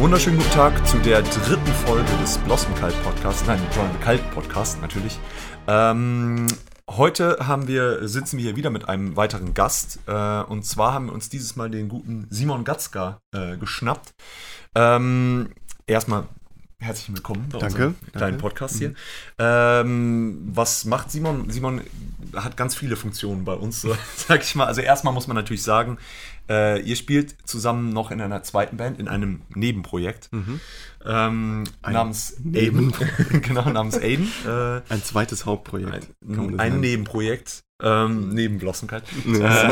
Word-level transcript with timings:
wunderschönen 0.00 0.38
guten 0.38 0.50
Tag 0.52 0.86
zu 0.88 0.96
der 1.00 1.20
dritten 1.20 1.72
Folge 1.84 2.10
des 2.22 2.38
Blossom 2.38 2.74
Kalt 2.74 2.94
Podcasts. 3.04 3.46
Nein, 3.46 3.60
Blossom 3.70 4.00
Kalt 4.00 4.30
Podcast 4.30 4.80
natürlich. 4.80 5.18
Ähm, 5.68 6.46
heute 6.88 7.36
haben 7.46 7.68
wir, 7.68 8.08
sitzen 8.08 8.38
wir 8.38 8.44
hier 8.44 8.56
wieder 8.56 8.70
mit 8.70 8.88
einem 8.88 9.14
weiteren 9.16 9.52
Gast. 9.52 9.98
Äh, 10.06 10.40
und 10.44 10.64
zwar 10.64 10.94
haben 10.94 11.06
wir 11.06 11.12
uns 11.12 11.28
dieses 11.28 11.54
Mal 11.54 11.68
den 11.68 11.90
guten 11.90 12.26
Simon 12.30 12.64
Gatzka 12.64 13.20
äh, 13.32 13.58
geschnappt. 13.58 14.14
Ähm, 14.74 15.50
erstmal 15.86 16.24
herzlich 16.78 17.14
willkommen 17.14 17.50
bei 17.52 17.58
danke, 17.58 17.94
kleinen 18.14 18.38
Podcast 18.38 18.78
hier. 18.78 18.90
Mhm. 18.90 18.94
Ähm, 19.38 20.48
was 20.54 20.86
macht 20.86 21.10
Simon? 21.10 21.50
Simon 21.50 21.82
hat 22.34 22.56
ganz 22.56 22.74
viele 22.74 22.96
Funktionen 22.96 23.44
bei 23.44 23.52
uns, 23.52 23.82
so, 23.82 23.94
sag 24.16 24.42
ich 24.42 24.54
mal. 24.54 24.64
Also 24.64 24.80
erstmal 24.80 25.12
muss 25.12 25.26
man 25.26 25.36
natürlich 25.36 25.62
sagen, 25.62 25.98
äh, 26.50 26.80
ihr 26.80 26.96
spielt 26.96 27.36
zusammen 27.48 27.90
noch 27.90 28.10
in 28.10 28.20
einer 28.20 28.42
zweiten 28.42 28.76
Band, 28.76 28.98
in 28.98 29.06
einem 29.06 29.42
Nebenprojekt. 29.54 30.32
Mhm. 30.32 30.60
Ähm, 31.06 31.64
namens 31.88 32.36
Aiden. 32.52 32.92
genau, 33.42 33.70
namens 33.70 33.96
Aiden. 33.96 34.30
Äh, 34.46 34.80
ein 34.92 35.02
zweites 35.02 35.46
Hauptprojekt. 35.46 36.08
Ein, 36.28 36.58
ein 36.58 36.80
Nebenprojekt. 36.80 37.62
Ähm, 37.82 38.30
neben 38.30 38.58
Blossenkeit. 38.58 39.04
äh, 39.26 39.70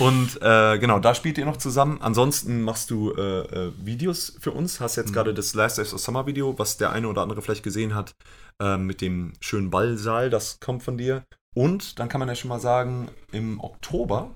und 0.00 0.42
äh, 0.42 0.78
genau, 0.78 0.98
da 0.98 1.14
spielt 1.14 1.38
ihr 1.38 1.44
noch 1.44 1.58
zusammen. 1.58 1.98
Ansonsten 2.00 2.62
machst 2.62 2.90
du 2.90 3.12
äh, 3.12 3.42
äh 3.42 3.72
Videos 3.78 4.36
für 4.40 4.50
uns. 4.50 4.80
Hast 4.80 4.96
jetzt 4.96 5.10
mhm. 5.10 5.14
gerade 5.14 5.34
das 5.34 5.54
Last 5.54 5.78
Days 5.78 5.94
of 5.94 6.00
Summer 6.00 6.26
Video, 6.26 6.58
was 6.58 6.78
der 6.78 6.90
eine 6.90 7.06
oder 7.06 7.22
andere 7.22 7.42
vielleicht 7.42 7.62
gesehen 7.62 7.94
hat, 7.94 8.16
äh, 8.60 8.76
mit 8.76 9.02
dem 9.02 9.34
schönen 9.40 9.70
Ballsaal. 9.70 10.30
Das 10.30 10.58
kommt 10.58 10.82
von 10.82 10.98
dir. 10.98 11.22
Und 11.54 12.00
dann 12.00 12.08
kann 12.08 12.18
man 12.18 12.28
ja 12.28 12.34
schon 12.34 12.48
mal 12.48 12.60
sagen, 12.60 13.08
im 13.30 13.60
Oktober 13.60 14.30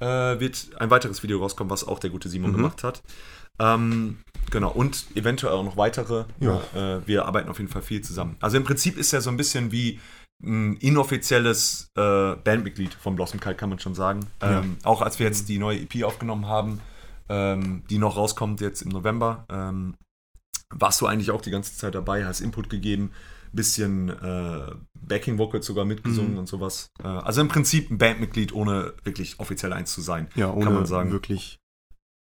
äh, 0.00 0.40
wird 0.40 0.70
ein 0.78 0.90
weiteres 0.90 1.22
Video 1.22 1.38
rauskommen, 1.38 1.70
was 1.70 1.86
auch 1.86 1.98
der 1.98 2.10
gute 2.10 2.28
Simon 2.28 2.52
mhm. 2.52 2.56
gemacht 2.56 2.84
hat. 2.84 3.02
Ähm, 3.58 4.18
genau, 4.50 4.70
und 4.70 5.06
eventuell 5.14 5.54
auch 5.54 5.64
noch 5.64 5.76
weitere. 5.76 6.24
Ja. 6.40 6.60
Äh, 6.74 7.06
wir 7.06 7.26
arbeiten 7.26 7.48
auf 7.48 7.58
jeden 7.58 7.70
Fall 7.70 7.82
viel 7.82 8.02
zusammen. 8.02 8.36
Also 8.40 8.56
im 8.56 8.64
Prinzip 8.64 8.98
ist 8.98 9.12
er 9.12 9.20
so 9.20 9.30
ein 9.30 9.36
bisschen 9.36 9.72
wie 9.72 10.00
ein 10.42 10.76
inoffizielles 10.76 11.90
äh, 11.96 12.36
Bandmitglied 12.36 12.94
von 12.94 13.16
Blossom 13.16 13.40
Kite, 13.40 13.54
kann 13.54 13.70
man 13.70 13.78
schon 13.78 13.94
sagen. 13.94 14.26
Ja. 14.42 14.60
Ähm, 14.60 14.76
auch 14.82 15.00
als 15.00 15.18
wir 15.18 15.26
jetzt 15.26 15.48
die 15.48 15.58
neue 15.58 15.80
EP 15.80 16.04
aufgenommen 16.04 16.46
haben, 16.46 16.80
ähm, 17.28 17.82
die 17.88 17.98
noch 17.98 18.16
rauskommt 18.16 18.60
jetzt 18.60 18.82
im 18.82 18.90
November, 18.90 19.46
ähm, 19.48 19.96
warst 20.70 21.00
du 21.00 21.06
eigentlich 21.06 21.30
auch 21.30 21.40
die 21.40 21.50
ganze 21.50 21.76
Zeit 21.76 21.94
dabei, 21.94 22.26
hast 22.26 22.40
Input 22.40 22.68
gegeben, 22.68 23.12
bisschen 23.56 24.10
äh, 24.10 24.72
Backing 24.94 25.38
Vocals 25.38 25.66
sogar 25.66 25.84
mitgesungen 25.84 26.32
mhm. 26.32 26.38
und 26.38 26.48
sowas. 26.48 26.90
Äh, 27.02 27.08
also 27.08 27.40
im 27.40 27.48
Prinzip 27.48 27.90
ein 27.90 27.98
Bandmitglied, 27.98 28.52
ohne 28.52 28.94
wirklich 29.04 29.40
offiziell 29.40 29.72
eins 29.72 29.92
zu 29.92 30.00
sein. 30.00 30.28
Ja, 30.34 30.52
ohne 30.52 30.64
kann 30.64 30.74
man 30.74 30.86
sagen. 30.86 31.10
wirklich 31.10 31.58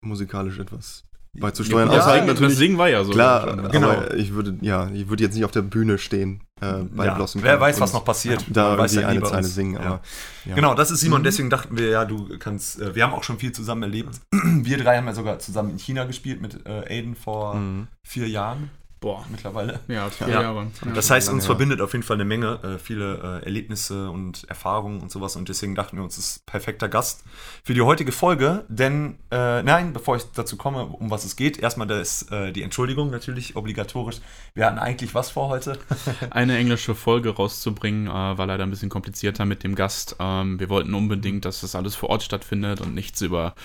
musikalisch 0.03 0.59
etwas 0.59 1.05
beizusteuern. 1.33 1.89
Ja, 1.89 1.99
Außer 1.99 2.25
natürlich, 2.25 2.39
das 2.39 2.57
Singen 2.57 2.77
war 2.77 2.89
ja 2.89 3.03
so. 3.03 3.11
Klar, 3.11 3.69
genau. 3.69 4.03
ich 4.15 4.33
würde, 4.33 4.57
ja, 4.61 4.89
ich 4.91 5.07
würde 5.09 5.23
jetzt 5.23 5.35
nicht 5.35 5.45
auf 5.45 5.51
der 5.51 5.61
Bühne 5.61 5.97
stehen 5.97 6.41
äh, 6.59 6.83
bei 6.83 7.05
ja, 7.05 7.13
Blossom. 7.13 7.41
Wer 7.43 7.59
weiß, 7.59 7.79
was 7.79 7.93
noch 7.93 8.03
passiert. 8.03 8.43
Da 8.49 8.77
weiß 8.77 8.95
ja 8.95 9.07
eine 9.07 9.23
Zeile 9.23 9.47
singen. 9.47 9.77
Aber, 9.77 10.01
ja. 10.45 10.55
Genau, 10.55 10.75
das 10.75 10.91
ist 10.91 10.99
Simon. 10.99 11.21
Mhm. 11.21 11.25
Deswegen 11.25 11.49
dachten 11.49 11.77
wir, 11.77 11.89
ja, 11.89 12.05
du 12.05 12.37
kannst. 12.37 12.81
Äh, 12.81 12.95
wir 12.95 13.03
haben 13.03 13.13
auch 13.13 13.23
schon 13.23 13.39
viel 13.39 13.51
zusammen 13.51 13.83
erlebt. 13.83 14.19
wir 14.31 14.77
drei 14.77 14.97
haben 14.97 15.05
ja 15.05 15.13
sogar 15.13 15.39
zusammen 15.39 15.71
in 15.71 15.79
China 15.79 16.03
gespielt 16.03 16.41
mit 16.41 16.65
äh, 16.65 16.83
Aiden 16.89 17.15
vor 17.15 17.55
mhm. 17.55 17.87
vier 18.05 18.27
Jahren. 18.27 18.69
Boah, 19.03 19.25
mittlerweile. 19.31 19.79
Ja, 19.87 20.11
vier 20.11 20.27
ja. 20.27 20.41
Jahre. 20.43 20.67
Das 20.93 21.09
heißt, 21.09 21.29
uns 21.29 21.47
verbindet 21.47 21.81
auf 21.81 21.93
jeden 21.93 22.03
Fall 22.03 22.17
eine 22.17 22.23
Menge, 22.23 22.59
äh, 22.61 22.77
viele 22.77 23.41
äh, 23.41 23.45
Erlebnisse 23.45 24.11
und 24.11 24.43
Erfahrungen 24.47 25.01
und 25.01 25.09
sowas. 25.09 25.35
Und 25.35 25.49
deswegen 25.49 25.73
dachten 25.73 25.97
wir 25.97 26.03
uns, 26.03 26.17
das 26.17 26.25
ist 26.27 26.45
perfekter 26.45 26.87
Gast 26.87 27.23
für 27.63 27.73
die 27.73 27.81
heutige 27.81 28.11
Folge. 28.11 28.63
Denn, 28.67 29.17
äh, 29.31 29.63
nein, 29.63 29.93
bevor 29.93 30.17
ich 30.17 30.25
dazu 30.35 30.55
komme, 30.55 30.85
um 30.85 31.09
was 31.09 31.25
es 31.25 31.35
geht, 31.35 31.57
erstmal 31.57 31.87
das, 31.87 32.29
äh, 32.29 32.51
die 32.51 32.61
Entschuldigung 32.61 33.09
natürlich 33.09 33.55
obligatorisch. 33.55 34.17
Wir 34.53 34.67
hatten 34.67 34.77
eigentlich 34.77 35.15
was 35.15 35.31
vor 35.31 35.49
heute? 35.49 35.79
Eine 36.29 36.59
englische 36.59 36.93
Folge 36.93 37.31
rauszubringen, 37.31 38.05
äh, 38.05 38.11
war 38.11 38.45
leider 38.45 38.61
ein 38.61 38.69
bisschen 38.69 38.89
komplizierter 38.89 39.45
mit 39.45 39.63
dem 39.63 39.73
Gast. 39.73 40.15
Ähm, 40.19 40.59
wir 40.59 40.69
wollten 40.69 40.93
unbedingt, 40.93 41.45
dass 41.45 41.61
das 41.61 41.73
alles 41.73 41.95
vor 41.95 42.09
Ort 42.09 42.21
stattfindet 42.21 42.81
und 42.81 42.93
nichts 42.93 43.19
über 43.21 43.55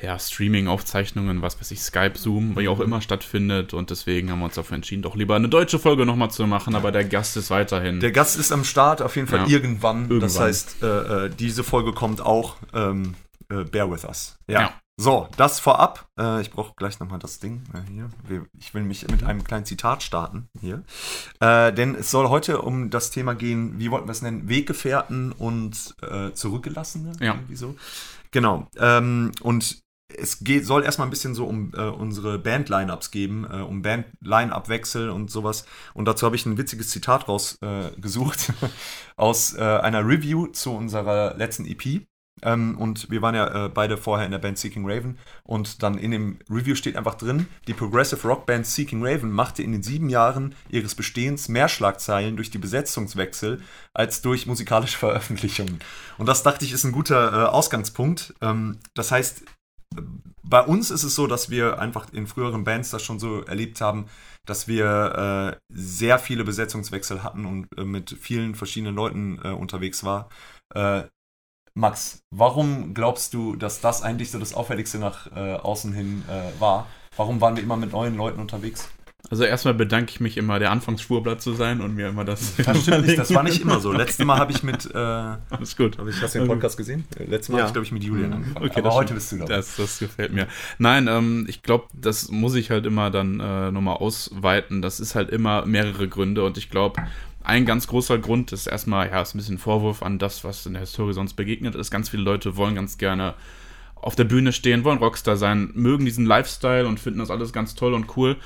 ja, 0.00 0.16
Streaming-Aufzeichnungen, 0.16 1.42
was 1.42 1.58
weiß 1.58 1.72
ich, 1.72 1.80
Skype, 1.80 2.16
Zoom, 2.16 2.56
wie 2.56 2.68
auch 2.68 2.78
immer 2.78 3.00
stattfindet. 3.00 3.74
Und 3.74 3.90
deswegen 3.90 4.30
haben 4.30 4.38
wir 4.38 4.44
uns 4.44 4.54
dafür 4.54 4.75
entschieden, 4.76 5.02
doch 5.02 5.16
lieber 5.16 5.34
eine 5.34 5.48
deutsche 5.48 5.78
Folge 5.78 6.06
nochmal 6.06 6.30
zu 6.30 6.46
machen, 6.46 6.74
aber 6.74 6.92
der 6.92 7.04
Gast 7.04 7.36
ist 7.36 7.50
weiterhin. 7.50 8.00
Der 8.00 8.12
Gast 8.12 8.38
ist 8.38 8.52
am 8.52 8.64
Start, 8.64 9.02
auf 9.02 9.16
jeden 9.16 9.28
Fall 9.28 9.40
ja. 9.40 9.46
irgendwann. 9.48 10.02
irgendwann. 10.02 10.20
Das 10.20 10.38
heißt, 10.38 10.82
äh, 10.82 10.86
äh, 11.26 11.30
diese 11.30 11.64
Folge 11.64 11.92
kommt 11.92 12.20
auch. 12.20 12.56
Ähm, 12.72 13.14
äh, 13.48 13.64
bear 13.64 13.90
with 13.90 14.04
us. 14.04 14.38
Ja. 14.48 14.60
ja. 14.60 14.72
So, 14.98 15.28
das 15.36 15.60
vorab. 15.60 16.08
Äh, 16.18 16.40
ich 16.40 16.50
brauche 16.50 16.72
gleich 16.74 16.98
nochmal 17.00 17.18
das 17.18 17.38
Ding 17.38 17.62
äh, 17.74 17.92
hier. 17.92 18.08
Ich 18.58 18.72
will 18.72 18.82
mich 18.82 19.06
mit 19.08 19.24
einem 19.24 19.44
kleinen 19.44 19.66
Zitat 19.66 20.02
starten 20.02 20.48
hier. 20.58 20.84
Äh, 21.40 21.72
denn 21.74 21.94
es 21.94 22.10
soll 22.10 22.28
heute 22.30 22.62
um 22.62 22.88
das 22.88 23.10
Thema 23.10 23.34
gehen, 23.34 23.78
wie 23.78 23.90
wollten 23.90 24.08
wir 24.08 24.12
es 24.12 24.22
nennen? 24.22 24.48
Weggefährten 24.48 25.32
und 25.32 25.94
äh, 26.00 26.32
Zurückgelassene. 26.32 27.12
Ja. 27.20 27.34
Irgendwie 27.34 27.56
so. 27.56 27.76
Genau. 28.30 28.68
Ähm, 28.78 29.32
und 29.42 29.80
es 30.08 30.40
geht, 30.40 30.66
soll 30.66 30.84
erstmal 30.84 31.06
ein 31.06 31.10
bisschen 31.10 31.34
so 31.34 31.46
um 31.46 31.72
äh, 31.74 31.80
unsere 31.82 32.38
Band-Line-Ups 32.38 33.10
geben, 33.10 33.46
äh, 33.50 33.56
um 33.56 33.82
Band-Line-Up-Wechsel 33.82 35.10
und 35.10 35.30
sowas. 35.30 35.66
Und 35.94 36.06
dazu 36.06 36.26
habe 36.26 36.36
ich 36.36 36.46
ein 36.46 36.58
witziges 36.58 36.90
Zitat 36.90 37.28
rausgesucht 37.28 38.50
äh, 38.50 38.68
aus 39.16 39.54
äh, 39.54 39.62
einer 39.62 40.06
Review 40.06 40.46
zu 40.48 40.74
unserer 40.74 41.34
letzten 41.36 41.66
EP. 41.66 42.06
Ähm, 42.42 42.76
und 42.76 43.10
wir 43.10 43.22
waren 43.22 43.34
ja 43.34 43.64
äh, 43.64 43.68
beide 43.70 43.96
vorher 43.96 44.26
in 44.26 44.32
der 44.32 44.38
Band 44.38 44.58
Seeking 44.58 44.88
Raven. 44.88 45.18
Und 45.42 45.82
dann 45.82 45.96
in 45.96 46.10
dem 46.10 46.38
Review 46.50 46.74
steht 46.74 46.96
einfach 46.96 47.14
drin, 47.14 47.48
die 47.66 47.72
Progressive 47.72 48.28
Rock 48.28 48.46
Band 48.46 48.66
Seeking 48.66 49.04
Raven 49.04 49.30
machte 49.30 49.62
in 49.62 49.72
den 49.72 49.82
sieben 49.82 50.10
Jahren 50.10 50.54
ihres 50.68 50.94
Bestehens 50.94 51.48
mehr 51.48 51.68
Schlagzeilen 51.68 52.36
durch 52.36 52.50
die 52.50 52.58
Besetzungswechsel 52.58 53.62
als 53.94 54.20
durch 54.20 54.46
musikalische 54.46 54.98
Veröffentlichungen. 54.98 55.78
Und 56.18 56.26
das 56.26 56.42
dachte 56.42 56.64
ich 56.64 56.72
ist 56.72 56.84
ein 56.84 56.92
guter 56.92 57.32
äh, 57.32 57.46
Ausgangspunkt. 57.46 58.34
Ähm, 58.42 58.78
das 58.94 59.10
heißt, 59.10 59.42
bei 60.42 60.62
uns 60.62 60.90
ist 60.90 61.02
es 61.02 61.14
so, 61.14 61.26
dass 61.26 61.50
wir 61.50 61.78
einfach 61.80 62.12
in 62.12 62.26
früheren 62.26 62.64
Bands 62.64 62.90
das 62.90 63.02
schon 63.02 63.18
so 63.18 63.42
erlebt 63.42 63.80
haben, 63.80 64.06
dass 64.44 64.68
wir 64.68 65.56
äh, 65.56 65.60
sehr 65.72 66.18
viele 66.18 66.44
Besetzungswechsel 66.44 67.22
hatten 67.22 67.46
und 67.46 67.66
äh, 67.76 67.84
mit 67.84 68.10
vielen 68.10 68.54
verschiedenen 68.54 68.94
Leuten 68.94 69.40
äh, 69.42 69.48
unterwegs 69.48 70.04
war. 70.04 70.28
Äh, 70.74 71.04
Max, 71.74 72.22
warum 72.30 72.94
glaubst 72.94 73.34
du, 73.34 73.56
dass 73.56 73.80
das 73.80 74.02
eigentlich 74.02 74.30
so 74.30 74.38
das 74.38 74.54
Auffälligste 74.54 74.98
nach 74.98 75.30
äh, 75.36 75.54
außen 75.54 75.92
hin 75.92 76.24
äh, 76.28 76.58
war? 76.60 76.86
Warum 77.16 77.40
waren 77.40 77.56
wir 77.56 77.62
immer 77.62 77.76
mit 77.76 77.92
neuen 77.92 78.16
Leuten 78.16 78.40
unterwegs? 78.40 78.88
Also 79.28 79.44
erstmal 79.44 79.74
bedanke 79.74 80.10
ich 80.10 80.20
mich 80.20 80.36
immer, 80.36 80.58
der 80.58 80.70
Anfangsspurblatt 80.70 81.40
zu 81.40 81.52
sein 81.54 81.80
und 81.80 81.94
mir 81.94 82.08
immer 82.08 82.24
das. 82.24 82.54
Das 82.56 82.82
stimmt 82.82 83.06
nicht, 83.06 83.18
das 83.18 83.34
war 83.34 83.42
nicht 83.42 83.60
immer 83.60 83.80
so. 83.80 83.92
Letztes 83.92 84.24
Mal 84.24 84.38
habe 84.38 84.52
ich 84.52 84.62
mit. 84.62 84.88
Äh, 84.94 84.98
Alles 84.98 85.76
gut. 85.76 85.98
Hab 85.98 86.06
ich, 86.06 86.20
hast 86.22 86.34
du 86.34 86.40
den 86.40 86.48
Podcast 86.48 86.76
gesehen? 86.76 87.04
Letztes 87.18 87.48
Mal 87.48 87.58
ja. 87.58 87.62
habe 87.64 87.68
ich, 87.68 87.72
glaube 87.72 87.86
ich, 87.86 87.92
mit 87.92 88.04
Julian 88.04 88.32
angefangen. 88.32 88.66
Okay, 88.66 88.80
Aber 88.80 88.94
heute 88.94 89.14
bist 89.14 89.32
du 89.32 89.38
da. 89.38 89.44
Das, 89.46 89.76
das 89.76 89.98
gefällt 89.98 90.32
mir. 90.32 90.46
Nein, 90.78 91.08
ähm, 91.08 91.46
ich 91.48 91.62
glaube, 91.62 91.86
das 91.92 92.30
muss 92.30 92.54
ich 92.54 92.70
halt 92.70 92.86
immer 92.86 93.10
dann 93.10 93.40
äh, 93.40 93.72
nochmal 93.72 93.96
ausweiten. 93.96 94.80
Das 94.80 95.00
ist 95.00 95.14
halt 95.14 95.30
immer 95.30 95.66
mehrere 95.66 96.08
Gründe 96.08 96.44
und 96.44 96.56
ich 96.56 96.70
glaube, 96.70 97.02
ein 97.42 97.64
ganz 97.64 97.86
großer 97.86 98.18
Grund 98.18 98.52
ist 98.52 98.66
erstmal, 98.66 99.08
ja, 99.08 99.22
ist 99.22 99.34
ein 99.34 99.38
bisschen 99.38 99.58
Vorwurf 99.58 100.02
an 100.02 100.18
das, 100.18 100.44
was 100.44 100.66
in 100.66 100.72
der 100.74 100.80
Historie 100.80 101.12
sonst 101.12 101.34
begegnet 101.34 101.74
ist. 101.74 101.90
Ganz 101.90 102.08
viele 102.08 102.22
Leute 102.22 102.56
wollen 102.56 102.74
ganz 102.74 102.98
gerne 102.98 103.34
auf 103.94 104.14
der 104.14 104.24
Bühne 104.24 104.52
stehen, 104.52 104.84
wollen 104.84 104.98
Rockstar 104.98 105.36
sein, 105.36 105.70
mögen 105.74 106.04
diesen 106.04 106.26
Lifestyle 106.26 106.86
und 106.86 107.00
finden 107.00 107.18
das 107.20 107.30
alles 107.30 107.52
ganz 107.52 107.74
toll 107.74 107.94
und 107.94 108.16
cool 108.16 108.36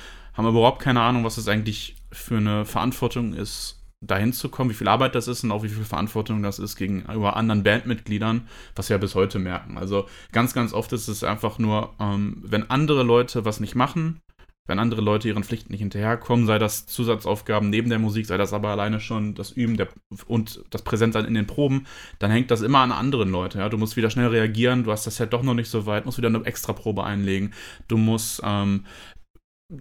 haben 0.47 0.55
überhaupt 0.55 0.81
keine 0.81 1.01
Ahnung, 1.01 1.23
was 1.23 1.35
das 1.35 1.47
eigentlich 1.47 1.95
für 2.11 2.37
eine 2.37 2.65
Verantwortung 2.65 3.33
ist, 3.33 3.81
dahin 4.01 4.33
zu 4.33 4.49
kommen, 4.49 4.71
wie 4.71 4.75
viel 4.75 4.87
Arbeit 4.87 5.13
das 5.13 5.27
ist 5.27 5.43
und 5.43 5.51
auch 5.51 5.63
wie 5.63 5.69
viel 5.69 5.83
Verantwortung 5.83 6.41
das 6.41 6.57
ist 6.57 6.75
gegenüber 6.75 7.35
anderen 7.35 7.63
Bandmitgliedern, 7.63 8.47
was 8.75 8.89
wir 8.89 8.95
ja 8.95 8.99
bis 8.99 9.13
heute 9.13 9.37
merken. 9.37 9.77
Also 9.77 10.07
ganz, 10.31 10.53
ganz 10.53 10.73
oft 10.73 10.91
ist 10.93 11.07
es 11.07 11.23
einfach 11.23 11.59
nur, 11.59 11.93
ähm, 11.99 12.41
wenn 12.43 12.69
andere 12.69 13.03
Leute 13.03 13.45
was 13.45 13.59
nicht 13.59 13.75
machen, 13.75 14.19
wenn 14.67 14.79
andere 14.79 15.01
Leute 15.01 15.27
ihren 15.27 15.43
Pflichten 15.43 15.71
nicht 15.71 15.81
hinterherkommen, 15.81 16.45
sei 16.45 16.57
das 16.57 16.85
Zusatzaufgaben 16.87 17.69
neben 17.69 17.89
der 17.89 17.99
Musik, 17.99 18.25
sei 18.25 18.37
das 18.37 18.53
aber 18.53 18.69
alleine 18.69 18.99
schon 18.99 19.35
das 19.35 19.51
Üben 19.51 19.77
der, 19.77 19.89
und 20.27 20.63
das 20.69 20.81
Präsentsein 20.83 21.25
in 21.25 21.33
den 21.33 21.47
Proben, 21.47 21.85
dann 22.19 22.31
hängt 22.31 22.51
das 22.51 22.61
immer 22.61 22.79
an 22.79 22.91
anderen 22.91 23.31
Leuten. 23.31 23.59
Ja? 23.59 23.69
Du 23.69 23.77
musst 23.77 23.97
wieder 23.97 24.09
schnell 24.09 24.27
reagieren, 24.27 24.83
du 24.83 24.91
hast 24.91 25.05
das 25.05 25.17
Set 25.17 25.33
doch 25.33 25.43
noch 25.43 25.55
nicht 25.55 25.69
so 25.69 25.85
weit, 25.85 26.05
musst 26.05 26.17
wieder 26.17 26.29
eine 26.29 26.45
Extraprobe 26.45 27.03
einlegen, 27.03 27.53
du 27.87 27.97
musst 27.97 28.41
ähm, 28.43 28.85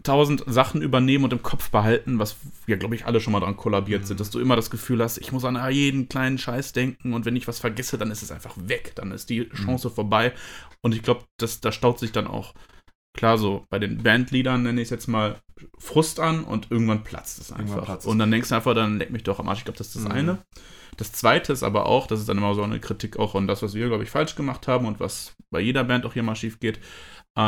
tausend 0.03 0.45
Sachen 0.47 0.83
übernehmen 0.83 1.25
und 1.25 1.33
im 1.33 1.43
Kopf 1.43 1.71
behalten, 1.71 2.19
was 2.19 2.37
wir, 2.67 2.77
glaube 2.77 2.95
ich, 2.95 3.07
alle 3.07 3.21
schon 3.21 3.33
mal 3.33 3.41
dran 3.41 3.57
kollabiert 3.57 4.03
mhm. 4.03 4.07
sind, 4.07 4.21
dass 4.21 4.31
du 4.31 4.39
immer 4.39 4.57
das 4.57 4.71
Gefühl 4.71 5.03
hast, 5.03 5.19
ich 5.19 5.33
muss 5.33 5.45
an 5.45 5.59
jeden 5.73 6.09
kleinen 6.09 6.39
Scheiß 6.39 6.73
denken 6.73 7.13
und 7.13 7.25
wenn 7.25 7.37
ich 7.37 7.49
was 7.49 7.59
vergesse, 7.59 7.99
dann 7.99 8.11
ist 8.11 8.23
es 8.23 8.31
einfach 8.31 8.55
weg, 8.57 8.93
dann 8.95 9.11
ist 9.11 9.31
die 9.31 9.41
mhm. 9.41 9.51
Chance 9.53 9.89
mhm. 9.89 9.93
vorbei 9.95 10.33
und 10.83 10.95
ich 10.95 11.03
glaube, 11.03 11.25
da 11.39 11.73
staut 11.73 11.99
sich 11.99 12.13
dann 12.13 12.27
auch, 12.27 12.55
klar 13.17 13.39
so, 13.39 13.67
bei 13.69 13.79
den 13.79 14.03
Bandleadern 14.03 14.63
nenne 14.63 14.81
ich 14.81 14.87
es 14.87 14.91
jetzt 14.91 15.09
mal 15.09 15.41
Frust 15.79 16.21
an 16.21 16.45
und 16.45 16.71
irgendwann 16.71 17.03
platzt 17.03 17.41
es 17.41 17.53
einfach. 17.53 17.85
Platzt 17.85 18.07
und 18.07 18.19
dann 18.19 18.31
denkst 18.31 18.49
du 18.49 18.55
einfach, 18.55 18.75
dann 18.75 18.99
leck 18.99 19.11
mich 19.11 19.25
doch 19.25 19.41
am 19.41 19.49
Arsch, 19.49 19.59
ich 19.59 19.65
glaube, 19.65 19.79
das 19.79 19.89
ist 19.89 19.97
das 19.97 20.05
mhm. 20.05 20.13
eine. 20.13 20.39
Das 20.97 21.13
zweite 21.13 21.53
ist 21.53 21.63
aber 21.63 21.87
auch, 21.87 22.07
das 22.07 22.21
ist 22.21 22.29
dann 22.29 22.39
immer 22.39 22.55
so 22.55 22.63
eine 22.63 22.81
Kritik 22.81 23.19
auch 23.19 23.35
an 23.35 23.47
das, 23.47 23.63
was 23.63 23.75
wir, 23.75 23.89
glaube 23.89 24.05
ich, 24.05 24.11
falsch 24.11 24.35
gemacht 24.35 24.69
haben 24.69 24.87
und 24.87 25.01
was 25.01 25.35
bei 25.51 25.61
jeder 25.61 25.85
Band 25.85 26.05
auch 26.05 26.13
hier 26.13 26.23
mal 26.23 26.37
schief 26.37 26.61
geht, 26.61 26.79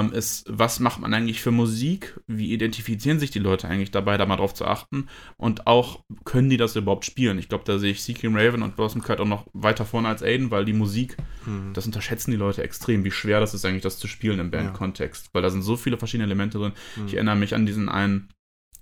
ähm, 0.01 0.13
ist, 0.13 0.45
was 0.49 0.81
macht 0.81 1.01
man 1.01 1.13
eigentlich 1.13 1.43
für 1.43 1.51
Musik? 1.51 2.19
Wie 2.27 2.53
identifizieren 2.53 3.19
sich 3.19 3.31
die 3.33 3.41
Leute 3.41 3.67
eigentlich 3.69 3.91
dabei, 3.91 4.17
da 4.17 4.25
mal 4.27 4.37
drauf 4.37 4.55
zu 4.55 4.65
achten? 4.65 5.09
Und 5.37 5.67
auch, 5.67 6.05
können 6.25 6.49
die 6.49 6.57
das 6.57 6.77
überhaupt 6.77 7.05
spielen? 7.05 7.39
Ich 7.39 7.49
glaube, 7.49 7.65
da 7.67 7.79
sehe 7.79 7.91
ich 7.91 8.03
Seeking 8.03 8.35
Raven 8.37 8.63
und 8.63 8.77
Blossom 8.77 9.03
Kite 9.03 9.21
auch 9.21 9.27
noch 9.27 9.47
weiter 9.53 9.85
vorne 9.85 10.09
als 10.09 10.23
Aiden, 10.23 10.51
weil 10.51 10.65
die 10.65 10.73
Musik, 10.73 11.17
Mhm. 11.45 11.73
das 11.75 11.85
unterschätzen 11.87 12.31
die 12.31 12.37
Leute 12.37 12.63
extrem, 12.63 13.05
wie 13.05 13.11
schwer 13.11 13.41
das 13.41 13.53
ist 13.55 13.65
eigentlich, 13.65 13.83
das 13.83 13.99
zu 13.99 14.07
spielen 14.09 14.39
im 14.39 14.51
Bandkontext. 14.53 15.31
Weil 15.33 15.43
da 15.43 15.51
sind 15.51 15.63
so 15.63 15.77
viele 15.77 15.99
verschiedene 15.99 16.25
Elemente 16.27 16.59
drin. 16.59 16.73
Mhm. 16.97 17.07
Ich 17.09 17.15
erinnere 17.15 17.37
mich 17.37 17.55
an 17.55 17.67
diesen 17.67 17.89
einen 17.89 18.29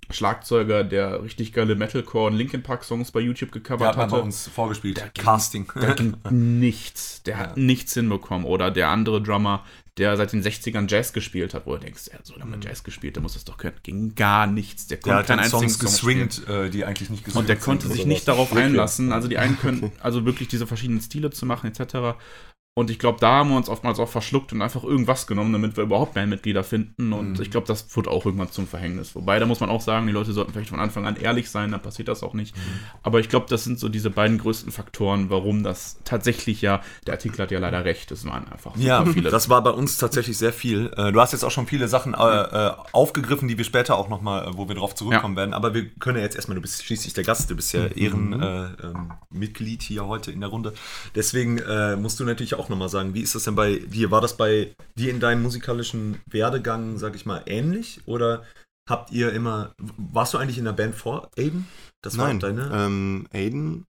Schlagzeuger, 0.09 0.83
der 0.83 1.23
richtig 1.23 1.53
geile 1.53 1.75
Metalcore 1.75 2.27
und 2.27 2.33
Linkin 2.35 2.63
Park 2.63 2.83
Songs 2.83 3.11
bei 3.11 3.21
YouTube 3.21 3.51
Der 3.53 3.61
gecovert 3.61 3.87
hat 3.89 3.95
mal 3.97 4.03
hatte. 4.03 4.15
bei 4.15 4.21
uns 4.21 4.47
vorgespielt. 4.47 4.97
Der 4.97 5.09
ging- 5.09 5.23
Casting. 5.23 5.71
Da 5.73 5.93
ging 5.93 6.15
nichts. 6.59 7.23
Der 7.23 7.37
hat 7.37 7.55
Ja. 7.57 7.63
nichts 7.63 7.93
hinbekommen. 7.93 8.45
Oder 8.45 8.71
der 8.71 8.89
andere 8.89 9.21
Drummer, 9.21 9.63
der 9.97 10.15
seit 10.15 10.31
den 10.31 10.41
60ern 10.41 10.89
Jazz 10.89 11.11
gespielt 11.11 11.53
hat, 11.53 11.65
wo 11.65 11.73
du 11.73 11.79
denkst, 11.79 12.07
er 12.07 12.19
hat 12.19 12.25
so 12.25 12.35
lange 12.35 12.57
Jazz 12.61 12.83
gespielt, 12.83 13.15
der 13.15 13.23
muss 13.23 13.33
das 13.33 13.43
doch 13.43 13.57
können. 13.57 13.75
Ging 13.83 14.15
gar 14.15 14.47
nichts. 14.47 14.87
Der 14.87 14.99
konnte 14.99 15.23
keinen 15.25 15.39
einzigen 15.39 15.69
Songs 15.69 15.79
geswingt, 15.79 16.47
äh, 16.47 16.69
die 16.69 16.85
eigentlich 16.85 17.09
nicht 17.09 17.25
geswingt 17.25 17.41
Und 17.41 17.49
der 17.49 17.57
konnte 17.57 17.87
sich 17.87 18.05
nicht 18.05 18.27
darauf 18.27 18.55
einlassen. 18.55 19.11
Also 19.11 19.27
die 19.27 19.37
einen 19.37 19.57
können, 19.59 19.91
also 19.99 20.25
wirklich 20.25 20.47
diese 20.47 20.65
verschiedenen 20.65 21.01
Stile 21.01 21.29
zu 21.31 21.45
machen, 21.45 21.67
etc. 21.67 22.17
Und 22.73 22.89
ich 22.89 22.99
glaube, 22.99 23.17
da 23.19 23.31
haben 23.39 23.49
wir 23.49 23.57
uns 23.57 23.67
oftmals 23.67 23.99
auch 23.99 24.07
verschluckt 24.07 24.53
und 24.53 24.61
einfach 24.61 24.85
irgendwas 24.85 25.27
genommen, 25.27 25.51
damit 25.51 25.75
wir 25.75 25.83
überhaupt 25.83 26.13
Bandmitglieder 26.13 26.63
finden. 26.63 27.11
Und 27.11 27.33
Mhm. 27.33 27.41
ich 27.41 27.51
glaube, 27.51 27.67
das 27.67 27.93
wird 27.97 28.07
auch 28.07 28.25
irgendwann 28.25 28.49
zum 28.49 28.65
Verhängnis. 28.65 29.13
Wobei, 29.13 29.39
da 29.39 29.45
muss 29.45 29.59
man 29.59 29.69
auch 29.69 29.81
sagen, 29.81 30.07
die 30.07 30.13
Leute 30.13 30.31
sollten 30.31 30.53
vielleicht 30.53 30.69
von 30.69 30.79
Anfang 30.79 31.05
an 31.05 31.17
ehrlich 31.17 31.49
sein, 31.49 31.71
dann 31.71 31.81
passiert 31.81 32.07
das 32.07 32.23
auch 32.23 32.33
nicht. 32.33 32.55
Mhm. 32.55 32.61
Aber 33.03 33.19
ich 33.19 33.27
glaube, 33.27 33.47
das 33.49 33.65
sind 33.65 33.77
so 33.77 33.89
diese 33.89 34.09
beiden 34.09 34.37
größten 34.37 34.71
Faktoren, 34.71 35.29
warum 35.29 35.63
das 35.63 35.99
tatsächlich 36.05 36.61
ja, 36.61 36.79
der 37.07 37.15
Artikel 37.15 37.39
hat 37.43 37.51
ja 37.51 37.59
leider 37.59 37.83
recht, 37.83 38.09
es 38.09 38.23
waren 38.25 38.47
einfach 38.49 38.77
Ja, 38.77 39.03
viele. 39.05 39.31
das 39.31 39.49
war 39.49 39.61
bei 39.63 39.71
uns 39.71 39.97
tatsächlich 39.97 40.37
sehr 40.37 40.53
viel. 40.53 40.93
Äh, 40.95 41.11
Du 41.11 41.19
hast 41.19 41.33
jetzt 41.33 41.43
auch 41.43 41.51
schon 41.51 41.67
viele 41.67 41.89
Sachen 41.89 42.13
äh, 42.13 42.17
äh, 42.17 42.71
aufgegriffen, 42.93 43.49
die 43.49 43.57
wir 43.57 43.65
später 43.65 43.97
auch 43.97 44.07
nochmal, 44.07 44.49
wo 44.55 44.69
wir 44.69 44.75
drauf 44.75 44.95
zurückkommen 44.95 45.35
werden. 45.35 45.53
Aber 45.53 45.73
wir 45.73 45.89
können 45.99 46.15
ja 46.19 46.23
jetzt 46.23 46.37
erstmal, 46.37 46.55
du 46.55 46.61
bist 46.61 46.85
schließlich 46.85 47.13
der 47.13 47.25
Gast, 47.25 47.49
du 47.49 47.55
bist 47.57 47.73
ja 47.73 47.87
Ehrenmitglied 47.87 49.81
äh, 49.81 49.83
ähm, 49.83 49.87
hier 49.87 50.07
heute 50.07 50.31
in 50.31 50.39
der 50.39 50.47
Runde. 50.49 50.73
Deswegen 51.15 51.57
äh, 51.57 51.97
musst 51.97 52.17
du 52.21 52.23
natürlich 52.23 52.55
auch 52.55 52.60
nochmal 52.69 52.89
sagen, 52.89 53.13
wie 53.13 53.21
ist 53.21 53.35
das 53.35 53.43
denn 53.43 53.55
bei 53.55 53.75
dir? 53.79 54.11
War 54.11 54.21
das 54.21 54.37
bei 54.37 54.73
dir 54.97 55.11
in 55.11 55.19
deinem 55.19 55.41
musikalischen 55.43 56.19
Werdegang, 56.29 56.97
sag 56.97 57.15
ich 57.15 57.25
mal, 57.25 57.43
ähnlich? 57.45 58.01
Oder 58.05 58.43
habt 58.89 59.11
ihr 59.11 59.31
immer, 59.33 59.73
warst 59.97 60.33
du 60.33 60.37
eigentlich 60.37 60.57
in 60.57 60.65
der 60.65 60.73
Band 60.73 60.95
vor 60.95 61.29
Aiden? 61.37 61.67
Das 62.03 62.17
war 62.17 62.27
Nein, 62.27 62.39
deine? 62.39 62.71
ähm, 62.73 63.27
Aiden 63.33 63.85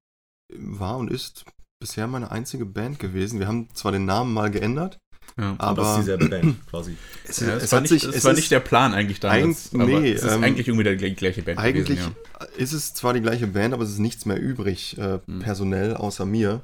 war 0.54 0.98
und 0.98 1.10
ist 1.10 1.44
bisher 1.80 2.06
meine 2.06 2.30
einzige 2.30 2.64
Band 2.66 2.98
gewesen. 2.98 3.40
Wir 3.40 3.48
haben 3.48 3.68
zwar 3.74 3.92
den 3.92 4.04
Namen 4.04 4.32
mal 4.34 4.50
geändert, 4.50 4.98
ja. 5.38 5.54
aber 5.58 5.82
das 5.82 5.90
ist 5.92 5.98
dieselbe 6.00 6.28
Band 6.28 6.66
quasi. 6.70 6.96
es, 7.26 7.40
Ja, 7.40 7.56
es 7.56 7.64
es, 7.64 7.72
war, 7.72 7.76
hat 7.78 7.82
nicht, 7.90 8.02
sich, 8.02 8.04
es 8.04 8.16
es 8.16 8.24
war 8.24 8.32
ist, 8.32 8.36
nicht 8.38 8.50
der 8.50 8.60
Plan 8.60 8.92
eigentlich 8.94 9.18
damals. 9.18 9.72
Eig- 9.72 9.80
aber 9.80 10.00
nee, 10.00 10.12
es 10.12 10.22
ist 10.22 10.32
ähm, 10.32 10.44
eigentlich 10.44 10.68
irgendwie 10.68 10.88
gl- 10.88 11.14
gleiche 11.14 11.42
Band 11.42 11.58
eigentlich 11.58 11.98
gewesen. 11.98 12.16
ist 12.56 12.72
es 12.72 12.94
zwar 12.94 13.14
die 13.14 13.20
gleiche 13.22 13.46
Band, 13.46 13.72
aber 13.74 13.82
es 13.84 13.90
ist 13.90 13.98
nichts 13.98 14.26
mehr 14.26 14.40
übrig, 14.40 14.96
äh, 14.98 15.18
Hm. 15.26 15.40
personell 15.40 15.94
außer 15.96 16.26
mir, 16.26 16.60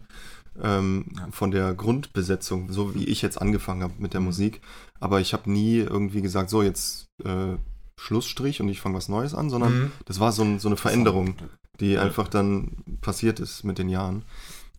ähm, 0.63 1.07
Ja. 1.17 1.29
von 1.31 1.51
der 1.51 1.75
Grundbesetzung, 1.75 2.73
so 2.73 2.95
wie 2.95 3.05
ich 3.05 3.23
jetzt 3.23 3.41
angefangen 3.41 3.83
habe 3.83 3.95
mit 3.99 4.15
der 4.15 4.21
Musik. 4.21 4.61
Aber 5.01 5.21
ich 5.21 5.33
habe 5.33 5.51
nie 5.51 5.77
irgendwie 5.79 6.23
gesagt, 6.23 6.51
so 6.51 6.63
jetzt 6.63 7.07
äh, 7.25 7.57
Schlussstrich 7.97 8.61
und 8.61 8.69
ich 8.69 8.81
fange 8.81 8.97
was 8.97 9.09
Neues 9.09 9.35
an, 9.35 9.51
sondern 9.51 9.73
Mhm. 9.79 9.93
das 10.05 10.21
war 10.21 10.33
so, 10.33 10.43
ein, 10.43 10.59
so 10.61 10.69
eine 10.69 10.77
Veränderung, 10.77 11.35
die 11.81 11.99
einfach 11.99 12.29
dann 12.29 12.77
passiert 13.01 13.41
ist 13.41 13.65
mit 13.65 13.79
den 13.79 13.89
Jahren. 13.89 14.23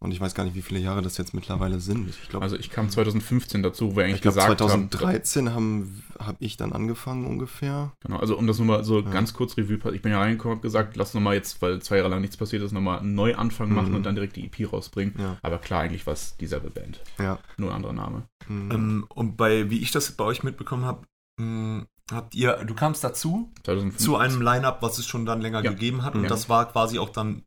Und 0.02 0.12
ich 0.12 0.22
weiß 0.22 0.34
gar 0.34 0.46
nicht, 0.46 0.56
wie 0.56 0.62
viele 0.62 0.80
Jahre 0.80 1.02
das 1.02 1.18
jetzt 1.18 1.34
mittlerweile 1.34 1.80
sind. 1.82 2.10
Ich 2.10 2.30
glaube, 2.30 2.44
Also 2.44 2.56
ich 2.58 2.70
kam 2.70 2.90
2015 2.90 3.62
dazu, 3.64 3.92
wo 3.92 3.96
wir 3.98 4.04
eigentlich 4.06 4.16
ich 4.16 4.22
glaube 4.22 4.36
gesagt 4.36 4.62
haben, 4.62 4.90
2013 4.90 5.54
haben 5.54 6.04
habe 6.18 6.38
ich 6.40 6.56
dann 6.58 6.72
angefangen 6.74 7.26
ungefähr. 7.28 7.92
Genau, 8.02 8.18
also 8.18 8.38
um 8.38 8.48
das 8.48 8.60
nochmal 8.60 8.84
so 8.84 9.00
Ja. 9.02 9.10
ganz 9.10 9.34
kurz 9.34 9.58
Revue, 9.58 9.78
ich 9.94 10.02
bin 10.02 10.12
ja 10.12 10.20
reingekommen 10.20 10.58
und 10.58 10.62
gesagt, 10.62 10.96
lass 10.98 11.14
nochmal 11.14 11.36
jetzt, 11.36 11.62
weil 11.62 11.82
zwei 11.82 11.98
Jahre 11.98 12.10
lang 12.10 12.22
nichts 12.22 12.38
passiert 12.38 12.62
ist, 12.64 12.72
nochmal 12.72 13.00
einen 13.00 13.14
Neuanfang 13.16 13.72
machen 13.74 13.90
Mhm. 13.90 13.96
und 13.96 14.04
dann 14.04 14.16
direkt 14.16 14.36
die 14.38 14.46
EP 14.46 14.66
rausbringen. 14.72 15.16
Ja, 15.18 15.38
Aber 15.42 15.58
klar, 15.60 15.82
eigentlich 15.82 16.06
war 16.06 16.14
es 16.14 16.36
dieselbe 16.38 16.70
Band, 16.70 17.02
ja. 17.20 17.40
nur 17.58 17.70
ein 17.72 17.76
anderer 17.76 17.94
Name. 17.94 18.24
Mhm. 18.48 18.72
Ähm, 18.72 19.06
und 19.10 19.36
bei, 19.38 19.70
wie 19.70 19.80
ich 19.80 19.92
das 19.92 20.12
bei 20.14 20.24
euch 20.24 20.44
mitbekommen 20.44 20.86
habe, 20.86 21.06
habt 22.12 22.36
ihr, 22.36 22.54
du 22.66 22.74
kamst 22.74 23.04
dazu 23.04 23.50
2015. 23.64 24.06
zu 24.06 24.16
einem 24.18 24.42
Line-Up, 24.42 24.82
was 24.82 24.98
es 24.98 25.08
schon 25.08 25.26
dann 25.26 25.42
länger 25.42 25.64
Ja. 25.64 25.72
gegeben 25.72 26.04
hat. 26.04 26.16
Und 26.16 26.24
Ja. 26.24 26.30
das 26.30 26.50
war 26.50 26.70
quasi 26.72 27.00
auch 27.00 27.10
dann 27.10 27.44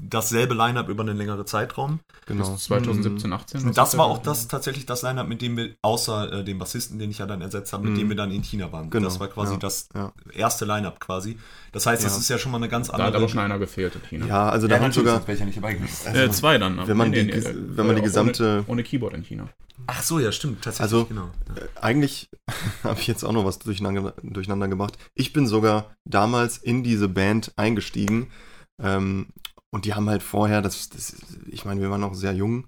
dasselbe 0.00 0.54
Line-Up 0.54 0.88
über 0.88 1.02
einen 1.02 1.16
längeren 1.16 1.46
Zeitraum. 1.46 2.00
genau. 2.26 2.50
bis 2.52 2.64
2017, 2.64 3.32
18. 3.32 3.64
Und 3.66 3.76
das 3.76 3.96
war 3.98 4.06
auch 4.06 4.18
das 4.18 4.48
tatsächlich 4.48 4.86
das 4.86 5.02
Line-Up, 5.02 5.26
mit 5.28 5.42
dem 5.42 5.56
wir, 5.56 5.74
außer 5.82 6.32
äh, 6.40 6.44
dem 6.44 6.58
Bassisten, 6.58 6.98
den 6.98 7.10
ich 7.10 7.18
ja 7.18 7.26
dann 7.26 7.40
ersetzt 7.40 7.72
habe, 7.72 7.84
mit 7.84 7.92
Mhm. 7.94 7.98
dem 7.98 8.08
wir 8.10 8.16
dann 8.16 8.30
in 8.30 8.42
China 8.42 8.70
waren. 8.72 8.90
Genau, 8.90 9.08
Das 9.08 9.18
war 9.20 9.28
quasi 9.28 9.52
ja, 9.54 9.58
das 9.58 9.88
ja. 9.94 10.12
erste 10.32 10.64
Line-Up 10.64 11.00
quasi. 11.00 11.38
Das 11.72 11.86
heißt, 11.86 12.04
das 12.04 12.12
Ja. 12.14 12.18
ist 12.18 12.28
ja 12.28 12.38
schon 12.38 12.52
mal 12.52 12.58
eine 12.58 12.68
ganz 12.68 12.88
Da 12.88 12.94
hat 12.94 13.00
andere. 13.00 13.16
aber 13.22 13.28
schon 13.28 13.40
einer 13.40 13.58
gefehlt 13.58 13.94
in 13.96 14.02
China. 14.08 14.26
Ja, 14.26 14.48
also 14.48 14.68
da 14.68 14.78
haben 14.80 14.92
sogar, 14.92 15.22
ja 15.26 15.44
nicht 15.44 15.56
dabei 15.56 15.74
gewesen. 15.74 16.06
also, 16.08 16.20
äh, 16.20 16.30
zwei 16.30 16.58
dann. 16.58 16.86
wenn 16.86 16.96
man 16.96 17.10
Nee, 17.10 17.24
die, 17.24 17.32
nee, 17.32 17.38
äh, 17.38 17.54
wenn 17.76 17.86
man 17.86 17.96
die 17.96 18.02
äh, 18.02 18.04
gesamte, 18.04 18.44
Ohne, 18.58 18.64
ohne 18.68 18.82
Keyboard 18.82 19.14
in 19.14 19.22
China. 19.22 19.48
Ach 19.86 20.02
so, 20.02 20.18
ja, 20.18 20.30
stimmt, 20.30 20.62
tatsächlich, 20.62 20.82
Also, 20.82 21.06
genau. 21.06 21.30
Äh, 21.56 21.80
Eigentlich 21.80 22.28
habe 22.84 23.00
ich 23.00 23.06
jetzt 23.06 23.24
auch 23.24 23.32
noch 23.32 23.44
was 23.44 23.58
durcheinander, 23.58 24.14
durcheinander 24.22 24.68
gemacht. 24.68 24.98
Ich 25.14 25.32
bin 25.32 25.46
sogar 25.46 25.94
damals 26.04 26.58
in 26.58 26.82
diese 26.82 27.08
Band 27.08 27.52
eingestiegen. 27.56 28.30
Ähm, 28.82 29.28
und 29.72 29.84
die 29.84 29.94
haben 29.94 30.08
halt 30.08 30.22
vorher, 30.22 30.62
das, 30.62 30.88
das, 30.88 31.16
ich 31.46 31.64
meine, 31.64 31.80
wir 31.80 31.90
waren 31.90 32.00
noch 32.00 32.14
sehr 32.14 32.32
jung. 32.34 32.66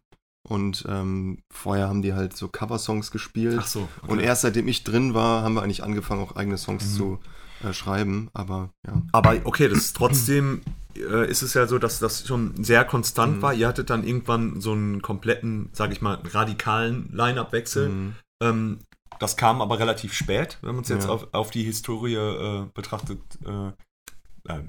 Und 0.49 0.85
ähm, 0.89 1.39
vorher 1.53 1.89
haben 1.89 2.03
die 2.03 2.15
halt 2.15 2.37
so 2.37 2.49
Coversongs 2.49 3.13
gespielt. 3.13 3.59
Ach 3.61 3.67
so. 3.67 3.89
okay. 4.03 4.11
Und 4.11 4.19
erst 4.19 4.43
seitdem 4.43 4.67
ich 4.67 4.83
drin 4.83 5.15
war, 5.15 5.43
haben 5.43 5.55
wir 5.55 5.63
eigentlich 5.63 5.85
angefangen, 5.85 6.21
auch 6.21 6.35
eigene 6.35 6.59
Songs 6.59 6.85
Mhm. 6.85 6.97
zu 6.97 7.21
äh, 7.63 7.73
schreiben. 7.73 8.29
Aber 8.35 8.71
ja. 8.85 9.01
Aber 9.13 9.37
okay, 9.45 9.69
das 9.69 9.79
ist 9.79 9.97
trotzdem 9.97 10.63
äh, 10.97 11.31
ist 11.31 11.43
es 11.43 11.55
ja 11.55 11.67
so, 11.69 11.79
dass 11.79 12.01
das 12.01 12.27
schon 12.27 12.63
sehr 12.65 12.85
konstant 12.85 13.37
Mhm. 13.37 13.43
war. 13.43 13.55
Ihr 13.55 13.69
hattet 13.69 13.89
dann 13.89 14.05
irgendwann 14.05 14.61
so 14.61 14.73
einen 14.73 15.01
kompletten, 15.01 15.71
sag 15.73 15.93
ich 15.93 16.03
mal, 16.03 16.19
radikalen 16.33 17.09
Line-Up-Wechsel. 17.13 17.89
Mhm. 17.89 18.15
Ähm, 18.43 18.79
das 19.21 19.37
kam 19.37 19.63
aber 19.63 19.79
relativ 19.79 20.13
spät, 20.13 20.59
wenn 20.63 20.75
man 20.75 20.83
es 20.83 20.91
jetzt 20.91 21.05
Ja. 21.05 21.11
auf, 21.11 21.29
auf 21.33 21.51
die 21.53 21.63
Historie 21.63 22.15
äh, 22.17 22.67
betrachtet, 22.75 23.21
äh, 23.47 23.69
äh, 24.53 24.63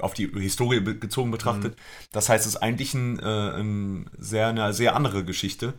auf 0.00 0.14
die 0.14 0.28
Historie 0.28 0.82
gezogen 0.82 1.30
betrachtet. 1.30 1.76
Das 2.12 2.28
heißt, 2.28 2.46
es 2.46 2.54
ist 2.54 2.62
eigentlich 2.62 2.94
ein, 2.94 3.18
äh, 3.18 3.60
ein 3.60 4.10
sehr, 4.18 4.48
eine 4.48 4.72
sehr 4.72 4.96
andere 4.96 5.24
Geschichte. 5.24 5.74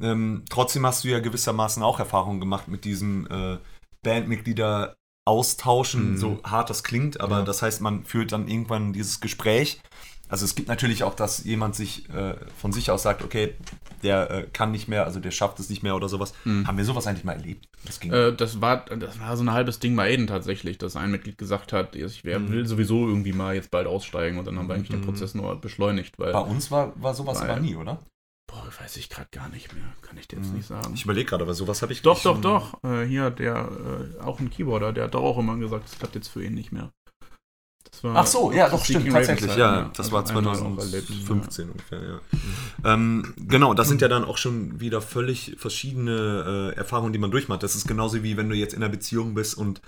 Ähm, 0.00 0.44
trotzdem 0.50 0.84
hast 0.86 1.04
du 1.04 1.08
ja 1.08 1.20
gewissermaßen 1.20 1.82
auch 1.82 1.98
Erfahrungen 1.98 2.40
gemacht 2.40 2.68
mit 2.68 2.84
diesem 2.84 3.26
äh, 3.30 3.58
Bandmitglieder 4.02 4.96
austauschen, 5.26 6.12
Mhm. 6.12 6.16
so 6.18 6.40
hart 6.44 6.70
das 6.70 6.84
klingt, 6.84 7.20
aber 7.20 7.38
Ja. 7.38 7.44
das 7.44 7.60
heißt, 7.62 7.80
man 7.80 8.04
führt 8.04 8.32
dann 8.32 8.46
irgendwann 8.48 8.92
dieses 8.92 9.20
Gespräch. 9.20 9.80
Also 10.28 10.44
es 10.44 10.54
gibt 10.56 10.68
natürlich 10.68 11.04
auch, 11.04 11.14
dass 11.14 11.44
jemand 11.44 11.76
sich 11.76 12.08
äh, 12.10 12.34
von 12.56 12.72
sich 12.72 12.90
aus 12.90 13.02
sagt, 13.04 13.22
okay, 13.22 13.54
der 14.02 14.30
äh, 14.30 14.46
kann 14.52 14.72
nicht 14.72 14.88
mehr, 14.88 15.04
also 15.04 15.20
der 15.20 15.30
schafft 15.30 15.60
es 15.60 15.70
nicht 15.70 15.82
mehr 15.84 15.94
oder 15.94 16.08
sowas. 16.08 16.32
Mhm. 16.44 16.66
Haben 16.66 16.78
wir 16.78 16.84
sowas 16.84 17.06
eigentlich 17.06 17.24
mal 17.24 17.34
erlebt? 17.34 17.68
Das 17.84 18.00
ging. 18.00 18.12
Äh, 18.12 18.34
das, 18.34 18.60
war, 18.60 18.84
das 18.86 19.20
war 19.20 19.36
so 19.36 19.44
ein 19.44 19.52
halbes 19.52 19.78
Ding 19.78 19.94
bei 19.94 20.08
Aiden 20.12 20.26
tatsächlich, 20.26 20.78
dass 20.78 20.96
ein 20.96 21.10
Mitglied 21.12 21.38
gesagt 21.38 21.72
hat, 21.72 21.94
ich 21.94 22.24
wer 22.24 22.40
Mhm. 22.40 22.50
will 22.50 22.66
sowieso 22.66 23.06
irgendwie 23.08 23.32
mal 23.32 23.54
jetzt 23.54 23.70
bald 23.70 23.86
aussteigen 23.86 24.38
und 24.38 24.46
dann 24.46 24.58
haben 24.58 24.68
wir 24.68 24.74
eigentlich 24.74 24.88
den 24.90 25.00
Mhm. 25.00 25.04
Prozess 25.04 25.34
nur 25.34 25.60
beschleunigt, 25.60 26.18
weil, 26.18 26.32
Bei 26.32 26.40
uns 26.40 26.70
war, 26.72 26.92
war 27.00 27.14
sowas 27.14 27.40
Weil- 27.40 27.50
aber 27.50 27.60
nie, 27.60 27.76
oder? 27.76 28.00
boah, 28.48 28.64
weiß 28.80 28.96
ich 28.96 29.08
gerade 29.10 29.28
gar 29.32 29.48
nicht 29.48 29.74
mehr, 29.74 29.82
kann 30.02 30.16
ich 30.18 30.28
dir 30.28 30.36
jetzt 30.36 30.50
Mhm. 30.50 30.56
nicht 30.56 30.66
sagen. 30.68 30.92
Ich 30.94 31.04
überlege 31.04 31.28
gerade, 31.28 31.42
aber 31.44 31.54
sowas 31.54 31.82
habe 31.82 31.92
ich 31.92 32.02
Doch, 32.02 32.16
doch, 32.22 32.34
schon- 32.34 32.42
doch. 32.42 32.82
Äh, 32.84 33.04
hier, 33.04 33.30
der, 33.30 33.68
äh, 34.18 34.22
auch 34.22 34.38
ein 34.40 34.50
Keyboarder, 34.50 34.92
der 34.92 35.04
hat 35.04 35.14
doch 35.14 35.22
auch 35.22 35.38
immer 35.38 35.56
gesagt, 35.56 35.88
es 35.88 35.98
klappt 35.98 36.14
jetzt 36.14 36.28
für 36.28 36.44
ihn 36.44 36.54
nicht 36.54 36.70
mehr. 36.72 36.90
Ach 38.04 38.26
so, 38.26 38.52
ja, 38.52 38.68
doch, 38.68 38.84
stimmt, 38.84 39.10
tatsächlich, 39.10 39.48
halt, 39.50 39.58
ja. 39.58 39.82
Das 39.94 40.06
Also 40.06 40.12
war 40.12 40.28
einmal 40.28 40.46
auch 40.56 40.78
erlebt, 40.78 41.06
2015 41.08 41.70
ungefähr, 41.70 42.02
ja. 42.02 42.20
Ähm, 42.94 43.34
genau, 43.36 43.74
das 43.74 43.88
sind 43.88 44.00
ja 44.02 44.08
dann 44.08 44.24
auch 44.24 44.38
schon 44.38 44.80
wieder 44.80 45.00
völlig 45.02 45.56
verschiedene 45.58 46.72
äh, 46.74 46.76
Erfahrungen, 46.76 47.12
die 47.12 47.18
man 47.18 47.30
durchmacht. 47.30 47.62
Das 47.62 47.74
ist 47.76 47.86
genauso 47.88 48.22
wie 48.22 48.36
wenn 48.36 48.48
du 48.48 48.54
jetzt 48.56 48.74
in 48.74 48.82
einer 48.82 48.90
Beziehung 48.90 49.34
bist 49.34 49.56
und 49.56 49.80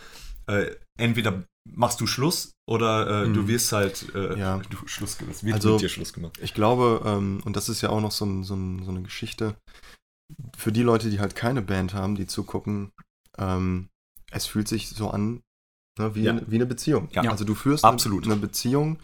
äh, 0.46 0.70
entweder 0.98 1.44
machst 1.70 2.00
du 2.00 2.06
Schluss 2.06 2.52
oder 2.66 3.24
äh, 3.24 3.32
du 3.32 3.42
Mhm. 3.42 3.48
wirst 3.48 3.72
halt 3.72 4.06
äh, 4.14 4.38
Ja. 4.38 4.58
du, 4.70 4.78
Schluss 4.86 5.18
gemacht. 5.18 5.36
Es 5.36 5.44
wird 5.44 5.54
Also- 5.56 5.72
mit 5.72 5.82
dir 5.82 5.88
Schluss 5.90 6.12
gemacht. 6.14 6.38
Ich 6.40 6.54
glaube, 6.54 7.02
ähm, 7.04 7.40
und 7.44 7.56
das 7.56 7.68
ist 7.68 7.82
ja 7.82 7.90
auch 7.90 8.00
noch 8.00 8.12
so, 8.12 8.24
ein, 8.24 8.44
so, 8.44 8.54
ein, 8.54 8.82
so 8.84 8.90
eine 8.90 9.02
Geschichte, 9.02 9.54
für 10.56 10.72
die 10.72 10.82
Leute, 10.82 11.10
die 11.10 11.20
halt 11.20 11.34
keine 11.36 11.62
Band 11.62 11.94
haben, 11.94 12.14
die 12.14 12.26
zugucken, 12.26 12.92
ähm, 13.38 13.88
es 14.30 14.46
fühlt 14.46 14.68
sich 14.68 14.88
so 14.90 15.10
an 15.10 15.40
ne, 15.98 16.14
wie, 16.14 16.22
Ja. 16.22 16.32
eine, 16.32 16.44
wie 16.50 16.54
eine 16.56 16.66
Beziehung. 16.66 17.08
Ja. 17.12 17.22
Also 17.22 17.44
du 17.44 17.54
führst 17.54 17.84
Absolut. 17.84 18.24
Eine, 18.24 18.34
eine 18.34 18.40
Beziehung 18.42 18.98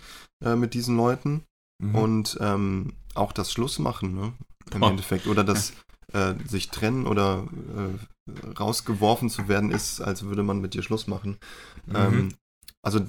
äh, 0.45 0.57
mit 0.57 0.75
diesen 0.75 0.97
Leuten 0.97 1.43
Mhm. 1.83 1.95
und 1.97 2.39
ähm, 2.41 2.93
auch 3.15 3.33
das 3.33 3.53
Schlussmachen, 3.53 4.15
ne? 4.15 4.33
Im 4.73 4.81
Boah. 4.81 4.91
Endeffekt. 4.91 5.27
Oder 5.27 5.43
das 5.43 5.73
äh, 6.13 6.35
sich 6.47 6.71
trennen 6.71 7.07
oder 7.07 7.49
äh, 7.77 8.47
rausgeworfen 8.59 9.29
zu 9.29 9.49
werden, 9.49 9.73
ist, 9.73 10.01
als 10.01 10.23
würde 10.25 10.45
man 10.45 10.61
mit 10.61 10.75
dir 10.75 10.83
Schluss 10.85 11.09
machen. 11.09 11.37
Mhm. 11.87 11.97
Ähm, 11.97 12.35
also 12.83 13.01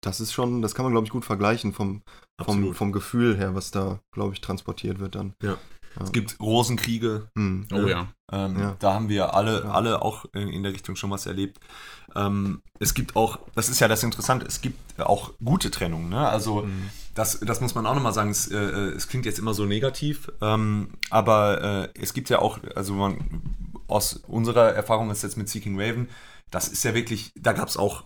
das 0.00 0.20
ist 0.20 0.32
schon, 0.32 0.62
das 0.62 0.74
kann 0.76 0.84
man, 0.84 0.92
glaube 0.92 1.06
ich, 1.06 1.10
gut 1.10 1.24
vergleichen 1.24 1.72
vom, 1.72 2.02
vom, 2.40 2.56
Absolut. 2.58 2.76
vom 2.76 2.92
Gefühl 2.92 3.36
her, 3.36 3.54
was 3.56 3.70
da, 3.72 3.98
glaube 4.12 4.34
ich, 4.34 4.40
transportiert 4.40 5.00
wird 5.00 5.16
dann. 5.16 5.34
Es 6.02 6.12
gibt 6.12 6.40
Rosenkriege. 6.40 7.28
Hm. 7.36 7.66
Oh 7.72 7.86
ja. 7.86 8.08
Ähm, 8.32 8.58
Ja. 8.58 8.76
Da 8.78 8.94
haben 8.94 9.08
wir 9.08 9.34
alle, 9.34 9.64
alle 9.66 10.02
auch 10.02 10.24
in, 10.32 10.48
in 10.48 10.62
der 10.62 10.72
Richtung 10.72 10.96
schon 10.96 11.10
was 11.10 11.26
erlebt. 11.26 11.58
Ähm, 12.16 12.62
es 12.78 12.94
gibt 12.94 13.16
auch, 13.16 13.38
das 13.54 13.68
ist 13.68 13.80
ja 13.80 13.88
das 13.88 14.02
Interessante, 14.02 14.46
es 14.46 14.60
gibt 14.60 15.00
auch 15.00 15.32
gute 15.44 15.70
Trennungen. 15.70 16.08
Ne? 16.08 16.28
Also 16.28 16.62
Mhm. 16.62 16.90
das, 17.14 17.40
das 17.40 17.60
muss 17.60 17.74
man 17.74 17.86
auch 17.86 17.94
nochmal 17.94 18.12
sagen. 18.14 18.30
Es, 18.30 18.46
äh, 18.48 18.56
es 18.56 19.08
klingt 19.08 19.26
jetzt 19.26 19.38
immer 19.38 19.54
so 19.54 19.64
negativ, 19.66 20.30
ähm, 20.40 20.90
aber 21.10 21.62
äh, 21.94 22.00
es 22.00 22.14
gibt 22.14 22.30
ja 22.30 22.38
auch, 22.40 22.58
also 22.74 22.94
man, 22.94 23.42
aus 23.88 24.14
unserer 24.26 24.72
Erfahrung 24.72 25.10
ist 25.10 25.22
jetzt 25.22 25.36
mit 25.36 25.48
Seeking 25.48 25.78
Raven, 25.80 26.08
das 26.50 26.68
ist 26.68 26.84
ja 26.84 26.94
wirklich, 26.94 27.32
da 27.36 27.52
gab 27.52 27.68
es 27.68 27.76
auch 27.76 28.04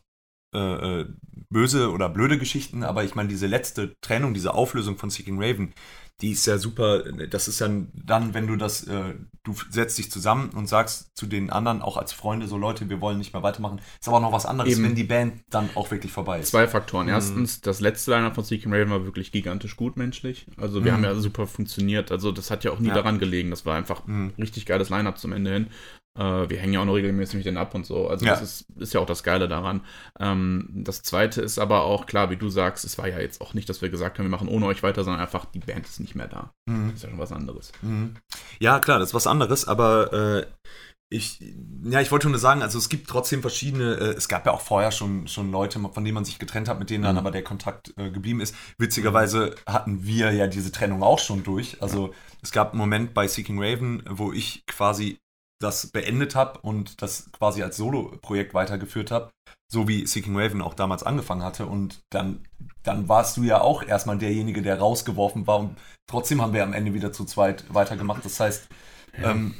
äh, 0.54 1.00
äh, 1.00 1.06
böse 1.50 1.90
oder 1.92 2.08
blöde 2.08 2.38
Geschichten, 2.38 2.82
aber 2.82 3.04
ich 3.04 3.14
meine, 3.14 3.28
diese 3.28 3.46
letzte 3.46 3.94
Trennung, 4.00 4.34
diese 4.34 4.54
Auflösung 4.54 4.96
von 4.96 5.10
Seeking 5.10 5.42
Raven, 5.42 5.72
die 6.20 6.32
ist 6.32 6.46
ja 6.46 6.58
super. 6.58 7.04
Das 7.30 7.46
ist 7.46 7.60
ja 7.60 7.68
dann, 7.94 8.34
wenn 8.34 8.48
du 8.48 8.56
das, 8.56 8.82
äh, 8.88 9.14
du 9.44 9.54
setzt 9.70 9.98
dich 9.98 10.10
zusammen 10.10 10.50
und 10.50 10.68
sagst 10.68 11.16
zu 11.16 11.26
den 11.26 11.48
anderen, 11.50 11.80
auch 11.80 11.96
als 11.96 12.12
Freunde, 12.12 12.48
so 12.48 12.56
Leute, 12.58 12.90
wir 12.90 13.00
wollen 13.00 13.18
nicht 13.18 13.34
mehr 13.34 13.44
weitermachen. 13.44 13.80
Ist 14.00 14.08
aber 14.08 14.18
noch 14.18 14.32
was 14.32 14.44
anderes, 14.44 14.72
Eben. 14.72 14.82
wenn 14.82 14.94
die 14.96 15.04
Band 15.04 15.44
dann 15.48 15.70
auch 15.76 15.92
wirklich 15.92 16.10
vorbei 16.10 16.40
ist. 16.40 16.48
Zwei 16.50 16.66
Faktoren. 16.66 17.06
Mhm. 17.06 17.12
Erstens, 17.12 17.60
das 17.60 17.78
letzte 17.78 18.10
Line-Up 18.10 18.34
von 18.34 18.42
Seeking 18.42 18.72
Raven 18.72 18.90
war 18.90 19.04
wirklich 19.04 19.30
gigantisch 19.30 19.76
gut 19.76 19.96
menschlich. 19.96 20.48
Also 20.56 20.82
wir 20.84 20.90
Mhm. 20.90 20.96
haben 20.96 21.04
ja 21.04 21.14
super 21.14 21.46
funktioniert. 21.46 22.10
Also 22.10 22.32
das 22.32 22.50
hat 22.50 22.64
ja 22.64 22.72
auch 22.72 22.80
nie 22.80 22.88
Ja. 22.88 22.94
daran 22.94 23.20
gelegen. 23.20 23.50
Das 23.50 23.64
war 23.64 23.76
einfach 23.76 24.04
Mhm. 24.08 24.32
ein 24.36 24.42
richtig 24.42 24.66
geiles 24.66 24.90
Line-Up 24.90 25.18
zum 25.18 25.30
Ende 25.32 25.52
hin. 25.52 25.68
Äh, 26.18 26.50
wir 26.50 26.58
hängen 26.58 26.74
ja 26.74 26.80
auch 26.80 26.84
noch 26.84 26.94
regelmäßig 26.94 27.36
mit 27.36 27.46
denen 27.46 27.56
ab 27.56 27.74
und 27.74 27.86
so. 27.86 28.08
Also 28.08 28.26
Ja. 28.26 28.32
das 28.32 28.42
ist, 28.42 28.66
ist 28.76 28.92
ja 28.92 29.00
auch 29.00 29.06
das 29.06 29.22
Geile 29.22 29.46
daran. 29.48 29.82
Ähm, 30.18 30.68
das 30.74 31.02
zweite 31.02 31.40
ist 31.40 31.58
aber 31.58 31.84
auch, 31.84 32.06
klar, 32.06 32.28
wie 32.30 32.36
du 32.36 32.48
sagst, 32.48 32.84
es 32.84 32.98
war 32.98 33.06
ja 33.08 33.20
jetzt 33.20 33.40
auch 33.40 33.54
nicht, 33.54 33.68
dass 33.68 33.80
wir 33.82 33.88
gesagt 33.88 34.18
haben, 34.18 34.24
wir 34.26 34.30
machen 34.30 34.48
ohne 34.48 34.66
euch 34.66 34.82
weiter, 34.82 35.04
sondern 35.04 35.20
einfach, 35.22 35.44
die 35.46 35.60
Band 35.60 35.86
ist 35.86 36.00
nicht 36.00 36.14
mehr 36.16 36.28
da. 36.28 36.52
Mhm. 36.66 36.88
Das 36.88 36.96
ist 36.96 37.02
ja 37.04 37.10
schon 37.10 37.18
was 37.18 37.32
anderes. 37.32 37.72
Mhm. 37.82 38.14
Ja, 38.58 38.80
klar, 38.80 38.98
das 38.98 39.10
ist 39.10 39.14
was 39.14 39.26
anderes, 39.28 39.66
aber 39.68 40.12
äh, 40.12 40.46
ich, 41.10 41.40
ja, 41.84 42.02
ich 42.02 42.10
wollte 42.12 42.28
nur 42.28 42.38
sagen, 42.38 42.60
also 42.60 42.76
es 42.76 42.90
gibt 42.90 43.08
trotzdem 43.08 43.40
verschiedene, 43.40 43.94
äh, 43.94 44.14
es 44.14 44.28
gab 44.28 44.44
ja 44.44 44.52
auch 44.52 44.60
vorher 44.60 44.92
schon, 44.92 45.26
schon 45.26 45.50
Leute, 45.50 45.78
von 45.80 46.04
denen 46.04 46.14
man 46.14 46.26
sich 46.26 46.38
getrennt 46.38 46.68
hat, 46.68 46.78
mit 46.78 46.90
denen 46.90 47.02
dann 47.04 47.14
Mhm. 47.14 47.18
aber 47.20 47.30
der 47.30 47.42
Kontakt 47.44 47.94
äh, 47.96 48.10
geblieben 48.10 48.40
ist. 48.42 48.54
Witzigerweise 48.76 49.54
hatten 49.66 50.04
wir 50.04 50.32
ja 50.32 50.48
diese 50.48 50.70
Trennung 50.70 51.02
auch 51.02 51.18
schon 51.18 51.44
durch. 51.44 51.80
Also 51.80 52.12
es 52.42 52.52
gab 52.52 52.72
einen 52.72 52.78
Moment 52.78 53.14
bei 53.14 53.26
Seeking 53.26 53.58
Raven, 53.62 54.02
wo 54.10 54.32
ich 54.32 54.64
quasi 54.66 55.18
das 55.60 55.88
beendet 55.88 56.34
habe 56.34 56.60
und 56.60 57.02
das 57.02 57.30
quasi 57.32 57.62
als 57.62 57.76
Solo-Projekt 57.76 58.54
weitergeführt 58.54 59.10
habe, 59.10 59.30
so 59.70 59.88
wie 59.88 60.06
Seeking 60.06 60.38
Raven 60.38 60.62
auch 60.62 60.74
damals 60.74 61.02
angefangen 61.02 61.42
hatte. 61.42 61.66
Und 61.66 62.00
dann, 62.10 62.44
dann 62.82 63.08
warst 63.08 63.36
du 63.36 63.42
ja 63.42 63.60
auch 63.60 63.82
erstmal 63.82 64.18
derjenige, 64.18 64.62
der 64.62 64.78
rausgeworfen 64.78 65.46
war 65.46 65.58
und 65.58 65.76
trotzdem 66.06 66.40
haben 66.40 66.52
wir 66.52 66.62
am 66.62 66.72
Ende 66.72 66.94
wieder 66.94 67.12
zu 67.12 67.24
zweit 67.24 67.64
weitergemacht. 67.72 68.24
Das 68.24 68.38
heißt, 68.38 68.68
ähm, 69.14 69.54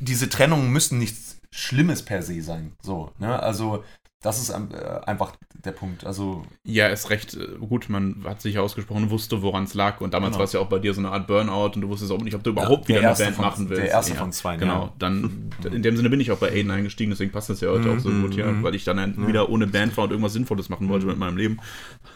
diese 0.00 0.28
Trennungen 0.28 0.70
müssen 0.70 0.98
nichts 0.98 1.38
Schlimmes 1.50 2.04
per 2.04 2.22
se 2.22 2.40
sein. 2.42 2.72
So, 2.82 3.12
ne? 3.18 3.40
Also, 3.40 3.84
das 4.22 4.40
ist 4.40 4.50
ähm, 4.50 4.68
äh, 4.72 5.04
einfach 5.06 5.32
der 5.64 5.72
Punkt. 5.72 6.04
Also, 6.06 6.44
Ja, 6.64 6.88
ist 6.88 7.10
recht 7.10 7.34
äh, 7.34 7.46
gut. 7.60 7.88
Man 7.88 8.24
hat 8.24 8.40
sich 8.40 8.58
ausgesprochen, 8.58 9.10
wusste, 9.10 9.42
woran 9.42 9.64
es 9.64 9.74
lag. 9.74 10.00
Und 10.00 10.14
damals 10.14 10.30
Genau. 10.32 10.38
war 10.38 10.44
es 10.44 10.52
ja 10.52 10.60
auch 10.60 10.68
bei 10.68 10.78
dir 10.80 10.92
so 10.94 11.00
eine 11.00 11.10
Art 11.10 11.26
Burnout 11.28 11.72
und 11.74 11.82
du 11.82 11.88
wusstest 11.88 12.10
auch 12.12 12.20
nicht, 12.20 12.34
ob 12.34 12.42
du 12.42 12.50
überhaupt 12.50 12.88
der 12.88 12.98
wieder 12.98 13.08
eine 13.10 13.18
Band 13.18 13.36
von- 13.36 13.44
machen 13.44 13.68
willst. 13.68 13.82
der 13.82 13.90
erste 13.90 14.14
ja. 14.14 14.18
von 14.18 14.32
zwei, 14.32 14.56
Genau, 14.56 14.84
ja. 14.86 14.92
dann 14.98 15.50
in 15.70 15.82
dem 15.82 15.96
Sinne 15.96 16.10
bin 16.10 16.18
ich 16.20 16.30
auch 16.32 16.38
bei 16.38 16.50
Aiden 16.50 16.70
eingestiegen, 16.70 17.10
deswegen 17.10 17.30
passt 17.32 17.48
das 17.50 17.60
ja 17.60 17.68
heute 17.70 17.90
auch 17.92 17.98
so 18.00 18.08
Mhm, 18.08 18.22
gut 18.22 18.34
hier, 18.34 18.46
mhm. 18.46 18.62
weil 18.62 18.74
ich 18.74 18.84
dann 18.84 18.98
ein- 18.98 19.26
wieder 19.28 19.48
ohne 19.50 19.66
Band 19.66 19.96
war 19.96 20.04
und 20.04 20.10
irgendwas 20.10 20.32
Sinnvolles 20.32 20.68
machen 20.68 20.88
wollte 20.88 21.06
mit 21.06 21.18
meinem 21.18 21.36
Leben. 21.36 21.58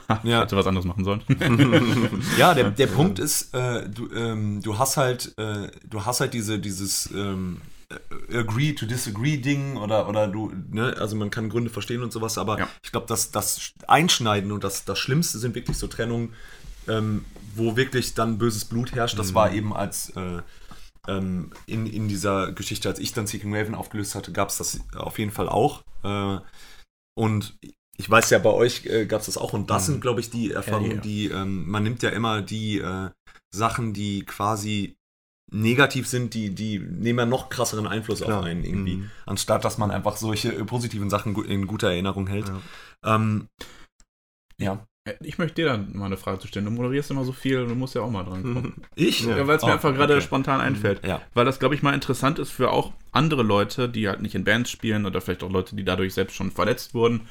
Ha, 0.08 0.20
Ja. 0.24 0.42
Hätte 0.42 0.56
was 0.56 0.66
anderes 0.66 0.86
machen 0.86 1.04
sollen. 1.04 1.22
ja, 2.38 2.54
der, 2.54 2.70
der 2.70 2.86
Punkt 2.86 3.18
ist, 3.18 3.54
äh, 3.54 3.88
du, 3.88 4.08
ähm, 4.14 4.60
du 4.62 4.78
hast 4.78 4.96
halt, 4.96 5.34
äh, 5.38 5.68
du 5.88 6.04
hast 6.04 6.20
halt 6.20 6.34
diese, 6.34 6.58
dieses 6.58 7.10
ähm, 7.14 7.58
äh, 7.60 7.75
Agree 8.32 8.72
to 8.72 8.86
Disagree 8.86 9.36
Ding 9.36 9.76
oder, 9.76 10.08
oder 10.08 10.26
du, 10.28 10.52
ne, 10.70 10.96
also 10.98 11.16
man 11.16 11.30
kann 11.30 11.48
Gründe 11.48 11.70
verstehen 11.70 12.02
und 12.02 12.12
sowas, 12.12 12.36
aber 12.38 12.58
Ja. 12.58 12.68
ich 12.82 12.90
glaube, 12.90 13.06
das, 13.06 13.30
das 13.30 13.72
Einschneiden 13.86 14.50
und 14.52 14.64
das, 14.64 14.84
das 14.84 14.98
Schlimmste 14.98 15.38
sind 15.38 15.54
wirklich 15.54 15.78
so 15.78 15.86
Trennungen, 15.86 16.34
ähm, 16.88 17.24
wo 17.54 17.76
wirklich 17.76 18.14
dann 18.14 18.38
böses 18.38 18.64
Blut 18.64 18.92
herrscht. 18.92 19.18
Das 19.18 19.34
war 19.34 19.52
eben 19.52 19.72
als 19.74 20.10
äh, 20.16 20.42
ähm, 21.08 21.52
in, 21.66 21.86
in 21.86 22.08
dieser 22.08 22.52
Geschichte, 22.52 22.88
als 22.88 22.98
ich 22.98 23.12
dann 23.12 23.26
Seeking 23.26 23.54
Raven 23.54 23.74
aufgelöst 23.74 24.14
hatte, 24.14 24.32
gab 24.32 24.48
es 24.48 24.58
das 24.58 24.80
auf 24.96 25.18
jeden 25.18 25.30
Fall 25.32 25.48
auch. 25.48 25.82
Äh, 26.02 26.38
und 27.14 27.56
ich 27.98 28.10
weiß 28.10 28.30
ja, 28.30 28.38
bei 28.38 28.50
euch 28.50 28.84
äh, 28.86 29.06
gab 29.06 29.20
es 29.20 29.26
das 29.26 29.38
auch. 29.38 29.52
Und 29.52 29.70
das 29.70 29.88
Mhm. 29.88 29.92
sind, 29.92 30.00
glaube 30.02 30.20
ich, 30.20 30.30
die 30.30 30.50
Erfahrungen, 30.52 30.96
ja. 30.96 31.00
die 31.00 31.26
ähm, 31.28 31.68
man 31.68 31.82
nimmt 31.82 32.02
ja 32.02 32.10
immer 32.10 32.42
die 32.42 32.78
äh, 32.78 33.10
Sachen, 33.54 33.94
die 33.94 34.24
quasi 34.24 34.95
negativ 35.52 36.06
sind, 36.08 36.34
die, 36.34 36.54
die 36.54 36.78
nehmen 36.78 37.18
ja 37.20 37.26
noch 37.26 37.48
krasseren 37.48 37.86
Einfluss 37.86 38.20
Klar. 38.20 38.40
auf 38.40 38.44
einen 38.44 38.64
irgendwie. 38.64 38.96
Mhm. 38.96 39.10
Anstatt 39.26 39.64
dass 39.64 39.78
man 39.78 39.90
einfach 39.90 40.16
solche 40.16 40.52
äh, 40.52 40.64
positiven 40.64 41.10
Sachen 41.10 41.36
in 41.44 41.66
guter 41.66 41.88
Erinnerung 41.90 42.26
hält. 42.26 42.48
Ja. 42.48 43.14
Ähm, 43.14 43.48
ja. 44.58 44.86
Äh, 45.06 45.14
Ich 45.22 45.38
möchte 45.38 45.56
dir 45.62 45.66
dann 45.66 45.96
mal 45.96 46.06
eine 46.06 46.16
Frage 46.16 46.40
zu 46.40 46.48
stellen. 46.48 46.64
Du 46.64 46.72
moderierst 46.72 47.10
immer 47.10 47.24
so 47.24 47.32
viel, 47.32 47.66
du 47.66 47.74
musst 47.74 47.94
ja 47.94 48.02
auch 48.02 48.10
mal 48.10 48.24
dran 48.24 48.42
kommen. 48.42 48.82
Ich? 48.96 49.20
Ja. 49.24 49.36
Ja, 49.36 49.46
weil 49.46 49.56
es 49.56 49.62
mir 49.62 49.68
Oh, 49.70 49.72
einfach 49.74 49.94
gerade 49.94 50.14
okay. 50.14 50.22
spontan 50.24 50.60
einfällt. 50.60 51.06
Ja. 51.06 51.22
Weil 51.34 51.44
das, 51.44 51.58
glaube 51.60 51.74
ich, 51.74 51.82
mal 51.82 51.94
interessant 51.94 52.38
ist 52.38 52.50
für 52.50 52.70
auch 52.72 52.92
andere 53.12 53.42
Leute, 53.44 53.88
die 53.88 54.08
halt 54.08 54.22
nicht 54.22 54.34
in 54.34 54.44
Bands 54.44 54.70
spielen 54.70 55.06
oder 55.06 55.20
vielleicht 55.20 55.42
auch 55.44 55.50
Leute, 55.50 55.76
die 55.76 55.84
dadurch 55.84 56.12
selbst 56.14 56.34
schon 56.34 56.50
verletzt 56.50 56.92
wurden. 56.94 57.28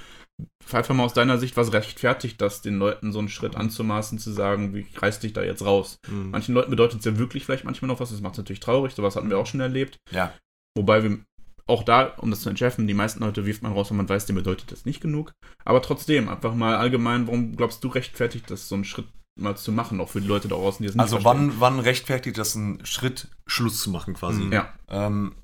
Einfach 0.71 0.93
mal 0.95 1.03
aus 1.05 1.13
deiner 1.13 1.37
Sicht, 1.37 1.55
was 1.55 1.71
rechtfertigt 1.71 2.41
das, 2.41 2.61
den 2.61 2.77
Leuten 2.77 3.13
so 3.13 3.19
einen 3.19 3.29
Schritt 3.29 3.55
anzumaßen, 3.55 4.19
zu 4.19 4.31
sagen, 4.31 4.73
wie 4.73 4.85
reiß 4.97 5.19
dich 5.19 5.31
da 5.33 5.41
jetzt 5.43 5.63
raus? 5.63 5.99
Mhm. 6.09 6.31
Manchen 6.31 6.53
Leuten 6.53 6.71
bedeutet 6.71 6.99
es 6.99 7.05
ja 7.05 7.17
wirklich 7.17 7.45
vielleicht 7.45 7.63
manchmal 7.63 7.87
noch 7.87 7.99
was, 7.99 8.09
das 8.09 8.19
macht 8.21 8.33
es 8.33 8.39
natürlich 8.39 8.59
traurig, 8.59 8.93
sowas 8.93 9.15
hatten 9.15 9.29
wir 9.29 9.37
auch 9.37 9.45
schon 9.45 9.61
erlebt. 9.61 9.97
Ja. 10.11 10.33
Wobei 10.77 11.03
wir 11.03 11.19
auch 11.67 11.83
da, 11.83 12.07
um 12.17 12.29
das 12.29 12.41
zu 12.41 12.49
entschärfen, 12.49 12.87
die 12.87 12.93
meisten 12.93 13.21
Leute 13.21 13.45
wirft 13.45 13.63
man 13.63 13.71
raus, 13.71 13.89
wenn 13.89 13.97
man 13.97 14.09
weiß, 14.09 14.25
dem 14.25 14.35
bedeutet 14.35 14.71
das 14.71 14.85
nicht 14.85 15.01
genug. 15.01 15.31
Aber 15.63 15.81
trotzdem, 15.81 16.27
einfach 16.27 16.53
mal 16.53 16.75
allgemein, 16.75 17.27
warum 17.27 17.55
glaubst 17.55 17.83
du 17.83 17.87
rechtfertigt 17.87 18.51
das, 18.51 18.67
so 18.67 18.75
einen 18.75 18.83
Schritt 18.83 19.07
mal 19.39 19.55
zu 19.55 19.71
machen, 19.71 19.99
auch 20.01 20.09
für 20.09 20.21
die 20.21 20.27
Leute 20.27 20.47
da 20.47 20.55
draußen, 20.55 20.83
die 20.83 20.89
es 20.89 20.95
nicht 20.95 21.01
Also 21.01 21.19
verstehen? 21.19 21.51
wann, 21.51 21.59
wann 21.59 21.79
rechtfertigt 21.79 22.37
das 22.37 22.55
einen 22.55 22.85
Schritt, 22.85 23.29
Schluss 23.47 23.81
zu 23.81 23.89
machen 23.89 24.13
quasi? 24.13 24.43
Mhm. 24.43 24.51
Ja, 24.53 24.73
Ähm, 24.89 25.35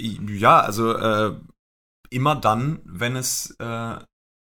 ja, 0.00 0.60
also 0.60 0.92
äh, 0.92 1.34
immer 2.10 2.36
dann, 2.36 2.80
wenn 2.84 3.16
es, 3.16 3.56
äh, 3.58 3.98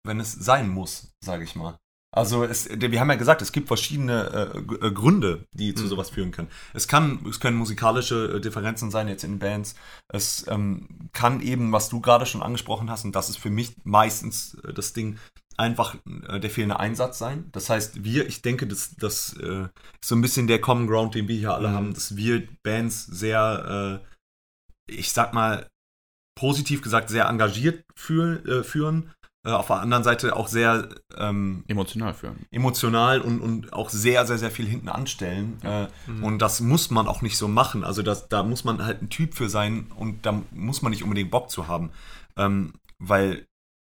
wenn 0.06 0.20
es 0.20 0.34
sein 0.34 0.70
muss, 0.70 1.12
sage 1.24 1.44
ich 1.44 1.56
mal. 1.56 1.78
Also 2.16 2.44
es, 2.44 2.70
wir 2.70 3.00
haben 3.00 3.10
ja 3.10 3.16
gesagt, 3.16 3.42
es 3.42 3.52
gibt 3.52 3.68
verschiedene 3.68 4.54
äh, 4.54 4.86
äh, 4.88 4.92
Gründe, 4.92 5.46
die 5.56 5.74
zu 5.74 5.86
Mhm. 5.86 5.88
sowas 5.88 6.12
führen 6.12 6.32
können. 6.32 6.50
Es 6.76 6.88
kann, 6.88 7.26
es 7.28 7.40
können 7.40 7.58
musikalische 7.58 8.36
äh, 8.36 8.40
Differenzen 8.40 8.92
sein 8.92 9.08
jetzt 9.08 9.24
in 9.24 9.40
Bands. 9.40 9.74
Es 10.10 10.46
ähm, 10.48 11.10
kann 11.14 11.42
eben, 11.42 11.72
was 11.72 11.90
du 11.90 12.02
gerade 12.02 12.28
schon 12.28 12.44
angesprochen 12.44 12.92
hast, 12.92 13.04
und 13.04 13.16
das 13.16 13.30
ist 13.30 13.38
für 13.40 13.50
mich 13.50 13.74
meistens 13.84 14.54
äh, 14.64 14.74
das 14.74 14.94
Ding, 14.94 15.18
einfach 15.58 15.96
äh, 16.28 16.40
der 16.40 16.52
fehlende 16.52 16.80
Einsatz 16.80 17.18
sein. 17.18 17.50
Das 17.52 17.72
heißt, 17.72 18.04
wir, 18.04 18.28
ich 18.28 18.44
denke, 18.44 18.68
das, 18.68 18.96
das 18.96 19.34
äh, 19.40 19.64
ist 19.64 20.06
so 20.06 20.16
ein 20.16 20.22
bisschen 20.22 20.46
der 20.46 20.62
Common 20.62 20.86
Ground, 20.86 21.16
den 21.16 21.28
wir 21.28 21.36
hier 21.38 21.56
alle 21.56 21.70
Mhm. 21.70 21.74
haben, 21.74 21.94
dass 21.96 22.16
wir 22.16 22.48
Bands 22.62 23.06
sehr, 23.06 24.02
ich 24.88 25.12
sag 25.14 25.34
mal, 25.34 25.68
positiv 26.40 26.82
gesagt, 26.84 27.10
sehr 27.10 27.26
engagiert 27.26 27.84
fühl, 27.96 28.64
führen. 28.64 29.12
Äh, 29.46 29.52
auf 29.52 29.68
der 29.68 29.82
anderen 29.82 30.04
Seite 30.06 30.36
auch 30.38 30.48
sehr 30.48 30.88
ähm, 31.18 31.66
emotional 31.68 32.14
führen. 32.14 32.46
emotional 32.52 33.20
und, 33.20 33.42
und 33.42 33.74
auch 33.74 33.90
sehr, 33.90 34.26
sehr, 34.26 34.38
sehr 34.38 34.52
viel 34.52 34.66
hinten 34.68 34.90
anstellen. 34.90 35.60
Äh, 35.64 35.88
Mhm. 36.08 36.24
Und 36.24 36.40
das 36.40 36.62
muss 36.62 36.90
man 36.92 37.08
auch 37.08 37.22
nicht 37.22 37.38
so 37.38 37.48
machen. 37.48 37.84
Also 37.84 38.02
das, 38.04 38.30
da 38.30 38.44
muss 38.44 38.64
man 38.64 38.84
halt 38.86 39.02
ein 39.02 39.10
Typ 39.10 39.34
für 39.36 39.50
sein 39.50 39.92
und 39.98 40.26
da 40.26 40.42
muss 40.52 40.82
man 40.82 40.92
nicht 40.92 41.04
unbedingt 41.04 41.30
Bock 41.32 41.50
zu 41.50 41.68
haben. 41.68 41.92
Ähm, 42.38 42.74
weil, 43.00 43.46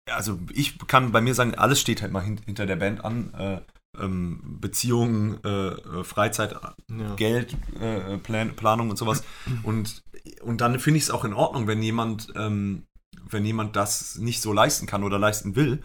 also 0.10 0.40
ich 0.54 0.78
kann 0.88 1.12
bei 1.12 1.22
mir 1.22 1.34
sagen, 1.34 1.56
alles 1.56 1.80
steht 1.82 2.02
halt 2.04 2.12
mal 2.12 2.24
hin, 2.24 2.40
hinter 2.46 2.66
der 2.68 2.76
Band 2.76 3.04
an. 3.04 3.34
Äh, 3.34 3.62
ähm, 4.00 4.58
Beziehungen, 4.62 5.40
äh, 5.44 5.70
äh, 5.70 6.04
Freizeit, 6.04 6.54
Ja. 6.54 7.16
Geld, 7.16 7.56
äh, 7.80 8.18
Plan 8.20 8.56
Planung 8.56 8.92
und 8.92 8.98
sowas. 8.98 9.24
Und, 9.64 10.04
und 10.42 10.62
dann 10.62 10.78
finde 10.80 10.98
ich 10.98 11.06
es 11.06 11.10
auch 11.12 11.24
in 11.26 11.34
Ordnung, 11.34 11.66
wenn 11.68 11.82
jemand, 11.82 12.28
ähm, 12.36 12.84
wenn 13.30 13.46
jemand 13.46 13.76
das 13.76 14.18
nicht 14.18 14.42
so 14.42 14.54
leisten 14.54 14.86
kann 14.86 15.04
oder 15.04 15.20
leisten 15.20 15.56
will, 15.56 15.84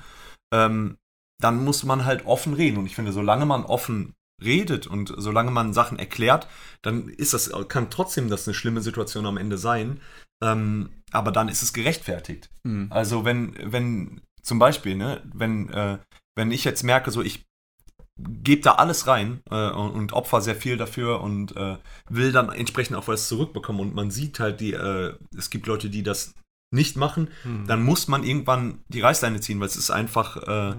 ähm, 0.52 0.96
dann 1.40 1.64
muss 1.64 1.82
man 1.84 2.04
halt 2.04 2.26
offen 2.26 2.54
reden. 2.54 2.78
Und 2.78 2.86
ich 2.86 2.94
finde, 2.94 3.12
solange 3.12 3.46
man 3.46 3.64
offen 3.64 4.14
redet 4.42 4.86
und 4.86 5.12
solange 5.16 5.50
man 5.50 5.72
Sachen 5.72 5.98
erklärt, 5.98 6.48
dann 6.82 7.08
ist 7.08 7.34
das, 7.34 7.52
kann 7.68 7.90
trotzdem 7.90 8.28
das 8.28 8.46
eine 8.46 8.54
schlimme 8.54 8.80
Situation 8.80 9.26
am 9.26 9.36
Ende 9.36 9.58
sein. 9.58 10.00
Ähm, 10.42 10.90
aber 11.12 11.30
dann 11.30 11.48
ist 11.48 11.62
es 11.62 11.72
gerechtfertigt. 11.72 12.50
Hm. 12.66 12.88
Also 12.90 13.24
wenn, 13.24 13.54
wenn, 13.72 14.20
zum 14.42 14.58
Beispiel, 14.58 14.96
ne, 14.96 15.22
wenn, 15.32 15.68
äh, 15.70 15.98
wenn 16.36 16.50
ich 16.50 16.64
jetzt 16.64 16.82
merke, 16.82 17.10
so 17.10 17.22
ich 17.22 17.44
gebe 18.18 18.62
da 18.62 18.72
alles 18.72 19.06
rein 19.06 19.42
äh, 19.50 19.70
und, 19.70 19.90
und 19.92 20.12
opfer 20.12 20.40
sehr 20.40 20.56
viel 20.56 20.76
dafür 20.76 21.20
und 21.20 21.56
äh, 21.56 21.78
will 22.08 22.32
dann 22.32 22.50
entsprechend 22.50 22.96
auch 22.96 23.08
was 23.08 23.28
zurückbekommen 23.28 23.80
und 23.80 23.94
man 23.94 24.10
sieht 24.10 24.40
halt 24.40 24.60
die, 24.60 24.72
äh, 24.72 25.14
es 25.36 25.50
gibt 25.50 25.66
Leute, 25.66 25.90
die 25.90 26.02
das 26.02 26.34
nicht 26.72 26.96
machen, 26.96 27.28
Mhm. 27.44 27.66
dann 27.66 27.82
muss 27.82 28.08
man 28.08 28.24
irgendwann 28.24 28.80
die 28.88 29.00
Reißleine 29.00 29.40
ziehen, 29.40 29.60
weil 29.60 29.66
es 29.68 29.76
ist 29.76 29.90
einfach, 29.90 30.36
äh, 30.36 30.74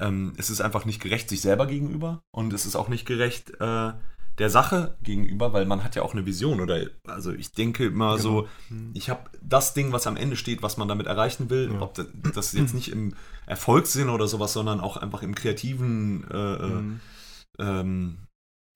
ähm, 0.00 0.32
es 0.36 0.50
ist 0.50 0.60
einfach 0.60 0.84
nicht 0.84 1.00
gerecht 1.00 1.28
sich 1.28 1.40
selber 1.40 1.66
gegenüber 1.66 2.22
und 2.32 2.52
es 2.52 2.66
ist 2.66 2.76
auch 2.76 2.88
nicht 2.88 3.06
gerecht 3.06 3.50
äh, 3.60 3.92
der 4.38 4.50
Sache 4.50 4.96
gegenüber, 5.02 5.52
weil 5.52 5.64
man 5.64 5.84
hat 5.84 5.94
ja 5.94 6.02
auch 6.02 6.12
eine 6.12 6.26
Vision 6.26 6.60
oder 6.60 6.86
also 7.06 7.32
ich 7.32 7.52
denke 7.52 7.84
immer 7.86 8.16
Genau. 8.16 8.22
so, 8.22 8.48
Mhm. 8.70 8.90
ich 8.94 9.08
habe 9.08 9.30
das 9.40 9.74
Ding, 9.74 9.92
was 9.92 10.08
am 10.08 10.16
Ende 10.16 10.34
steht, 10.36 10.60
was 10.62 10.76
man 10.76 10.88
damit 10.88 11.06
erreichen 11.06 11.50
will, 11.50 11.70
ob 11.78 11.94
das, 11.94 12.06
das 12.34 12.52
jetzt 12.52 12.74
nicht 12.74 12.90
im 12.90 13.14
Erfolgssinn 13.46 14.08
oder 14.08 14.26
sowas, 14.26 14.52
sondern 14.52 14.80
auch 14.80 14.96
einfach 14.96 15.22
im 15.22 15.34
kreativen 15.36 16.24
äh, 16.30 16.66
Mhm. 16.66 17.00
ähm, 17.60 18.18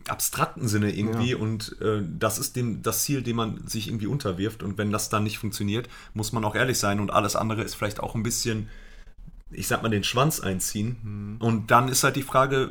abstrakten 0.07 0.69
Sinne 0.69 0.95
irgendwie 0.95 1.35
und 1.35 1.77
äh, 1.83 2.03
das 2.19 2.39
ist 2.39 2.57
dem, 2.57 2.83
das 2.83 3.03
Ziel, 3.03 3.23
dem 3.23 3.37
man 3.37 3.67
sich 3.67 3.89
irgendwie 3.89 4.07
unterwirft 4.07 4.63
und 4.63 4.79
wenn 4.79 4.93
das 4.93 5.09
dann 5.09 5.25
nicht 5.25 5.39
funktioniert, 5.39 5.89
muss 6.15 6.33
man 6.33 6.45
auch 6.45 6.55
ehrlich 6.55 6.79
sein 6.79 7.01
und 7.01 7.11
alles 7.11 7.37
andere 7.37 7.63
ist 7.63 7.75
vielleicht 7.75 8.01
auch 8.01 8.15
ein 8.15 8.23
bisschen, 8.23 8.69
ich 9.51 9.67
sag 9.67 9.83
mal, 9.83 9.89
den 9.89 10.05
Schwanz 10.05 10.41
einziehen 10.41 10.97
Mhm. 11.03 11.37
und 11.41 11.71
dann 11.71 11.89
ist 11.89 12.05
halt 12.05 12.17
die 12.17 12.23
Frage, 12.23 12.71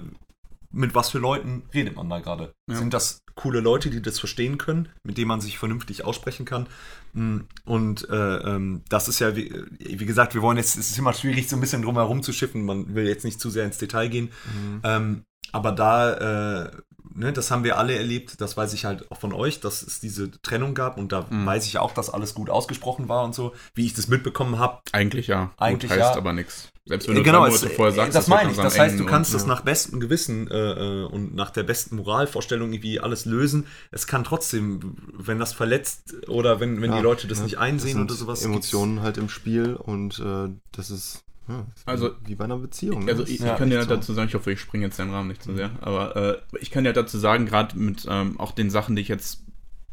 mit 0.71 0.95
was 0.95 1.09
für 1.11 1.19
Leuten 1.19 1.63
redet 1.73 1.95
man 1.95 2.09
da 2.09 2.19
gerade? 2.19 2.53
Ja. 2.69 2.75
Sind 2.75 2.93
das 2.93 3.19
coole 3.35 3.61
Leute, 3.61 3.89
die 3.89 4.01
das 4.01 4.19
verstehen 4.19 4.57
können, 4.57 4.89
mit 5.03 5.17
denen 5.17 5.27
man 5.29 5.41
sich 5.41 5.57
vernünftig 5.57 6.03
aussprechen 6.03 6.45
kann? 6.45 6.67
Mm, 7.13 7.39
Und 7.65 8.09
äh, 8.09 8.37
ähm, 8.37 8.81
das 8.89 9.07
ist 9.07 9.19
ja, 9.19 9.35
wie, 9.35 9.53
wie 9.79 10.05
gesagt, 10.05 10.33
wir 10.33 10.41
wollen 10.41 10.57
jetzt, 10.57 10.75
es 10.77 10.89
ist 10.91 10.97
immer 10.97 11.13
schwierig, 11.13 11.47
so 11.47 11.55
ein 11.55 11.61
bisschen 11.61 11.83
drum 11.83 11.95
herum 11.95 12.21
zu 12.21 12.33
schiffen. 12.33 12.65
Man 12.65 12.95
will 12.95 13.07
jetzt 13.07 13.23
nicht 13.23 13.39
zu 13.39 13.49
sehr 13.49 13.63
ins 13.65 13.77
Detail 13.77 14.09
gehen. 14.09 14.29
Mhm. 14.53 14.81
Ähm, 14.83 15.23
aber 15.53 15.71
da, 15.71 16.65
äh, 16.65 16.71
ne, 17.17 17.33
das 17.33 17.51
haben 17.51 17.63
wir 17.63 17.77
alle 17.77 17.95
erlebt, 17.95 18.39
das 18.39 18.55
weiß 18.55 18.73
ich 18.73 18.85
halt 18.85 19.11
auch 19.11 19.19
von 19.19 19.33
euch, 19.33 19.59
dass 19.59 19.81
es 19.81 19.99
diese 19.99 20.31
Trennung 20.41 20.73
gab 20.73 20.97
und 20.97 21.11
da 21.11 21.25
Mhm. 21.29 21.45
weiß 21.45 21.65
ich 21.65 21.77
auch, 21.79 21.93
dass 21.93 22.09
alles 22.09 22.33
gut 22.33 22.49
ausgesprochen 22.49 23.09
war 23.09 23.23
und 23.25 23.35
so, 23.35 23.53
wie 23.73 23.85
ich 23.85 23.93
das 23.93 24.07
mitbekommen 24.07 24.59
habe. 24.59 24.79
Eigentlich 24.91 25.27
ja. 25.27 25.51
Eigentlich 25.57 25.91
Gut 25.91 25.99
heißt 25.99 26.11
ja. 26.13 26.17
aber 26.17 26.33
nichts. 26.33 26.69
Selbst 26.85 27.09
wenn 27.09 27.15
du 27.15 27.23
genau, 27.23 27.45
es, 27.45 27.65
vorher 27.65 27.93
sagst, 27.93 28.15
das 28.15 28.29
wird 28.29 28.37
meine 28.37 28.51
ich. 28.51 28.57
Das 28.57 28.79
heißt, 28.79 28.97
du 28.97 29.03
und- 29.03 29.09
kannst 29.09 29.33
das 29.33 29.41
ja. 29.41 29.47
nach 29.49 29.59
bestem 29.61 29.99
Gewissen 29.99 30.49
äh, 30.49 30.55
äh, 31.01 31.03
und 31.03 31.35
nach 31.35 31.49
der 31.49 31.63
besten 31.63 31.97
Moralvorstellung 31.97 32.71
irgendwie 32.71 33.01
alles 33.01 33.25
lösen. 33.25 33.67
Es 33.91 34.07
kann 34.07 34.23
trotzdem, 34.23 34.95
wenn 35.11 35.37
das 35.37 35.51
verletzt 35.51 36.15
oder 36.29 36.61
wenn, 36.61 36.81
wenn 36.81 36.91
Ja, 36.91 36.97
die 36.97 37.03
Leute 37.03 37.27
das 37.27 37.41
nicht 37.41 37.57
einsehen 37.57 37.93
sind 37.97 38.03
oder 38.11 38.13
sowas. 38.13 38.45
Emotionen 38.45 39.01
halt 39.01 39.17
im 39.17 39.27
Spiel 39.27 39.75
und 39.75 40.19
äh, 40.19 40.47
das 40.71 40.89
ist 40.89 41.23
ja, 41.47 41.65
Also- 41.85 42.11
wie 42.25 42.35
bei 42.35 42.45
einer 42.45 42.57
Beziehung. 42.57 43.05
ne? 43.05 43.11
Also 43.11 43.23
ich, 43.23 43.35
ist 43.39 43.45
ich 43.45 43.55
kann 43.55 43.71
so. 43.71 43.85
dazu 43.85 44.13
sagen, 44.13 44.27
ich 44.27 44.35
hoffe, 44.35 44.51
ich 44.51 44.59
springe 44.59 44.85
jetzt 44.85 44.99
den 44.99 45.09
Rahmen 45.11 45.27
nicht 45.29 45.43
zu 45.43 45.53
sehr, 45.55 45.71
aber 45.81 46.15
äh, 46.15 46.37
ich 46.61 46.71
kann 46.71 46.83
dir 46.83 46.93
dazu 46.93 47.17
sagen, 47.17 47.45
gerade 47.45 47.77
mit 47.77 48.05
ähm, 48.09 48.39
auch 48.39 48.51
den 48.51 48.69
Sachen, 48.69 48.95
die 48.95 49.01
ich 49.01 49.07
jetzt 49.07 49.41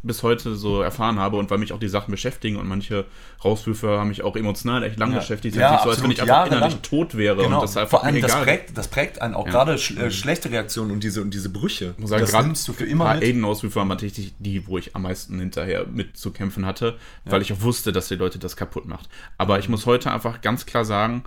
bis 0.06 0.22
heute 0.22 0.54
so 0.54 0.82
erfahren 0.82 1.18
habe 1.18 1.38
und 1.38 1.50
weil 1.50 1.56
mich 1.56 1.72
auch 1.72 1.78
die 1.78 1.88
Sachen 1.88 2.10
beschäftigen 2.10 2.56
und 2.56 2.68
manche 2.68 3.06
Rauswürfe 3.42 3.88
haben 3.98 4.08
mich 4.08 4.20
auch 4.22 4.36
emotional 4.36 4.82
echt 4.82 4.98
lang 4.98 5.12
Ja. 5.12 5.18
beschäftigt. 5.20 5.54
Es 5.54 5.56
ist 5.56 5.62
Ja, 5.62 5.72
nicht 5.72 5.84
so, 5.84 5.88
als 5.88 6.02
wenn 6.02 6.10
ich 6.10 6.20
einfach 6.20 6.44
innerlich 6.46 6.76
tot 6.82 7.16
wäre 7.16 7.42
Genau, 7.42 7.56
und 7.56 7.62
das 7.62 7.74
einfach 7.78 7.88
vor 8.00 8.04
allem 8.04 8.20
das 8.20 8.36
prägt, 8.42 8.76
das 8.76 8.88
prägt 8.88 9.22
einen 9.22 9.32
auch 9.32 9.46
Ja. 9.46 9.52
gerade 9.52 9.78
sch 9.78 9.92
äh, 9.96 10.10
schlechte 10.10 10.50
Reaktionen 10.50 10.90
und 10.90 11.02
diese, 11.02 11.22
und 11.22 11.32
diese 11.32 11.48
Brüche. 11.48 11.92
Ich 11.96 11.98
muss 12.00 12.10
sagen, 12.10 12.20
das 12.20 12.32
gerade 12.32 12.48
nimmst 12.48 12.68
du 12.68 12.74
für 12.74 12.84
ein 12.84 12.90
immer 12.90 13.04
paar 13.06 13.14
mit. 13.14 13.24
Aiden-Auswürfe 13.24 13.76
waren 13.76 13.88
tatsächlich 13.88 14.34
die, 14.38 14.66
wo 14.66 14.76
ich 14.76 14.94
am 14.94 15.00
meisten 15.02 15.38
hinterher 15.40 15.86
mit 15.90 16.18
zu 16.18 16.32
kämpfen 16.32 16.66
hatte, 16.66 16.98
weil 17.24 17.40
ich 17.40 17.54
auch 17.54 17.62
wusste, 17.62 17.90
dass 17.90 18.08
die 18.08 18.16
Leute 18.16 18.38
das 18.38 18.56
kaputt 18.56 18.84
macht. 18.84 19.08
Aber 19.38 19.58
ich 19.58 19.70
muss 19.70 19.86
heute 19.86 20.10
einfach 20.12 20.42
ganz 20.42 20.66
klar 20.66 20.84
sagen, 20.84 21.24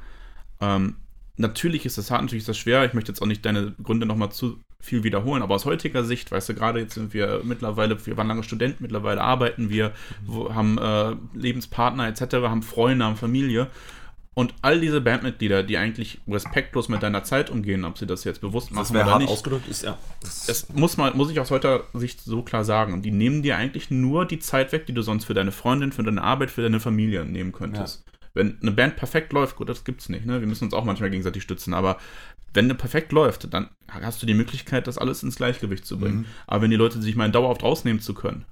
ähm, 0.62 0.96
natürlich 1.38 1.86
ist 1.86 1.98
das 1.98 2.12
hart, 2.12 2.22
natürlich 2.22 2.44
ist 2.44 2.50
das 2.50 2.58
schwer. 2.58 2.86
Ich 2.86 2.94
möchte 2.94 3.12
jetzt 3.12 3.22
auch 3.22 3.28
nicht 3.28 3.46
deine 3.46 3.74
Gründe 3.82 4.06
nochmal 4.06 4.32
zu 4.32 4.60
viel 4.80 5.04
wiederholen, 5.04 5.42
aber 5.42 5.56
aus 5.56 5.66
heutiger 5.66 6.04
Sicht, 6.04 6.32
weißt 6.32 6.50
du, 6.50 6.54
gerade 6.54 6.80
jetzt 6.80 6.94
sind 6.94 7.14
wir 7.14 7.42
mittlerweile, 7.44 8.06
wir 8.06 8.18
waren 8.18 8.28
lange 8.28 8.44
Studenten, 8.44 8.84
mittlerweile 8.84 9.22
arbeiten 9.22 9.70
wir, 9.70 9.92
wo, 10.26 10.54
haben 10.54 10.78
äh, 10.78 11.16
Lebenspartner 11.34 12.08
etc., 12.08 12.36
haben 12.44 12.62
Freunde, 12.62 13.06
haben 13.06 13.16
Familie. 13.16 13.68
Und 14.36 14.54
all 14.62 14.80
diese 14.80 15.02
Bandmitglieder, 15.02 15.64
die 15.64 15.78
eigentlich 15.80 16.20
respektlos 16.28 16.90
mit 16.90 17.02
deiner 17.02 17.24
Zeit 17.24 17.50
umgehen, 17.50 17.84
ob 17.86 17.98
sie 17.98 18.06
das 18.06 18.24
jetzt 18.24 18.40
bewusst 18.40 18.70
machen 18.70 18.84
Das 18.84 18.92
oder 18.92 19.06
hart 19.06 19.22
nicht, 19.22 19.32
ausgedrückt, 19.32 19.68
ist 19.68 19.82
ja. 19.82 19.98
Das 20.22 20.48
es 20.48 20.70
muss 20.70 20.96
man, 20.96 21.17
muss 21.17 21.32
ich 21.32 21.39
aus 21.39 21.50
heutiger 21.50 21.86
Sicht 21.96 22.22
so 22.22 22.43
klar 22.43 22.63
sagen. 22.63 23.02
Die 23.02 23.10
nehmen 23.10 23.41
dir 23.41 23.58
eigentlich 23.58 23.89
nur 23.89 24.26
die 24.26 24.38
Zeit 24.38 24.72
weg, 24.74 24.86
die 24.86 24.93
du 24.93 25.02
sonst 25.02 25.26
für 25.26 25.34
deine 25.34 25.52
Freundin, 25.52 25.91
für 25.91 26.04
deine 26.04 26.22
Arbeit, 26.22 26.52
für 26.52 26.62
deine 26.62 26.80
Familie 26.80 27.26
nehmen 27.26 27.52
könntest. 27.52 28.06
Wenn 28.38 28.58
eine 28.62 28.71
Band 28.71 28.95
perfekt 28.95 29.34
läuft, 29.34 29.56
gut, 29.58 29.67
das 29.69 29.84
gibt's 29.84 30.08
nicht, 30.10 30.26
ne? 30.26 30.39
Wir 30.39 30.47
müssen 30.47 30.63
uns 30.65 30.73
auch 30.73 30.86
manchmal 30.86 31.10
gegenseitig 31.10 31.43
stützen, 31.43 31.73
aber 31.73 31.97
wenn 32.54 32.65
eine 32.65 32.76
perfekt 32.76 33.12
läuft, 33.12 33.54
dann 33.54 33.69
hast 33.89 34.21
du 34.21 34.26
die 34.26 34.34
Möglichkeit, 34.34 34.88
das 34.88 34.97
alles 34.97 35.21
ins 35.23 35.36
Gleichgewicht 35.36 35.86
zu 35.86 36.00
bringen. 36.00 36.19
Mhm. 36.19 36.26
Aber 36.47 36.62
wenn 36.63 36.71
die 36.71 36.78
Leute 36.78 37.02
sich 37.02 37.15
mal 37.15 37.30
dauerhaft 37.30 37.62
rausnehmen 37.63 38.02
zu 38.02 38.13
können, 38.13 38.45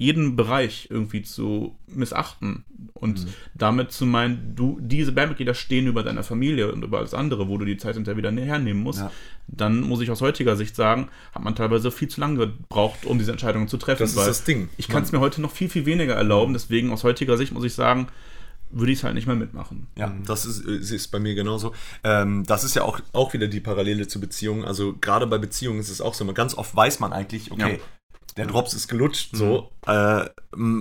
jeden 0.00 0.36
Bereich 0.36 0.86
irgendwie 0.90 1.22
zu 1.22 1.76
missachten 1.88 2.64
und 2.94 3.24
Mhm. 3.24 3.28
damit 3.54 3.90
zu 3.90 4.06
meinen, 4.06 4.54
du, 4.54 4.78
diese 4.80 5.10
Bandmitglieder 5.10 5.54
stehen 5.54 5.88
über 5.88 6.04
deiner 6.04 6.22
Familie 6.22 6.72
und 6.72 6.84
über 6.84 6.98
alles 6.98 7.14
andere, 7.14 7.48
wo 7.48 7.58
du 7.58 7.64
die 7.64 7.76
Zeit 7.78 7.96
hinterher 7.96 8.16
wieder 8.16 8.30
hernehmen 8.30 8.80
musst, 8.80 9.00
Ja. 9.00 9.10
dann 9.48 9.80
muss 9.80 10.00
ich 10.00 10.12
aus 10.12 10.20
heutiger 10.20 10.54
Sicht 10.54 10.76
sagen, 10.76 11.08
hat 11.34 11.42
man 11.42 11.56
teilweise 11.56 11.90
viel 11.90 12.06
zu 12.06 12.20
lange 12.20 12.38
gebraucht, 12.38 13.04
um 13.06 13.18
diese 13.18 13.32
Entscheidungen 13.32 13.66
zu 13.66 13.76
treffen. 13.76 14.02
Das 14.04 14.10
ist 14.14 14.16
das 14.24 14.44
Ding. 14.44 14.68
Ich 14.76 14.86
kann 14.86 15.02
es 15.02 15.10
mir 15.10 15.18
heute 15.18 15.40
noch 15.40 15.50
viel, 15.50 15.68
viel 15.68 15.84
weniger 15.84 16.14
erlauben, 16.14 16.52
deswegen 16.52 16.92
aus 16.92 17.02
heutiger 17.02 17.36
Sicht 17.36 17.52
muss 17.52 17.64
ich 17.64 17.74
sagen, 17.74 18.06
würde 18.70 18.92
ich 18.92 18.98
es 18.98 19.04
halt 19.04 19.14
nicht 19.14 19.26
mehr 19.26 19.36
mitmachen. 19.36 19.86
Ja, 19.96 20.12
das 20.26 20.44
ist, 20.44 20.60
ist 20.64 20.90
ist 20.90 21.08
bei 21.08 21.18
mir 21.18 21.34
genauso. 21.34 21.72
Ähm, 22.04 22.44
das 22.44 22.64
ist 22.64 22.74
ja 22.74 22.82
auch, 22.82 23.00
auch 23.12 23.32
wieder 23.32 23.48
die 23.48 23.60
Parallele 23.60 24.08
zu 24.08 24.20
Beziehungen. 24.20 24.64
Also 24.64 24.94
gerade 25.00 25.26
bei 25.26 25.38
Beziehungen 25.38 25.80
ist 25.80 25.90
es 25.90 26.00
auch 26.00 26.14
so, 26.14 26.24
man 26.24 26.34
ganz 26.34 26.54
oft 26.56 26.74
weiß 26.76 27.00
man 27.00 27.12
eigentlich, 27.12 27.50
okay, 27.50 27.74
Ja. 27.74 27.78
der 28.36 28.46
Drops 28.46 28.74
ist 28.74 28.88
gelutscht, 28.88 29.30
so, 29.34 29.70
äh, 29.86 30.24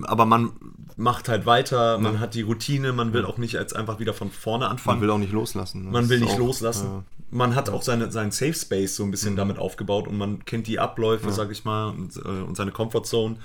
aber 0.04 0.26
man 0.26 0.52
macht 0.96 1.30
halt 1.30 1.46
weiter, 1.46 1.98
man 2.00 2.20
hat 2.20 2.34
die 2.34 2.42
Routine, 2.42 2.92
man 2.94 3.14
will 3.14 3.24
auch 3.26 3.38
nicht 3.38 3.54
jetzt 3.54 3.76
einfach 3.76 4.00
wieder 4.00 4.14
von 4.14 4.32
vorne 4.32 4.66
Man 4.66 4.72
anfangen. 4.74 5.02
will 5.02 5.10
auch 5.12 5.18
nicht 5.20 5.32
loslassen. 5.32 5.86
ne? 5.86 5.92
Man 5.92 6.10
will 6.10 6.20
nicht 6.20 6.34
auch, 6.34 6.40
loslassen. 6.40 7.06
Man 7.30 7.56
hat 7.56 7.70
auch 7.70 7.82
seine, 7.84 8.12
seinen 8.12 8.32
Safe 8.32 8.54
Space 8.54 8.96
so 8.96 9.04
ein 9.04 9.12
bisschen 9.12 9.36
damit 9.36 9.60
aufgebaut 9.60 10.08
und 10.08 10.18
man 10.18 10.44
kennt 10.46 10.66
die 10.68 10.80
Abläufe, 10.80 11.32
sag 11.32 11.52
ich 11.52 11.66
mal, 11.66 11.90
und, 11.90 12.16
äh, 12.18 12.20
und 12.20 12.56
seine 12.58 12.72
Comfort 12.72 13.04
Zone. 13.04 13.38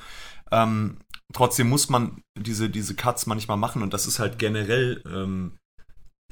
Ähm, 0.51 0.97
trotzdem 1.33 1.69
muss 1.69 1.89
man 1.89 2.23
diese, 2.39 2.71
diese 2.71 2.95
Cuts 2.95 3.27
manchmal 3.27 3.57
machen 3.57 3.83
und 3.83 3.93
das 3.95 4.07
ist 4.07 4.19
halt 4.19 4.39
generell, 4.39 5.03
ähm, 5.07 5.59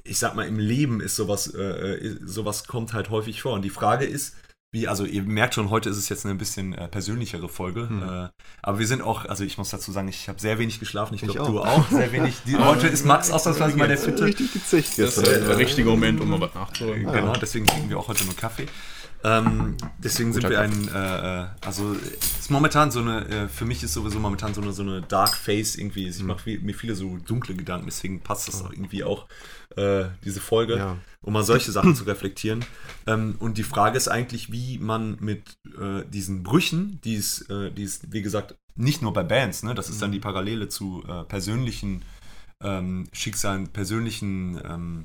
ich 0.05 0.19
sag 0.19 0.35
mal, 0.35 0.47
im 0.47 0.59
Leben 0.59 1.01
ist 1.01 1.17
sowas, 1.17 1.53
äh, 1.53 1.61
äh, 1.61 2.19
sowas 2.25 2.67
kommt 2.67 2.93
halt 2.93 3.11
häufig 3.11 3.43
vor. 3.43 3.55
Und 3.55 3.63
die 3.63 3.71
Frage 3.71 4.07
ist, 4.07 4.35
wie, 4.73 4.87
also 4.87 5.05
ihr 5.05 5.25
merkt 5.25 5.55
schon, 5.55 5.71
heute 5.71 5.91
ist 5.91 5.97
es 5.97 6.09
jetzt 6.09 6.25
eine 6.25 6.37
bisschen 6.37 6.75
äh, 6.75 6.87
persönlichere 6.87 7.49
Folge. 7.49 7.89
Äh, 8.33 8.43
aber 8.63 8.79
wir 8.79 8.87
sind 8.87 9.03
auch, 9.03 9.25
also 9.25 9.43
ich 9.43 9.59
muss 9.59 9.71
dazu 9.71 9.91
sagen, 9.91 10.07
ich 10.07 10.29
habe 10.29 10.41
sehr 10.41 10.61
wenig 10.61 10.79
geschlafen. 10.79 11.15
Ich 11.15 11.23
Ich 11.25 11.29
glaube, 11.29 11.51
du 11.51 11.61
auch. 11.61 11.91
sehr 11.91 12.13
wenig. 12.13 12.37
Die, 12.47 12.57
heute 12.57 12.87
ist 12.87 13.05
Max 13.05 13.33
ausnahmsweise 13.33 13.77
mal 13.77 13.89
der 13.89 13.99
Fitte. 13.99 14.25
richtig 14.25 14.53
gezicht 14.53 14.97
Das 14.99 15.19
ist 15.19 15.27
der 15.27 15.59
richtige 15.59 15.91
Moment, 15.91 16.21
um 16.21 16.31
mal 16.31 16.41
was 16.41 16.55
nachzuholen. 16.55 17.05
Genau, 17.05 17.33
deswegen 17.33 17.67
trinken 17.67 17.91
wir 17.91 17.99
auch 17.99 18.07
heute 18.07 18.25
nur 18.25 18.37
Kaffee. 18.37 18.67
Ähm, 19.23 19.77
deswegen 19.99 20.33
sind 20.33 20.45
Guter 20.45 20.55
wir 20.55 20.61
ein, 20.61 20.89
äh, 20.89 21.43
äh, 21.43 21.47
also 21.61 21.95
es 21.95 22.39
ist 22.41 22.51
momentan 22.51 22.91
so 22.91 23.01
eine, 23.01 23.27
äh, 23.29 23.49
für 23.49 23.67
mich 23.67 23.83
ist 23.83 23.93
sowieso 23.93 24.19
momentan 24.19 24.55
so 24.55 24.63
eine, 24.63 24.73
so 24.73 24.83
eine 24.83 25.03
Dark 25.03 25.37
Face 25.37 25.77
irgendwie. 25.77 26.09
Ich 26.09 26.23
mache 26.23 26.59
mir 26.59 26.75
viele 26.75 26.95
so 26.95 27.19
dunkle 27.19 27.55
Gedanken, 27.55 27.87
deswegen 27.87 28.21
passt 28.21 28.49
das 28.49 28.63
auch 28.65 28.71
irgendwie 28.71 29.05
auch, 29.05 29.27
äh, 29.77 30.05
diese 30.25 30.41
Folge, 30.41 30.77
Ja. 30.79 30.97
um 31.21 31.35
mal 31.35 31.45
solche 31.45 31.71
Sachen 31.71 31.95
zu 31.95 32.05
reflektieren. 32.05 32.65
Ähm, 33.07 33.37
und 33.41 33.59
die 33.59 33.63
Frage 33.63 33.97
ist 33.97 34.09
eigentlich, 34.09 34.53
wie 34.53 34.79
man 34.79 35.17
mit 35.21 35.59
äh, 35.79 36.03
diesen 36.09 36.43
Brüchen, 36.43 37.01
die 37.05 37.17
es, 37.17 37.43
äh, 37.51 37.71
die 37.71 37.85
es, 37.85 38.01
wie 38.11 38.23
gesagt, 38.23 38.57
nicht 38.75 39.03
nur 39.03 39.13
bei 39.13 39.23
Bands, 39.23 39.63
ne, 39.63 39.75
das 39.75 39.91
ist 39.91 40.01
dann 40.01 40.13
die 40.13 40.21
Parallele 40.21 40.69
zu 40.69 41.05
persönlichen 41.29 42.03
ähm, 42.63 43.07
Schicksalen, 43.13 43.69
persönlichen 43.69 44.59
ähm, 44.65 45.05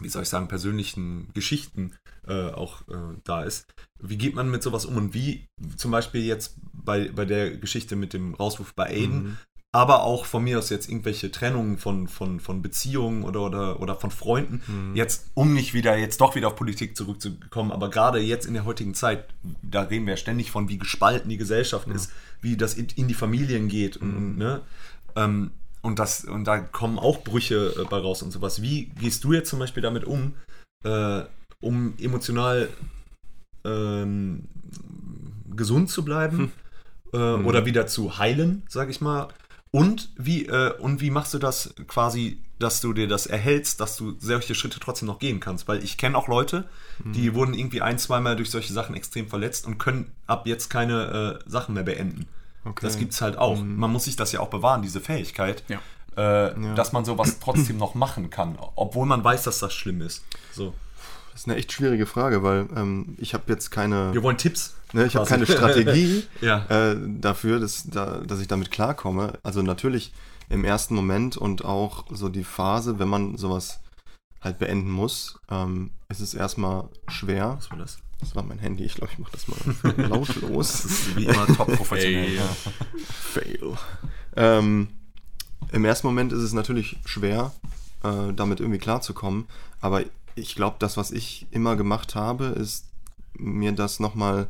wie 0.00 0.08
soll 0.08 0.22
ich 0.22 0.28
sagen, 0.28 0.48
persönlichen 0.48 1.28
Geschichten 1.34 1.92
äh, 2.26 2.50
auch 2.50 2.82
äh, 2.88 3.16
da 3.24 3.42
ist. 3.42 3.66
Wie 4.00 4.16
geht 4.18 4.34
man 4.34 4.50
mit 4.50 4.62
sowas 4.62 4.84
um 4.84 4.96
und 4.96 5.14
wie 5.14 5.48
zum 5.76 5.90
Beispiel 5.90 6.22
jetzt 6.24 6.56
bei, 6.72 7.08
bei 7.08 7.24
der 7.24 7.56
Geschichte 7.56 7.96
mit 7.96 8.12
dem 8.12 8.34
Rauswurf 8.34 8.74
bei 8.74 8.86
Aiden, 8.90 9.22
Mhm. 9.22 9.36
aber 9.72 10.02
auch 10.04 10.24
von 10.24 10.44
mir 10.44 10.58
aus 10.58 10.70
jetzt 10.70 10.88
irgendwelche 10.88 11.30
Trennungen 11.30 11.78
von, 11.78 12.06
von, 12.08 12.38
von 12.40 12.62
Beziehungen 12.62 13.24
oder, 13.24 13.42
oder, 13.42 13.80
oder 13.80 13.96
von 13.96 14.10
Freunden, 14.10 14.62
Mhm. 14.66 14.96
jetzt 14.96 15.26
um 15.34 15.52
nicht 15.52 15.74
wieder, 15.74 15.96
jetzt 15.98 16.20
doch 16.20 16.34
wieder 16.36 16.48
auf 16.48 16.56
Politik 16.56 16.96
zurückzukommen, 16.96 17.72
aber 17.72 17.90
gerade 17.90 18.18
jetzt 18.20 18.46
in 18.46 18.54
der 18.54 18.64
heutigen 18.64 18.94
Zeit, 18.94 19.26
da 19.62 19.82
reden 19.82 20.06
wir 20.06 20.12
ja 20.14 20.16
ständig 20.18 20.50
von, 20.50 20.68
wie 20.68 20.78
gespalten 20.78 21.28
die 21.28 21.36
Gesellschaft 21.38 21.88
ist, 21.88 22.12
wie 22.40 22.56
das 22.56 22.74
in, 22.74 22.86
in 22.94 23.08
die 23.08 23.14
Familien 23.14 23.68
geht 23.68 23.96
und, 23.96 24.16
und 24.16 24.36
ne, 24.38 24.60
ähm, 25.16 25.50
und, 25.82 25.98
das, 25.98 26.24
und 26.24 26.44
da 26.44 26.58
kommen 26.58 26.98
auch 26.98 27.22
Brüche 27.22 27.74
äh, 27.78 27.84
bei 27.84 27.98
raus 27.98 28.22
und 28.22 28.30
sowas. 28.30 28.62
Wie 28.62 28.86
gehst 29.00 29.24
du 29.24 29.32
jetzt 29.32 29.50
zum 29.50 29.58
Beispiel 29.58 29.82
damit 29.82 30.04
um, 30.04 30.34
äh, 30.84 31.22
um 31.60 31.94
emotional 31.98 32.68
ähm, 33.64 34.48
gesund 35.50 35.90
zu 35.90 36.04
bleiben 36.04 36.52
äh, 37.12 37.16
oder 37.16 37.66
wieder 37.66 37.86
zu 37.86 38.18
heilen, 38.18 38.62
sag 38.68 38.90
ich 38.90 39.00
mal? 39.00 39.28
Und 39.70 40.10
wie, 40.16 40.46
äh, 40.46 40.72
und 40.78 41.00
wie 41.00 41.10
machst 41.10 41.34
du 41.34 41.38
das 41.38 41.74
quasi, 41.86 42.42
dass 42.58 42.80
du 42.80 42.92
dir 42.94 43.06
das 43.06 43.26
erhältst, 43.26 43.80
dass 43.80 43.96
du 43.96 44.14
solche 44.18 44.54
Schritte 44.54 44.80
trotzdem 44.80 45.06
noch 45.06 45.18
gehen 45.18 45.40
kannst? 45.40 45.68
Weil 45.68 45.84
ich 45.84 45.98
kenne 45.98 46.16
auch 46.16 46.26
Leute, 46.26 46.64
die 47.04 47.34
wurden 47.34 47.54
irgendwie 47.54 47.82
ein, 47.82 47.98
zweimal 47.98 48.34
durch 48.34 48.50
solche 48.50 48.72
Sachen 48.72 48.96
extrem 48.96 49.28
verletzt 49.28 49.66
und 49.66 49.78
können 49.78 50.10
ab 50.26 50.46
jetzt 50.46 50.70
keine 50.70 51.40
äh, 51.44 51.50
Sachen 51.50 51.74
mehr 51.74 51.82
beenden. 51.82 52.26
Okay. 52.68 52.86
Das 52.86 52.98
gibt's 52.98 53.20
halt 53.20 53.36
auch. 53.38 53.58
Man 53.60 53.90
muss 53.92 54.04
sich 54.04 54.16
das 54.16 54.32
ja 54.32 54.40
auch 54.40 54.48
bewahren, 54.48 54.82
diese 54.82 55.00
Fähigkeit, 55.00 55.62
Ja. 55.68 55.78
äh, 56.48 56.54
dass 56.74 56.92
man 56.92 57.04
sowas 57.04 57.38
trotzdem 57.40 57.78
noch 57.78 57.94
machen 57.94 58.30
kann, 58.30 58.58
obwohl 58.76 59.06
man 59.06 59.22
weiß, 59.24 59.44
dass 59.44 59.58
das 59.60 59.72
schlimm 59.74 60.00
ist. 60.02 60.24
So. 60.52 60.74
Das 61.32 61.42
ist 61.42 61.48
eine 61.48 61.56
echt 61.56 61.70
schwierige 61.72 62.06
Frage, 62.06 62.42
weil 62.42 62.66
ähm, 62.74 63.14
ich 63.18 63.32
habe 63.32 63.44
jetzt 63.48 63.70
keine, 63.70 64.12
Wir 64.12 64.22
wollen 64.24 64.38
Tipps. 64.38 64.74
ne, 64.92 65.04
ich 65.06 65.14
habe 65.14 65.24
keine 65.26 65.46
Strategie 65.46 66.24
Ja. 66.40 66.64
äh, 66.68 66.96
dafür, 67.20 67.60
dass, 67.60 67.84
da, 67.86 68.18
dass 68.26 68.40
ich 68.40 68.48
damit 68.48 68.70
klarkomme. 68.72 69.34
Also 69.44 69.62
natürlich 69.62 70.12
im 70.48 70.64
ersten 70.64 70.94
Moment 70.96 71.36
und 71.36 71.64
auch 71.64 72.06
so 72.10 72.28
die 72.28 72.42
Phase, 72.42 72.98
wenn 72.98 73.06
man 73.08 73.36
sowas 73.36 73.78
halt 74.40 74.58
beenden 74.58 74.90
muss, 74.90 75.38
ähm, 75.50 75.90
ist 76.08 76.20
es 76.20 76.34
erstmal 76.34 76.88
schwer. 77.08 77.56
Was 77.58 77.70
war 77.70 77.78
das? 77.78 77.98
Das 78.20 78.34
war 78.34 78.42
mein 78.42 78.58
Handy, 78.58 78.84
ich 78.84 78.94
glaube, 78.94 79.12
ich 79.12 79.18
mache 79.18 79.32
das 79.32 79.46
mal 79.48 79.58
lautlos. 80.08 80.82
Das 80.82 80.84
ist 80.84 81.16
wie 81.16 81.26
immer 81.26 81.46
top 81.46 81.72
professionell. 81.76 82.34
Ja. 82.34 82.48
Fail. 83.12 83.76
Ähm, 84.36 84.88
Im 85.72 85.84
ersten 85.84 86.06
Moment 86.06 86.32
ist 86.32 86.42
es 86.42 86.52
natürlich 86.52 86.98
schwer, 87.04 87.52
äh, 88.02 88.32
damit 88.34 88.60
irgendwie 88.60 88.78
klarzukommen. 88.80 89.46
Aber 89.80 90.02
ich 90.34 90.54
glaube, 90.54 90.76
das, 90.78 90.96
was 90.96 91.10
ich 91.10 91.46
immer 91.50 91.76
gemacht 91.76 92.14
habe, 92.14 92.46
ist 92.46 92.86
mir 93.34 93.72
das 93.72 94.00
nochmal 94.00 94.48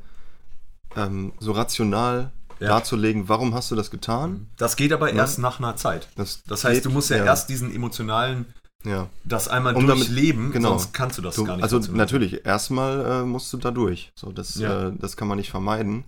ähm, 0.96 1.32
so 1.38 1.52
rational 1.52 2.30
Ja. 2.60 2.68
darzulegen, 2.68 3.28
warum 3.28 3.54
hast 3.54 3.70
du 3.70 3.76
das 3.76 3.90
getan? 3.90 4.48
Das 4.56 4.76
geht 4.76 4.92
aber 4.92 5.10
Ja. 5.10 5.16
erst 5.16 5.38
nach 5.38 5.58
einer 5.60 5.76
Zeit. 5.76 6.08
Das, 6.16 6.42
Das 6.44 6.64
heißt, 6.64 6.76
geht- 6.76 6.84
du 6.86 6.90
musst 6.90 7.10
ja, 7.10 7.18
erst 7.24 7.48
diesen 7.50 7.72
emotionalen, 7.74 8.46
Ja. 8.84 9.08
das 9.24 9.48
einmal 9.48 9.74
Um 9.74 9.86
damit- 9.86 10.06
durchleben, 10.08 10.52
genau. 10.52 10.70
sonst 10.70 10.92
kannst 10.94 11.18
du 11.18 11.22
das 11.22 11.34
Du, 11.34 11.44
gar 11.44 11.56
nicht. 11.56 11.64
also 11.64 11.78
natürlich, 11.92 12.46
erstmal 12.46 13.04
äh, 13.22 13.24
musst 13.24 13.52
du 13.52 13.56
da 13.56 13.70
durch. 13.70 14.12
So, 14.14 14.30
das, 14.32 14.54
Ja. 14.54 14.88
äh, 14.88 14.92
das 14.96 15.16
kann 15.16 15.26
man 15.28 15.38
nicht 15.38 15.50
vermeiden. 15.50 16.04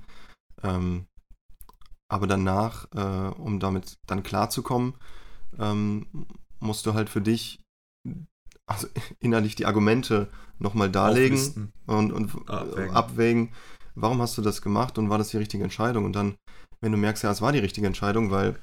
Ähm, 0.62 1.06
aber 2.08 2.26
danach, 2.26 2.86
äh, 2.94 3.34
um 3.38 3.58
damit 3.60 3.98
dann 4.06 4.22
klarzukommen, 4.22 4.94
ähm, 5.58 6.06
musst 6.60 6.86
du 6.86 6.94
halt 6.94 7.08
für 7.08 7.20
dich 7.20 7.60
also 8.66 8.86
innerlich 9.18 9.56
die 9.56 9.66
Argumente 9.66 10.28
nochmal 10.58 10.90
darlegen 10.90 11.36
Auflisten. 11.38 11.72
und, 11.86 12.12
und 12.12 12.30
Abwägen. 12.48 12.50
abwägen. 12.50 12.94
abwägen, 12.94 13.52
warum 13.96 14.22
hast 14.22 14.38
du 14.38 14.42
das 14.42 14.62
gemacht 14.62 14.96
und 14.96 15.10
war 15.10 15.18
das 15.18 15.30
die 15.30 15.38
richtige 15.38 15.64
Entscheidung? 15.64 16.04
Und 16.04 16.14
dann, 16.14 16.36
wenn 16.80 16.92
du 16.92 16.98
merkst, 16.98 17.24
ja, 17.24 17.30
es 17.32 17.42
war 17.42 17.50
die 17.50 17.58
richtige 17.58 17.86
Entscheidung, 17.88 18.30
weil 18.30 18.56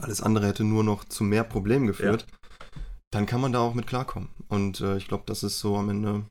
alles 0.00 0.22
andere 0.22 0.46
hätte 0.46 0.64
nur 0.64 0.82
noch 0.84 1.04
zu 1.04 1.24
mehr 1.24 1.44
Problemen 1.44 1.86
geführt, 1.86 2.26
dann 3.10 3.26
kann 3.26 3.40
man 3.40 3.52
da 3.52 3.60
auch 3.60 3.74
mit 3.74 3.86
klarkommen. 3.86 4.28
Und 4.48 4.80
äh, 4.80 4.96
ich 4.96 5.08
glaube, 5.08 5.24
das 5.26 5.42
ist 5.42 5.58
so 5.60 5.76
am 5.76 5.88
Ende 5.88 6.24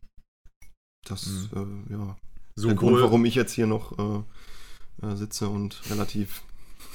das, 1.05 1.49
äh, 1.55 1.93
ja, 1.93 2.15
der 2.57 2.75
Grund, 2.75 3.01
warum 3.01 3.23
ich 3.25 3.35
jetzt 3.35 3.53
hier 3.53 3.67
noch 3.67 3.97
äh, 3.97 5.05
äh, 5.05 5.15
sitze 5.15 5.47
und 5.47 5.81
relativ 5.89 6.41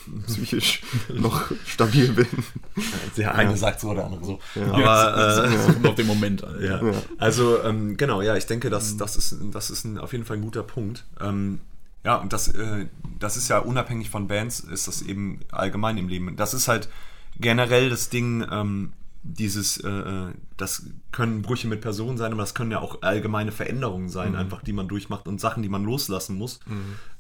psychisch 0.27 0.83
noch 1.15 1.51
stabil 1.65 2.13
bin. 2.13 2.27
der 3.17 3.35
eine 3.35 3.51
Ja. 3.53 3.57
sagt 3.57 3.81
so, 3.81 3.95
der 3.95 4.05
andere 4.07 4.25
so. 4.25 4.41
Ja. 4.55 4.73
Aber, 4.73 5.45
äh, 5.49 5.73
kommt 5.73 5.87
auf 5.87 5.95
den 5.95 6.07
Moment 6.07 6.45
an. 6.45 6.63
Ja. 6.63 6.83
Ja. 6.85 7.03
Also, 7.19 7.63
ähm, 7.63 7.97
genau, 7.97 8.21
ja, 8.23 8.37
ich 8.37 8.47
denke, 8.47 8.69
Mhm. 8.69 8.73
das, 8.73 8.97
das 8.97 9.17
ist, 9.17 9.37
das 9.53 9.71
ist 9.71 9.85
ein, 9.85 9.99
auf 9.99 10.13
jeden 10.13 10.25
Fall 10.25 10.37
ein 10.39 10.43
guter 10.43 10.63
Punkt. 10.65 11.05
Ähm, 11.21 11.61
ja, 12.05 12.17
und 12.17 12.33
das, 12.33 12.49
äh, 12.49 12.87
das 13.21 13.37
ist 13.37 13.49
ja 13.49 13.59
unabhängig 13.61 14.11
von 14.11 14.27
Bands, 14.27 14.59
ist 14.61 14.89
das 14.89 15.03
eben 15.03 15.41
allgemein 15.53 15.97
im 15.99 16.09
Leben. 16.09 16.35
Das 16.37 16.53
ist 16.53 16.67
halt 16.67 16.89
generell 17.39 17.89
das 17.91 18.09
Ding, 18.11 18.45
ähm, 18.51 18.93
dieses, 19.23 19.79
äh, 19.79 19.89
äh, 19.89 20.33
das 20.57 20.87
können 21.13 21.43
Brüche 21.43 21.69
mit 21.69 21.81
Personen 21.81 22.19
sein, 22.19 22.33
aber 22.33 22.43
das 22.43 22.55
können 22.55 22.73
ja 22.73 22.81
auch 22.81 23.03
allgemeine 23.03 23.53
Veränderungen 23.53 24.09
sein, 24.09 24.33
Mhm. 24.33 24.39
einfach 24.39 24.63
die 24.63 24.73
man 24.73 24.89
durchmacht 24.89 25.29
und 25.29 25.41
Sachen, 25.41 25.63
die 25.63 25.69
man 25.69 25.85
loslassen 25.85 26.37
muss. 26.37 26.61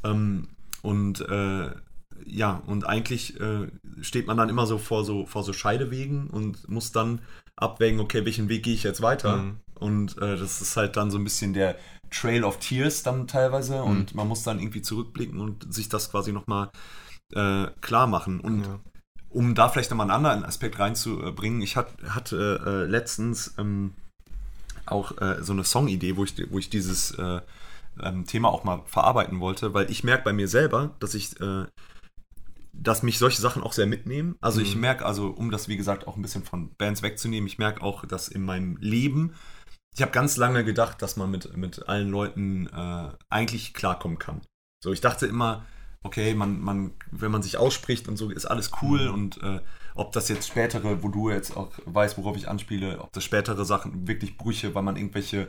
Ähm, 0.02 0.48
und 0.82 1.20
äh, 1.20 1.70
ja, 2.26 2.62
und 2.66 2.86
eigentlich 2.86 3.40
äh, 3.40 3.68
steht 4.00 4.26
man 4.26 4.36
dann 4.36 4.48
immer 4.48 4.66
so 4.66 4.78
vor 4.78 5.04
so 5.04 5.26
vor 5.26 5.42
so 5.44 5.52
Scheidewegen 5.52 6.28
und 6.28 6.68
muss 6.68 6.92
dann 6.92 7.20
abwägen, 7.56 8.00
okay, 8.00 8.24
welchen 8.24 8.48
Weg 8.48 8.64
gehe 8.64 8.74
ich 8.74 8.82
jetzt 8.82 9.00
weiter? 9.02 9.38
Mhm. 9.38 9.56
Und 9.74 10.18
äh, 10.18 10.36
das 10.36 10.60
ist 10.60 10.76
halt 10.76 10.96
dann 10.96 11.10
so 11.10 11.18
ein 11.18 11.24
bisschen 11.24 11.52
der 11.54 11.76
Trail 12.10 12.44
of 12.44 12.58
Tears 12.58 13.02
dann 13.02 13.26
teilweise 13.26 13.76
Mhm. 13.80 13.90
und 13.90 14.14
man 14.14 14.28
muss 14.28 14.42
dann 14.42 14.58
irgendwie 14.60 14.82
zurückblicken 14.82 15.40
und 15.40 15.72
sich 15.72 15.88
das 15.88 16.10
quasi 16.10 16.32
nochmal 16.32 16.70
äh, 17.32 17.66
klar 17.80 18.06
machen. 18.06 18.40
Und 18.40 18.66
Ja. 18.66 18.80
Um 19.33 19.55
da 19.55 19.68
vielleicht 19.68 19.90
nochmal 19.90 20.11
einen 20.11 20.25
anderen 20.25 20.45
Aspekt 20.45 20.79
reinzubringen, 20.79 21.61
ich 21.62 21.77
hat, 21.77 21.88
hatte 22.09 22.61
äh, 22.64 22.90
letztens 22.90 23.55
ähm, 23.59 23.95
auch 24.87 25.21
äh, 25.21 25.42
so 25.42 25.53
eine 25.53 25.64
Songidee, 25.64 26.16
wo 26.16 26.25
ich, 26.25 26.35
wo 26.51 26.59
ich 26.59 26.71
dieses 26.71 27.12
äh, 27.12 27.40
ähm, 28.01 28.27
Thema 28.27 28.49
auch 28.49 28.64
mal 28.64 28.83
verarbeiten 28.87 29.40
wollte, 29.40 29.75
weil 29.75 29.90
ich 29.90 30.05
merke 30.05 30.25
bei 30.25 30.33
mir 30.33 30.49
selber, 30.49 30.95
dass 30.99 31.14
ich, 31.14 31.35
dass 32.73 33.03
mich 33.03 33.18
solche 33.18 33.40
Sachen 33.40 33.62
auch 33.62 33.73
sehr 33.75 33.87
mitnehmen. 33.87 34.37
Also 34.40 34.61
ich 34.61 34.75
Mhm. 34.75 34.81
merke, 34.81 35.05
also 35.07 35.29
um 35.29 35.51
das 35.51 35.68
wie 35.68 35.77
gesagt 35.77 36.07
auch 36.07 36.16
ein 36.16 36.23
bisschen 36.23 36.42
von 36.45 36.75
Bands 36.77 37.03
wegzunehmen, 37.03 37.47
ich 37.47 37.59
merke 37.59 37.83
auch, 37.83 38.05
dass 38.07 38.29
in 38.29 38.42
meinem 38.42 38.77
Leben, 38.81 39.35
ich 39.95 40.01
habe 40.03 40.11
ganz 40.12 40.37
lange 40.37 40.64
gedacht, 40.64 41.03
dass 41.03 41.16
man 41.16 41.31
mit, 41.31 41.57
mit 41.57 41.87
allen 41.88 42.11
Leuten 42.11 42.66
äh, 42.68 43.11
eigentlich 43.29 43.75
klarkommen 43.75 44.18
kann. 44.18 44.40
So, 44.83 44.92
ich 44.92 45.03
dachte 45.03 45.27
immer, 45.27 45.64
okay, 46.02 46.34
man, 46.34 46.60
man, 46.60 46.92
wenn 47.10 47.30
man 47.30 47.42
sich 47.42 47.56
ausspricht 47.56 48.08
und 48.08 48.16
so, 48.16 48.30
ist 48.30 48.46
alles 48.46 48.70
cool 48.82 49.08
Mhm. 49.08 49.14
und 49.14 49.42
äh, 49.42 49.60
ob 49.94 50.12
das 50.12 50.28
jetzt 50.28 50.48
spätere, 50.48 51.02
wo 51.02 51.08
du 51.08 51.30
jetzt 51.30 51.56
auch 51.56 51.70
weißt, 51.84 52.16
worauf 52.18 52.36
ich 52.36 52.48
anspiele, 52.48 53.00
ob 53.00 53.12
das 53.12 53.24
spätere 53.24 53.64
Sachen 53.64 54.08
wirklich 54.08 54.36
Brüche, 54.38 54.74
weil 54.74 54.82
man 54.82 54.96
irgendwelche, 54.96 55.48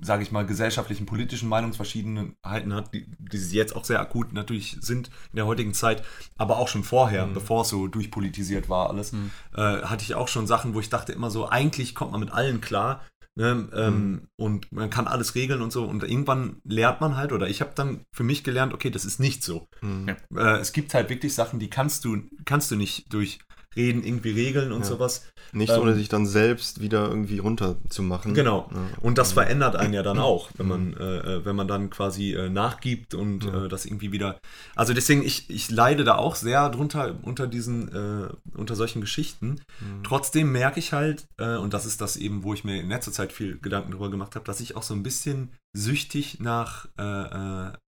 sage 0.00 0.22
ich 0.22 0.30
mal, 0.32 0.44
gesellschaftlichen, 0.44 1.06
politischen 1.06 1.48
Meinungsverschiedenheiten 1.48 2.74
hat, 2.74 2.92
die, 2.92 3.06
die 3.18 3.38
jetzt 3.56 3.74
auch 3.74 3.84
sehr 3.84 4.00
akut 4.00 4.32
natürlich 4.34 4.76
sind 4.80 5.08
in 5.32 5.36
der 5.36 5.46
heutigen 5.46 5.72
Zeit, 5.74 6.04
aber 6.36 6.58
auch 6.58 6.68
schon 6.68 6.84
vorher, 6.84 7.26
Mhm. 7.26 7.34
bevor 7.34 7.62
es 7.62 7.68
so 7.70 7.86
durchpolitisiert 7.88 8.68
war 8.68 8.90
alles, 8.90 9.12
Mhm. 9.12 9.30
äh, 9.54 9.60
hatte 9.82 10.04
ich 10.04 10.14
auch 10.14 10.28
schon 10.28 10.46
Sachen, 10.46 10.74
wo 10.74 10.80
ich 10.80 10.90
dachte 10.90 11.12
immer 11.12 11.30
so, 11.30 11.48
eigentlich 11.48 11.94
kommt 11.94 12.12
man 12.12 12.20
mit 12.20 12.32
allen 12.32 12.60
klar, 12.60 13.00
Ne, 13.34 13.68
ähm, 13.74 13.94
Mhm. 14.12 14.28
Und 14.36 14.72
man 14.72 14.90
kann 14.90 15.06
alles 15.06 15.34
regeln 15.34 15.62
und 15.62 15.72
so. 15.72 15.84
Und 15.84 16.04
irgendwann 16.04 16.60
lernt 16.64 17.00
man 17.00 17.16
halt, 17.16 17.32
oder 17.32 17.48
ich 17.48 17.60
habe 17.62 17.72
dann 17.74 18.04
für 18.12 18.24
mich 18.24 18.44
gelernt, 18.44 18.74
okay, 18.74 18.90
das 18.90 19.04
ist 19.06 19.20
nicht 19.20 19.42
so. 19.42 19.66
Mhm. 19.80 20.08
Äh, 20.36 20.58
es 20.58 20.72
gibt 20.72 20.92
halt 20.92 21.08
wirklich 21.08 21.34
Sachen, 21.34 21.58
die 21.58 21.70
kannst 21.70 22.04
du, 22.04 22.18
kannst 22.44 22.70
du 22.70 22.76
nicht 22.76 23.12
durch 23.12 23.38
Reden 23.76 24.04
irgendwie 24.04 24.30
regeln 24.30 24.72
und 24.72 24.80
Ja. 24.82 24.86
sowas. 24.86 25.26
Nicht 25.52 25.70
Ähm, 25.70 25.80
ohne 25.82 25.94
sich 25.94 26.08
dann 26.08 26.26
selbst 26.26 26.80
wieder 26.80 27.08
irgendwie 27.08 27.38
runterzumachen. 27.38 28.34
Genau. 28.34 28.70
Ja. 28.72 28.80
Und 29.00 29.18
das 29.18 29.32
verändert 29.32 29.76
einen 29.76 29.92
ja 29.94 30.02
dann 30.02 30.18
auch, 30.18 30.50
wenn 30.56 30.68
man, 30.68 30.94
äh, 30.96 31.18
äh, 31.36 31.44
wenn 31.44 31.56
man 31.56 31.68
dann 31.68 31.90
quasi 31.90 32.32
äh, 32.32 32.48
nachgibt 32.48 33.14
und 33.14 33.44
Ja. 33.44 33.64
äh, 33.64 33.68
das 33.68 33.84
irgendwie 33.84 34.12
wieder. 34.12 34.38
Also 34.76 34.94
deswegen, 34.94 35.22
ich, 35.22 35.48
ich 35.50 35.70
leide 35.70 36.04
da 36.04 36.16
auch 36.16 36.36
sehr 36.36 36.68
drunter 36.70 37.14
unter 37.22 37.46
diesen, 37.46 37.88
äh, 37.94 38.28
unter 38.56 38.74
solchen 38.76 39.00
Geschichten. 39.00 39.60
Mhm. 39.80 40.04
Trotzdem 40.04 40.52
merke 40.52 40.78
ich 40.78 40.92
halt, 40.92 41.26
äh, 41.38 41.56
und 41.56 41.74
das 41.74 41.84
ist 41.86 42.00
das 42.00 42.16
eben, 42.16 42.42
wo 42.44 42.54
ich 42.54 42.64
mir 42.64 42.80
in 42.80 42.88
letzter 42.88 43.12
Zeit 43.12 43.32
viel 43.32 43.58
Gedanken 43.58 43.90
drüber 43.92 44.10
gemacht 44.10 44.34
habe, 44.36 44.44
dass 44.44 44.60
ich 44.60 44.76
auch 44.76 44.82
so 44.82 44.94
ein 44.94 45.02
bisschen 45.02 45.50
süchtig 45.76 46.38
nach 46.40 46.86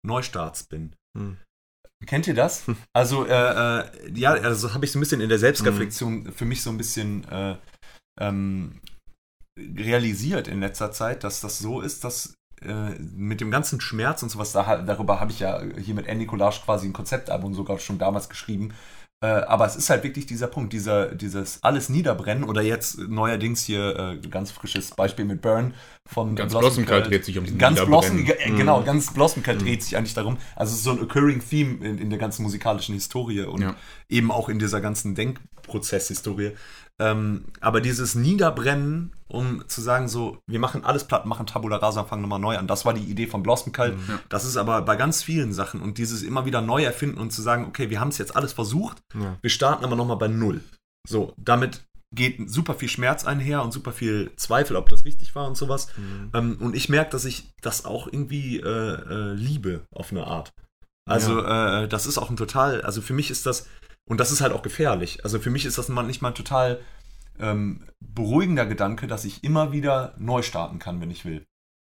Neustarts 0.04 0.64
bin. 0.64 0.96
Mhm. 1.14 1.38
Kennt 2.06 2.28
ihr 2.28 2.36
das? 2.36 2.64
Also, 2.94 3.26
äh, 3.26 3.32
äh, 3.80 3.86
ja, 4.14 4.34
also 4.34 4.74
habe 4.74 4.86
ich 4.86 4.92
so 4.92 5.00
ein 5.00 5.02
bisschen 5.02 5.22
in 5.22 5.30
der 5.30 5.40
Selbstreflexion 5.40 6.32
für 6.32 6.46
mich 6.46 6.62
so 6.62 6.70
ein 6.70 6.78
bisschen 6.78 7.28
äh, 7.30 7.56
ähm, 8.20 8.80
realisiert 9.58 10.48
in 10.48 10.60
letzter 10.60 10.92
Zeit, 10.92 11.24
dass 11.24 11.42
das 11.42 11.58
so 11.58 11.82
ist, 11.82 12.04
dass 12.04 12.36
äh, 12.62 12.92
mit 13.00 13.42
dem 13.42 13.52
ganzen 13.52 13.82
Schmerz 13.82 14.24
und 14.24 14.30
sowas, 14.30 14.52
da, 14.52 14.78
darüber 14.78 15.20
habe 15.20 15.32
ich 15.32 15.40
ja 15.40 15.62
hier 15.80 15.96
mit 15.96 16.08
Andy 16.08 16.26
Collage 16.26 16.62
quasi 16.64 16.88
ein 16.88 16.94
Konzeptalbum 16.94 17.54
sogar 17.54 17.80
schon 17.80 17.98
damals 17.98 18.30
geschrieben. 18.30 18.74
Äh, 19.20 19.26
aber 19.28 19.66
es 19.66 19.76
ist 19.76 19.90
halt 19.90 20.04
wirklich 20.04 20.28
dieser 20.28 20.46
Punkt, 20.46 20.74
dieser, 20.74 21.16
dieses 21.16 21.64
alles 21.64 21.90
niederbrennen 21.90 22.44
oder 22.44 22.62
jetzt 22.62 23.00
neuerdings 23.00 23.64
hier 23.64 24.20
äh, 24.24 24.28
ganz 24.28 24.52
frisches 24.52 24.92
Beispiel 24.92 25.26
mit 25.26 25.42
Burn 25.42 25.74
von 26.06 26.36
Ganz 26.36 26.54
Cult. 26.54 27.08
dreht 27.10 27.26
sich 27.26 27.36
ums 27.36 27.58
Ganz 27.58 27.84
Blossom, 27.84 28.18
Niederbrennen. 28.18 28.54
äh, 28.54 28.58
genau, 28.60 28.82
Mhm. 28.82 28.86
ganz 28.86 29.12
Blossom 29.12 29.42
Cult 29.42 29.64
dreht 29.64 29.82
sich 29.82 29.98
eigentlich 29.98 30.14
darum. 30.14 30.38
Also 30.56 30.72
es 30.74 30.78
ist 30.78 30.84
so 30.84 30.92
ein 30.92 31.02
occurring 31.02 31.42
Theme 31.48 31.84
in, 31.84 31.98
in 31.98 32.10
der 32.12 32.20
ganzen 32.20 32.44
musikalischen 32.44 32.94
Historie 32.94 33.42
und 33.42 33.62
Ja. 33.62 33.76
eben 34.08 34.30
auch 34.32 34.50
in 34.50 34.60
dieser 34.60 34.82
ganzen 34.82 35.16
Denkprozesshistorie. 35.16 36.52
Ähm, 37.00 37.46
aber 37.62 37.80
dieses 37.80 38.16
Niederbrennen, 38.16 39.14
um 39.28 39.68
zu 39.68 39.82
sagen, 39.82 40.08
so, 40.08 40.40
wir 40.48 40.60
machen 40.60 40.84
alles 40.84 41.04
platt, 41.04 41.26
machen 41.26 41.46
Tabula 41.46 41.78
Rasa, 41.78 42.04
fangen 42.06 42.24
nochmal 42.24 42.40
neu 42.40 42.58
an. 42.58 42.68
Das 42.68 42.86
war 42.86 42.94
die 42.94 43.04
Idee 43.04 43.28
von 43.28 43.44
Blossom 43.44 43.72
Cult. 43.72 43.96
Ja. 44.08 44.20
Das 44.30 44.46
ist 44.46 44.58
aber 44.58 44.82
bei 44.82 44.96
ganz 44.96 45.22
vielen 45.22 45.54
Sachen 45.54 45.82
und 45.82 45.98
dieses 45.98 46.24
immer 46.24 46.46
wieder 46.46 46.62
neu 46.62 46.84
erfinden 46.84 47.20
und 47.20 47.32
zu 47.32 47.42
sagen, 47.42 47.66
okay, 47.66 47.90
wir 47.90 48.00
haben 48.00 48.10
es 48.10 48.18
jetzt 48.18 48.36
alles 48.36 48.54
versucht, 48.54 48.98
Ja. 49.14 49.38
wir 49.42 49.50
starten 49.50 49.84
aber 49.86 49.96
nochmal 49.96 50.18
bei 50.18 50.28
Null. 50.28 50.62
So, 51.08 51.34
damit 51.38 51.86
geht 52.16 52.50
super 52.50 52.74
viel 52.74 52.90
Schmerz 52.90 53.26
einher 53.26 53.62
und 53.64 53.74
super 53.74 53.92
viel 53.92 54.32
Zweifel, 54.38 54.78
ob 54.78 54.90
das 54.90 55.06
richtig 55.06 55.36
war 55.36 55.46
und 55.48 55.58
sowas. 55.58 55.90
Mhm. 55.98 56.32
Ähm, 56.34 56.58
und 56.62 56.76
ich 56.76 56.90
merke, 56.90 57.12
dass 57.12 57.26
ich 57.26 57.52
das 57.62 57.86
auch 57.86 58.08
irgendwie 58.08 58.60
äh, 58.60 58.64
äh, 58.64 59.34
liebe 59.34 59.82
auf 59.94 60.12
eine 60.12 60.26
Art. 60.26 60.54
Also 61.08 61.42
äh, 61.42 61.88
das 61.88 62.06
ist 62.06 62.18
auch 62.18 62.30
ein 62.30 62.38
total, 62.38 62.82
also 62.82 63.02
für 63.02 63.14
mich 63.14 63.30
ist 63.30 63.46
das, 63.46 63.68
und 64.08 64.20
das 64.20 64.32
ist 64.32 64.42
halt 64.42 64.54
auch 64.54 64.62
gefährlich, 64.62 65.24
also 65.24 65.40
für 65.40 65.50
mich 65.50 65.66
ist 65.66 65.78
das 65.78 65.90
manchmal 65.90 66.32
ein 66.32 66.36
total 66.36 66.82
ähm, 67.40 67.88
beruhigender 68.00 68.66
Gedanke, 68.66 69.08
dass 69.08 69.26
ich 69.26 69.44
immer 69.44 69.72
wieder 69.72 70.16
neu 70.18 70.42
starten 70.42 70.80
kann, 70.80 71.02
wenn 71.02 71.12
ich 71.12 71.26
will. 71.26 71.46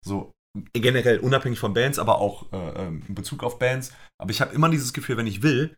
So 0.06 0.32
generell 0.74 1.20
unabhängig 1.20 1.60
von 1.60 1.74
Bands, 1.74 2.00
aber 2.00 2.20
auch 2.20 2.52
äh, 2.54 2.86
ähm, 2.86 3.04
in 3.08 3.16
Bezug 3.16 3.44
auf 3.44 3.60
Bands. 3.60 3.92
Aber 4.20 4.32
ich 4.32 4.42
habe 4.42 4.54
immer 4.54 4.70
dieses 4.70 4.94
Gefühl, 4.94 5.18
wenn 5.18 5.28
ich 5.28 5.42
will, 5.42 5.76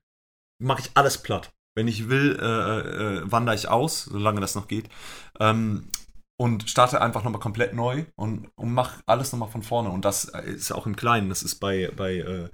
mache 0.62 0.82
ich 0.82 0.92
alles 0.96 1.22
platt. 1.22 1.52
Wenn 1.76 1.88
ich 1.88 2.10
will, 2.10 2.38
äh, 2.40 2.46
äh, 2.46 3.32
wandere 3.32 3.56
ich 3.56 3.68
aus, 3.68 4.06
solange 4.06 4.42
das 4.42 4.56
noch 4.56 4.68
geht. 4.68 4.90
Ähm, 5.40 5.90
und 6.38 6.70
starte 6.70 7.02
einfach 7.02 7.24
nochmal 7.24 7.40
komplett 7.40 7.74
neu 7.74 8.06
und, 8.16 8.50
und 8.56 8.74
mach 8.74 9.02
alles 9.06 9.32
nochmal 9.32 9.50
von 9.50 9.64
vorne. 9.64 9.90
Und 9.90 10.04
das 10.04 10.26
ist 10.26 10.74
auch 10.74 10.86
im 10.86 10.98
Kleinen. 10.98 11.30
Das 11.30 11.44
ist 11.44 11.56
bei, 11.56 11.92
bei 11.96 12.16
äh, 12.16 12.44
äh, 12.44 12.50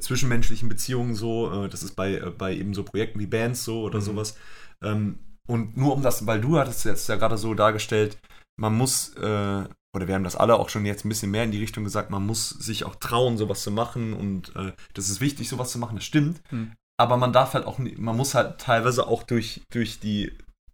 zwischenmenschlichen 0.00 0.68
Beziehungen 0.68 1.14
so, 1.14 1.64
äh, 1.64 1.68
das 1.68 1.82
ist 1.82 1.94
bei, 1.96 2.14
äh, 2.14 2.30
bei 2.30 2.54
eben 2.54 2.74
so 2.74 2.82
Projekten 2.84 3.18
wie 3.20 3.26
Bands 3.26 3.64
so 3.64 3.82
oder 3.82 3.98
Mhm. 3.98 4.04
sowas. 4.04 4.36
Ähm, 4.82 5.18
und 5.46 5.76
nur 5.76 5.92
um 5.92 6.02
das, 6.02 6.26
weil 6.26 6.40
du 6.40 6.58
hattest 6.58 6.84
jetzt 6.84 7.08
ja 7.08 7.16
gerade 7.16 7.36
so 7.38 7.54
dargestellt, 7.54 8.18
man 8.56 8.74
muss, 8.74 9.14
äh, 9.16 9.64
oder 9.96 10.08
wir 10.08 10.14
haben 10.14 10.24
das 10.24 10.36
alle 10.36 10.54
auch 10.56 10.68
schon 10.70 10.86
jetzt 10.86 11.04
ein 11.04 11.08
bisschen 11.08 11.30
mehr 11.30 11.44
in 11.44 11.50
die 11.52 11.60
Richtung 11.60 11.84
gesagt, 11.84 12.10
man 12.10 12.24
muss 12.26 12.48
sich 12.50 12.84
auch 12.84 12.94
trauen, 12.96 13.36
sowas 13.38 13.62
zu 13.62 13.70
machen 13.70 14.12
und 14.14 14.54
äh, 14.56 14.72
das 14.94 15.08
ist 15.08 15.20
wichtig, 15.20 15.48
sowas 15.48 15.70
zu 15.70 15.78
machen, 15.78 15.96
das 15.96 16.04
stimmt. 16.04 16.40
Mhm. 16.50 16.72
Aber 16.96 17.16
man 17.16 17.32
darf 17.32 17.54
halt 17.54 17.66
auch, 17.66 17.78
man 17.78 18.16
muss 18.16 18.34
halt 18.34 18.58
teilweise 18.60 19.06
auch 19.06 19.22
durch, 19.24 19.62
durch 19.72 20.00
die 20.00 20.32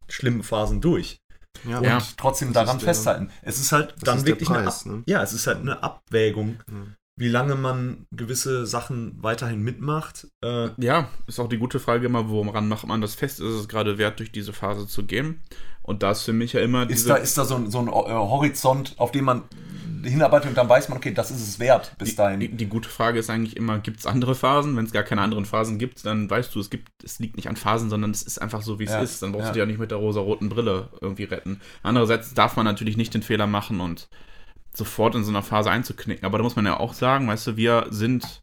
schlimmen 0.09 0.43
Phasen 0.43 0.81
durch 0.81 1.19
Ja, 1.69 1.79
und 1.79 1.85
Ja. 1.85 1.99
trotzdem 2.17 2.53
Das 2.53 2.65
daran 2.65 2.79
der- 2.79 2.87
festhalten. 2.87 3.31
Es 3.43 3.59
ist 3.59 3.73
halt 3.73 3.93
das 3.95 4.01
dann 4.05 4.19
ist 4.19 4.27
wirklich 4.27 4.49
eine, 4.51 4.63
Preis, 4.65 4.87
Ab 4.87 4.93
ne? 4.93 5.03
ja, 5.07 5.23
es 5.23 5.33
ist 5.33 5.47
halt 5.47 5.59
eine 5.59 5.83
Abwägung, 5.83 6.61
Mhm. 6.67 6.95
Wie 7.21 7.29
lange 7.29 7.55
man 7.55 8.07
gewisse 8.13 8.65
Sachen 8.65 9.19
weiterhin 9.21 9.61
mitmacht. 9.61 10.27
Äh, 10.43 10.71
Ja, 10.79 11.11
ist 11.27 11.39
auch 11.39 11.51
die 11.51 11.59
gute 11.59 11.79
Frage 11.79 12.07
immer, 12.07 12.31
woran 12.31 12.67
macht 12.67 12.87
man 12.87 13.03
das 13.03 13.15
fest? 13.15 13.41
Ist 13.41 13.47
es 13.47 13.69
gerade 13.69 13.99
wert, 13.99 14.21
durch 14.21 14.33
diese 14.33 14.55
Phase 14.55 14.87
zu 14.87 15.05
gehen? 15.05 15.43
Und 15.83 16.03
da 16.03 16.13
ist 16.13 16.23
für 16.23 16.33
mich 16.33 16.55
ja 16.55 16.63
immer 16.63 16.89
ist, 16.89 17.11
da, 17.11 17.17
ist 17.17 17.37
da 17.37 17.45
so 17.45 17.57
ein, 17.57 17.71
so 17.71 17.79
ein 17.79 17.89
äh, 17.89 17.91
Horizont, 17.91 18.95
auf 18.97 19.13
den 19.13 19.25
man 19.25 19.43
hinarbeitet 20.03 20.49
und 20.49 20.57
dann 20.57 20.67
weiß 20.71 20.89
man, 20.89 20.97
okay, 20.97 21.13
das 21.13 21.31
ist 21.31 21.47
es 21.47 21.59
wert 21.59 21.95
bis 21.99 22.11
die, 22.11 22.17
dahin. 22.17 22.41
die, 22.41 22.49
die 22.49 22.67
gute 22.67 22.89
Frage 22.89 23.19
ist 23.19 23.29
eigentlich 23.29 23.55
immer, 23.55 23.81
gibt 23.81 24.01
es 24.01 24.07
andere 24.07 24.35
Phasen? 24.35 24.75
Wenn 24.79 24.87
es 24.87 24.93
gar 24.93 25.03
keine 25.03 25.21
anderen 25.21 25.45
Phasen 25.45 25.79
gibt, 25.79 26.07
dann 26.07 26.31
weißt 26.31 26.55
du, 26.55 26.61
es 26.61 26.71
gibt, 26.71 27.05
es 27.05 27.19
liegt 27.19 27.37
nicht 27.37 27.51
an 27.51 27.57
Phasen, 27.57 27.91
sondern 27.91 28.13
es 28.13 28.23
ist 28.23 28.41
einfach 28.41 28.63
so, 28.63 28.79
wie 28.79 28.85
es 28.85 28.93
Ja, 28.93 29.03
ist. 29.03 29.23
Dann 29.23 29.33
brauchst 29.33 29.49
ja. 29.49 29.49
du 29.49 29.55
dich 29.57 29.61
ja 29.61 29.67
nicht 29.67 29.79
mit 29.79 29.91
der 29.91 29.99
rosa-roten 29.99 30.49
Brille 30.49 30.89
irgendwie 31.03 31.25
retten. 31.25 31.61
Andererseits 31.83 32.33
darf 32.33 32.57
man 32.57 32.65
natürlich 32.65 32.97
nicht 32.97 33.13
den 33.13 33.23
Fehler 33.23 33.47
machen 33.47 33.81
und 33.81 34.09
sofort 34.75 35.15
in 35.15 35.25
so 35.25 35.31
einer 35.31 35.43
Phase 35.43 35.71
einzuknicken. 35.71 36.25
Aber 36.25 36.39
da 36.39 36.45
muss 36.45 36.57
man 36.57 36.67
ja 36.67 36.79
auch 36.79 36.95
sagen, 36.95 37.27
weißt 37.29 37.47
du, 37.49 37.57
wir 37.57 37.87
sind 37.91 38.41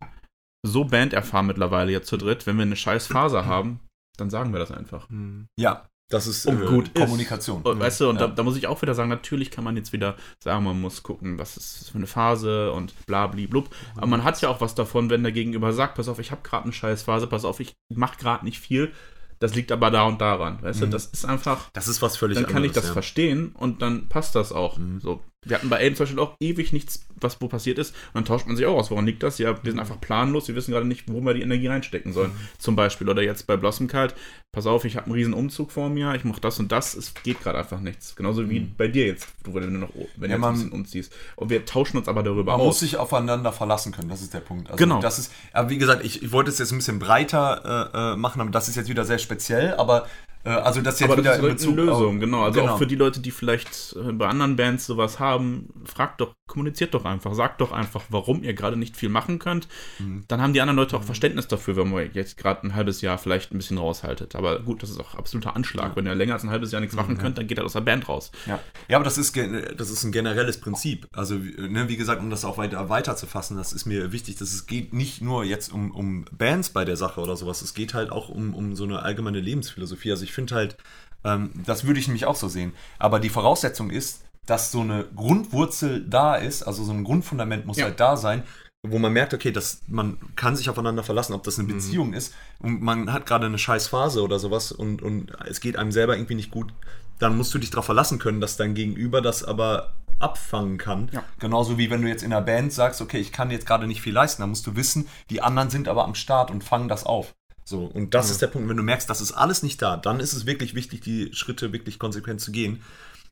so 0.66 0.86
banderfahren 0.86 1.48
mittlerweile 1.48 1.92
jetzt 1.92 2.08
zu 2.08 2.18
dritt, 2.18 2.46
wenn 2.48 2.58
wir 2.58 2.64
eine 2.64 2.76
scheiß 2.76 3.08
Phase 3.08 3.46
haben, 3.46 3.80
dann 4.18 4.30
sagen 4.30 4.52
wir 4.52 4.60
das 4.60 4.72
einfach. 4.72 5.10
Mhm. 5.10 5.48
ja, 5.58 5.88
das 6.10 6.26
ist 6.26 6.46
Und 6.46 6.66
gut 6.66 6.88
ist. 6.90 6.96
Kommunikation. 6.96 7.62
Und, 7.64 7.80
weißt 7.80 8.00
du, 8.02 8.10
und 8.10 8.16
Ja. 8.20 8.28
da, 8.28 8.34
da 8.34 8.44
muss 8.44 8.56
ich 8.58 8.68
auch 8.68 8.82
wieder 8.82 8.94
sagen, 8.96 9.10
natürlich 9.10 9.52
kann 9.52 9.64
man 9.66 9.76
jetzt 9.76 9.92
wieder 9.94 10.16
sagen, 10.42 10.64
man 10.64 10.80
muss 10.80 11.04
gucken, 11.04 11.38
was 11.38 11.58
ist 11.58 11.82
das 11.82 11.90
für 11.90 11.98
eine 11.98 12.08
Phase 12.08 12.72
und 12.72 12.94
bla 13.06 13.28
bli 13.28 13.46
blub. 13.48 13.70
Aber 13.98 14.08
man 14.08 14.24
hat 14.24 14.42
ja 14.42 14.48
auch 14.50 14.62
was 14.62 14.74
davon, 14.74 15.10
wenn 15.10 15.24
der 15.24 15.34
Gegenüber 15.34 15.74
sagt, 15.74 15.96
pass 15.96 16.08
auf, 16.08 16.20
ich 16.20 16.32
habe 16.32 16.42
gerade 16.44 16.64
eine 16.64 16.74
scheiß 16.74 17.04
Phase, 17.04 17.28
pass 17.28 17.44
auf, 17.46 17.60
ich 17.60 17.74
mache 17.94 18.18
gerade 18.18 18.46
nicht 18.46 18.60
viel. 18.60 18.94
Das 19.40 19.54
liegt 19.54 19.72
aber 19.72 19.92
da 19.92 20.04
und 20.04 20.20
daran. 20.22 20.62
Weißt 20.64 20.82
du, 20.82 20.88
Mhm. 20.88 20.92
das 20.92 21.06
ist 21.08 21.26
einfach, 21.26 21.70
Das 21.74 21.88
ist 21.90 22.02
was 22.02 22.18
völlig 22.18 22.38
dann 22.38 22.48
kann 22.48 22.64
ich 22.64 22.72
das 22.72 22.86
anderes, 22.86 22.88
ja. 22.90 22.94
verstehen 22.94 23.52
und 23.54 23.82
dann 23.82 24.08
passt 24.10 24.34
das 24.34 24.52
auch. 24.52 24.78
Mhm. 24.78 25.00
So. 25.02 25.22
Wir 25.48 25.58
hatten 25.58 25.70
bei 25.70 25.78
Aiden 25.80 25.96
zum 25.96 26.06
Beispiel 26.06 26.20
auch 26.20 26.36
ewig 26.40 26.74
nichts, 26.74 27.06
was 27.20 27.42
wo 27.42 27.48
passiert 27.48 27.78
ist. 27.80 27.92
Und 28.08 28.16
dann 28.16 28.26
tauscht 28.26 28.48
man 28.48 28.56
sich 28.58 28.66
auch 28.66 28.76
aus. 28.78 28.92
Woran 28.92 29.06
liegt 29.06 29.24
das? 29.24 29.38
Ja, 29.38 29.50
wir 29.52 29.60
Mhm. 29.64 29.68
sind 29.72 29.80
einfach 29.80 30.00
planlos, 30.02 30.48
wir 30.48 30.56
wissen 30.56 30.72
gerade 30.72 30.88
nicht, 30.88 31.12
wo 31.12 31.22
wir 31.22 31.34
die 31.34 31.42
Energie 31.42 31.68
reinstecken 31.68 32.14
sollen. 32.14 32.32
Zum 32.60 32.76
Beispiel. 32.76 33.10
Oder 33.10 33.22
jetzt 33.22 33.48
bei 33.48 33.58
Blossom 33.58 33.88
Kalt, 33.88 34.14
pass 34.52 34.66
auf, 34.66 34.86
ich 34.86 34.96
habe 34.96 35.06
einen 35.08 35.16
riesen 35.16 35.34
Umzug 35.34 35.72
vor 35.72 35.90
mir, 35.90 36.14
ich 36.16 36.24
mache 36.24 36.42
das 36.42 36.60
und 36.60 36.72
das, 36.72 36.96
es 36.96 37.14
geht 37.24 37.42
gerade 37.42 37.58
einfach 37.60 37.80
nichts. 37.80 38.16
Genauso 38.16 38.50
wie 38.50 38.60
bei 38.60 38.88
dir 38.88 39.06
jetzt, 39.08 39.28
du, 39.44 39.54
wenn 39.54 39.64
du 39.74 39.80
noch 39.80 39.90
wenn 40.16 40.30
Mhm. 40.30 40.32
Ja, 40.32 40.38
man- 40.38 40.50
ein 40.50 40.54
bisschen 40.56 40.72
umziehst. 40.72 41.14
Und 41.36 41.50
wir 41.50 41.66
tauschen 41.66 41.98
uns 41.98 42.08
aber 42.08 42.24
darüber 42.24 42.58
Man 42.58 42.66
muss 42.66 42.76
aus. 42.76 42.80
sich 42.82 42.98
aufeinander 42.98 43.52
verlassen 43.52 43.92
können, 43.92 44.10
das 44.10 44.22
ist 44.22 44.34
der 44.34 44.40
Punkt. 44.40 44.70
Also 44.70 44.78
Genau. 44.78 45.02
Das 45.02 45.20
ist, 45.20 45.32
aber 45.54 45.70
wie 45.70 45.78
gesagt, 45.78 46.04
ich, 46.06 46.24
ich 46.24 46.32
wollte 46.32 46.50
es 46.50 46.60
jetzt 46.60 46.72
ein 46.72 46.78
bisschen 46.78 47.00
breiter 47.00 47.92
äh, 47.94 48.14
äh, 48.14 48.16
machen, 48.16 48.42
aber 48.42 48.52
das 48.52 48.68
ist 48.68 48.76
jetzt 48.76 48.90
wieder 48.90 49.06
sehr 49.06 49.20
speziell, 49.20 49.74
aber 49.76 50.08
also 50.50 50.82
das 50.82 51.00
jetzt 51.00 51.10
aber 51.10 51.22
wieder 51.22 51.32
das 51.32 51.38
ist 51.38 51.44
in 51.44 51.50
halt 51.50 51.58
Bezug 51.58 51.74
eine 51.74 51.82
Lösung, 51.84 52.16
auf, 52.16 52.20
genau. 52.20 52.44
Also 52.44 52.62
genau. 52.62 52.74
auch 52.74 52.78
für 52.78 52.88
die 52.88 52.96
Leute, 52.96 53.20
die 53.20 53.32
vielleicht 53.32 53.96
äh, 53.96 54.12
bei 54.14 54.28
anderen 54.28 54.56
Bands 54.56 54.86
sowas 54.86 55.20
haben, 55.20 55.70
fragt 55.86 56.22
doch, 56.22 56.34
kommuniziert 56.48 56.94
doch 56.94 57.06
einfach, 57.06 57.34
sagt 57.34 57.62
doch 57.62 57.72
einfach, 57.72 58.04
warum 58.10 58.44
ihr 58.44 58.54
gerade 58.54 58.78
nicht 58.78 58.96
viel 58.96 59.10
machen 59.10 59.40
könnt. 59.40 59.68
Mhm. 60.00 60.24
Dann 60.28 60.42
haben 60.42 60.54
die 60.54 60.62
anderen 60.62 60.78
Leute 60.78 60.96
auch 60.98 61.04
Verständnis 61.04 61.48
dafür, 61.48 61.76
wenn 61.76 61.92
ihr 61.92 62.06
jetzt 62.14 62.38
gerade 62.38 62.66
ein 62.66 62.76
halbes 62.76 63.02
Jahr 63.02 63.18
vielleicht 63.18 63.52
ein 63.52 63.58
bisschen 63.58 63.78
raushaltet. 63.78 64.36
Aber 64.36 64.60
gut, 64.60 64.82
das 64.84 64.90
ist 64.90 65.00
auch 65.00 65.16
absoluter 65.16 65.56
Anschlag. 65.56 65.96
Wenn 65.96 66.06
ihr 66.06 66.16
länger 66.16 66.34
als 66.34 66.44
ein 66.44 66.50
halbes 66.50 66.72
Jahr 66.72 66.82
nichts 66.82 66.96
machen 66.96 67.18
könnt, 67.18 67.38
dann 67.38 67.48
geht 67.48 67.58
er 67.58 67.66
aus 67.66 67.74
der 67.74 67.82
Band 67.82 68.08
raus. 68.08 68.32
Ja, 68.46 68.60
ja 68.88 68.98
aber 68.98 69.04
das 69.04 69.18
ist, 69.18 69.36
das 69.78 69.90
ist 69.90 70.04
ein 70.04 70.12
generelles 70.12 70.60
Prinzip. 70.60 71.08
Also, 71.12 71.44
wie- 71.44 71.68
ne, 71.68 71.90
wie 71.90 71.98
gesagt, 71.98 72.22
um 72.22 72.30
das 72.30 72.46
auch 72.46 72.58
weiter, 72.58 72.90
weiter 72.90 73.16
zu 73.16 73.28
fassen, 73.28 73.58
das 73.58 73.74
ist 73.74 73.86
mir 73.86 74.12
wichtig, 74.12 74.38
dass 74.38 74.54
es 74.54 74.66
geht 74.66 74.94
nicht 74.94 75.22
nur 75.22 75.44
jetzt 75.44 75.72
um, 75.74 75.92
um 75.92 76.26
Bands 76.32 76.70
bei 76.70 76.86
der 76.86 76.96
Sache 76.96 77.22
oder 77.22 77.36
sowas, 77.36 77.62
es 77.62 77.74
geht 77.74 77.94
halt 77.94 78.12
auch 78.12 78.30
um, 78.30 78.54
um 78.54 78.76
so 78.76 78.86
eine 78.86 79.02
allgemeine 79.02 79.40
Lebensphilosophie. 79.40 80.12
Also 80.12 80.24
ich 80.24 80.32
finde 80.38 80.56
halt, 80.56 80.78
ähm, 81.26 81.50
das 81.66 81.84
würde 81.86 82.00
ich 82.00 82.08
nämlich 82.08 82.26
auch 82.26 82.36
so 82.36 82.48
sehen. 82.48 82.74
Aber 83.00 83.20
die 83.20 83.30
Voraussetzung 83.30 83.90
ist, 83.90 84.24
dass 84.46 84.72
so 84.72 84.82
eine 84.82 85.06
Grundwurzel 85.16 86.06
da 86.08 86.36
ist, 86.36 86.64
also 86.64 86.84
so 86.84 86.94
ein 86.94 87.04
Grundfundament 87.04 87.66
muss 87.66 87.78
Ja. 87.78 87.86
halt 87.86 88.00
da 88.00 88.16
sein, 88.16 88.44
wo 88.88 89.00
man 89.00 89.12
merkt, 89.12 89.34
okay, 89.34 89.52
dass 89.52 89.82
man 89.88 90.18
kann 90.36 90.56
sich 90.56 90.70
aufeinander 90.70 91.04
verlassen, 91.04 91.34
ob 91.34 91.44
das 91.44 91.60
eine 91.60 91.68
Beziehung 91.68 92.14
ist 92.14 92.34
und 92.60 92.82
man 92.82 93.12
hat 93.12 93.26
gerade 93.26 93.48
eine 93.48 93.58
scheiß 93.58 93.88
Phase 93.88 94.22
oder 94.24 94.40
sowas 94.40 94.72
und, 94.72 95.02
und 95.02 95.34
es 95.50 95.60
geht 95.60 95.76
einem 95.76 95.92
selber 95.92 96.16
irgendwie 96.16 96.36
nicht 96.36 96.52
gut, 96.52 96.72
dann 97.20 97.36
musst 97.36 97.54
du 97.54 97.58
dich 97.58 97.72
darauf 97.72 97.86
verlassen 97.86 98.20
können, 98.20 98.40
dass 98.40 98.56
dein 98.56 98.76
Gegenüber 98.76 99.20
das 99.22 99.44
aber 99.44 99.94
abfangen 100.20 100.78
kann. 100.78 101.10
Ja. 101.12 101.24
Genauso 101.40 101.78
wie 101.78 101.90
wenn 101.90 102.02
du 102.02 102.08
jetzt 102.08 102.24
in 102.24 102.32
einer 102.32 102.42
Band 102.46 102.72
sagst, 102.72 103.02
okay, 103.02 103.18
ich 103.20 103.32
kann 103.34 103.52
jetzt 103.52 103.66
gerade 103.68 103.88
nicht 103.88 104.02
viel 104.02 104.14
leisten, 104.14 104.42
dann 104.44 104.50
musst 104.52 104.66
du 104.66 104.76
wissen, 104.76 105.08
die 105.30 105.42
anderen 105.42 105.70
sind 105.70 105.88
aber 105.90 106.06
am 106.06 106.16
Start 106.16 106.50
und 106.52 106.64
fangen 106.64 106.88
das 106.88 107.04
auf. 107.06 107.34
So, 107.68 107.84
und 107.86 108.14
das 108.14 108.28
Ja. 108.28 108.32
ist 108.34 108.42
der 108.42 108.48
Punkt, 108.48 108.70
wenn 108.70 108.78
du 108.78 108.84
merkst, 108.84 109.10
das 109.10 109.20
ist 109.20 109.34
alles 109.34 109.62
nicht 109.62 109.82
da, 109.82 109.98
dann 109.98 110.22
ist 110.22 110.32
es 110.34 110.46
wirklich 110.46 110.74
wichtig, 110.74 111.02
die 111.02 111.34
Schritte 111.34 111.74
wirklich 111.74 112.00
konsequent 112.00 112.40
zu 112.40 112.52
gehen. 112.54 112.82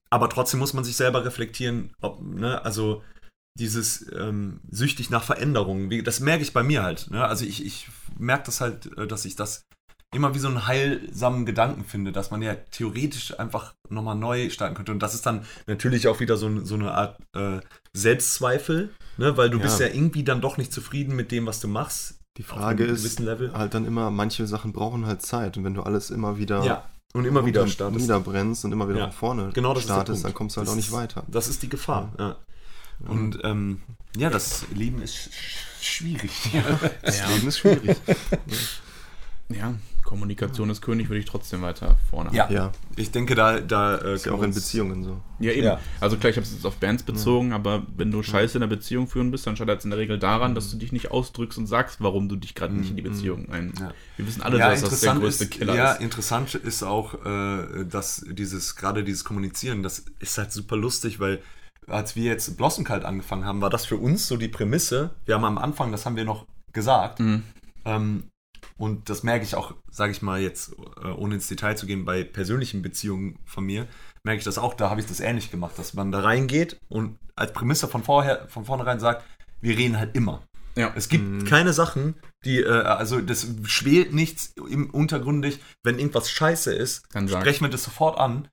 Aber 0.10 0.30
trotzdem 0.30 0.60
muss 0.60 0.74
man 0.74 0.84
sich 0.84 0.98
selber 0.98 1.24
reflektieren, 1.26 1.94
ob, 2.02 2.22
ne, 2.22 2.64
also 2.66 3.02
dieses 3.58 4.06
ähm, 4.12 4.60
süchtig 4.70 5.10
nach 5.10 5.24
Veränderungen, 5.24 6.04
das 6.04 6.20
merke 6.20 6.44
ich 6.44 6.52
bei 6.52 6.64
mir 6.64 6.84
halt. 6.84 7.10
Ne? 7.10 7.26
Also 7.26 7.46
ich, 7.46 7.66
ich 7.66 7.88
merke 8.20 8.46
das 8.48 8.60
halt, 8.60 8.96
äh, 8.98 9.08
dass 9.08 9.24
ich 9.24 9.38
das 9.38 9.62
immer 10.14 10.36
wie 10.36 10.40
so 10.40 10.50
einen 10.50 10.68
heilsamen 10.68 11.46
Gedanken 11.46 11.86
finde, 11.86 12.12
dass 12.12 12.32
man 12.32 12.42
ja 12.42 12.56
theoretisch 12.56 13.40
einfach 13.40 13.74
nochmal 13.90 14.16
neu 14.18 14.50
starten 14.50 14.76
könnte. 14.76 14.92
Und 14.92 15.00
das 15.00 15.14
ist 15.14 15.26
dann 15.26 15.46
natürlich 15.68 16.10
auch 16.10 16.20
wieder 16.20 16.36
so, 16.36 16.48
ein- 16.48 16.66
so 16.66 16.76
eine 16.76 16.92
Art 16.94 17.18
äh, 17.34 17.62
Selbstzweifel, 17.94 18.94
ne? 19.18 19.38
weil 19.38 19.50
du 19.50 19.58
Ja. 19.58 19.64
bist 19.64 19.80
ja 19.80 19.88
irgendwie 19.88 20.24
dann 20.26 20.42
doch 20.42 20.58
nicht 20.58 20.74
zufrieden 20.74 21.16
mit 21.16 21.32
dem, 21.32 21.46
was 21.46 21.60
du 21.62 21.68
machst. 21.70 22.20
Die 22.38 22.44
Frage 22.44 22.84
ist 22.84 23.20
halt 23.54 23.74
dann 23.74 23.86
immer, 23.86 24.12
manche 24.12 24.46
Sachen 24.48 24.74
brauchen 24.74 25.06
halt 25.06 25.22
Zeit. 25.22 25.58
Und 25.58 25.64
wenn 25.64 25.74
du 25.74 25.84
alles 25.84 26.10
immer 26.12 26.38
wieder 26.38 26.64
Ja, 26.66 26.84
und 27.14 27.26
immer 27.26 27.46
wieder 27.46 27.66
startest. 27.68 28.02
niederbrennst 28.02 28.66
und 28.66 28.72
immer 28.74 28.90
wieder 28.90 29.00
Ja. 29.00 29.06
nach 29.08 29.14
vorne 29.14 29.52
Genau, 29.54 29.74
das 29.74 29.84
startest, 29.84 30.26
dann 30.26 30.34
kommst 30.34 30.56
du 30.56 30.60
halt 30.60 30.68
Das 30.68 30.74
auch 30.74 30.76
nicht 30.76 30.88
ist- 30.88 30.94
weiter. 30.94 31.24
Das 31.28 31.48
ist 31.48 31.64
die 31.64 31.70
Gefahr. 31.70 32.12
Ja. 32.20 32.36
Und 33.08 33.40
ähm, 33.44 33.82
ja, 34.18 34.30
das 34.30 34.66
Leben 34.74 35.02
ist 35.02 35.16
sch 35.16 35.30
schwierig. 35.82 36.32
Das 37.02 37.20
Ja. 37.20 37.28
Leben 37.30 37.48
ist 37.48 37.58
schwierig. 37.60 37.98
Ja, 39.50 39.76
Kommunikation 40.06 40.70
ist 40.70 40.82
König, 40.82 41.10
würde 41.10 41.20
ich 41.20 41.26
trotzdem 41.26 41.62
weiter 41.62 41.98
vorne 42.10 42.30
Ja. 42.34 42.44
haben. 42.46 42.54
ja, 42.54 42.72
Ich 42.96 43.12
denke, 43.12 43.36
da, 43.36 43.60
da 43.60 43.96
äh, 43.98 44.14
ist 44.16 44.26
ja 44.26 44.32
auch 44.32 44.42
in 44.44 44.54
Beziehungen 44.54 45.04
so. 45.04 45.20
Ja, 45.40 45.52
eben. 45.52 45.66
Ja. 45.66 45.80
Also 46.00 46.16
klar, 46.18 46.30
ich 46.30 46.38
habe 46.38 46.46
es 46.46 46.54
jetzt 46.54 46.66
auf 46.66 46.78
Bands 46.78 47.04
bezogen, 47.04 47.52
aber 47.54 47.86
wenn 47.98 48.12
du 48.12 48.24
scheiße 48.24 48.58
in 48.58 48.62
der 48.62 48.68
Beziehung 48.68 49.08
führen 49.08 49.32
bist, 49.32 49.46
dann 49.48 49.58
scheitert 49.58 49.80
es 49.80 49.84
in 49.86 49.92
der 49.92 50.00
Regel 50.00 50.18
daran, 50.20 50.56
dass 50.56 50.70
du 50.72 50.78
dich 50.78 50.92
nicht 50.94 51.12
ausdrückst 51.12 51.58
und 51.58 51.68
sagst, 51.68 52.02
warum 52.02 52.30
du 52.30 52.36
dich 52.36 52.56
gerade 52.56 52.74
nicht 52.74 52.92
in 52.92 52.96
die 52.96 53.02
Beziehung 53.02 53.50
ein. 53.52 53.74
Ja. 53.80 53.92
Wir 54.18 54.28
wissen 54.28 54.42
alle, 54.42 54.60
ja, 54.60 54.70
dass 54.70 54.82
das 54.82 54.90
der 55.02 55.12
interessant 55.12 55.22
größte 55.22 55.44
ist, 55.46 55.52
Killer 55.52 55.76
ja, 55.76 55.92
ist. 55.94 56.02
interessant 56.02 56.56
ist 56.56 56.84
auch, 56.84 57.26
äh, 57.26 57.84
dass 57.86 58.24
dieses, 58.30 58.76
gerade 58.76 59.04
dieses 59.04 59.24
Kommunizieren, 59.26 59.84
das 59.84 60.06
ist 60.20 60.38
halt 60.38 60.52
super 60.54 60.78
lustig, 60.78 61.20
weil 61.20 61.42
als 61.88 62.16
wir 62.16 62.24
jetzt 62.24 62.56
Blossom 62.58 62.84
Kalt 62.84 63.06
angefangen 63.06 63.46
haben, 63.46 63.62
war 63.62 63.70
das 63.70 63.86
für 63.86 63.98
uns 63.98 64.28
so 64.28 64.38
die 64.38 64.48
Prämisse. 64.48 65.12
Wir 65.26 65.36
haben 65.36 65.46
am 65.46 65.58
Anfang, 65.58 65.92
das 65.92 66.06
haben 66.06 66.16
wir 66.16 66.26
noch 66.26 66.46
gesagt, 66.74 67.20
Mhm. 67.20 67.44
ähm, 67.86 68.24
und 68.78 69.10
das 69.10 69.24
merke 69.24 69.46
ich 69.46 69.56
auch, 69.56 69.74
sage 69.90 70.12
ich 70.12 70.22
mal 70.22 70.42
jetzt, 70.42 70.74
äh, 71.02 71.08
ohne 71.08 71.36
ins 71.36 71.48
Detail 71.48 71.76
zu 71.76 71.86
gehen, 71.86 72.06
bei 72.06 72.24
persönlichen 72.24 72.82
Beziehungen 72.82 73.40
von 73.46 73.66
mir, 73.66 73.88
merke 74.24 74.40
ich 74.40 74.44
das 74.46 74.58
auch, 74.58 74.74
da 74.74 74.90
habe 74.90 75.00
ich 75.00 75.08
das 75.08 75.20
ähnlich 75.20 75.52
gemacht, 75.52 75.78
dass 75.78 75.94
man 75.94 76.12
da 76.12 76.20
reingeht 76.22 76.78
und 76.90 77.18
als 77.36 77.54
Prämisse 77.54 77.88
von, 77.88 78.04
vorher, 78.04 78.48
von 78.48 78.66
vornherein 78.66 79.00
sagt, 79.00 79.24
wir 79.62 79.78
reden 79.78 79.98
halt 79.98 80.16
immer. 80.16 80.44
Ja. 80.78 80.92
Es 80.96 81.08
gibt 81.08 81.24
Mhm. 81.24 81.46
keine 81.46 81.72
Sachen, 81.72 82.16
die, 82.44 82.60
äh, 82.60 82.70
also 82.82 83.22
das 83.22 83.48
schwelt 83.64 84.14
nichts 84.14 84.54
im 84.70 84.90
untergründig, 84.90 85.60
wenn 85.84 85.98
irgendwas 86.00 86.30
scheiße 86.30 86.74
ist, 86.74 87.06
Dann 87.14 87.30
sprechen 87.30 87.64
wir 87.64 87.70
das 87.70 87.84
sofort 87.86 88.20
an 88.20 88.50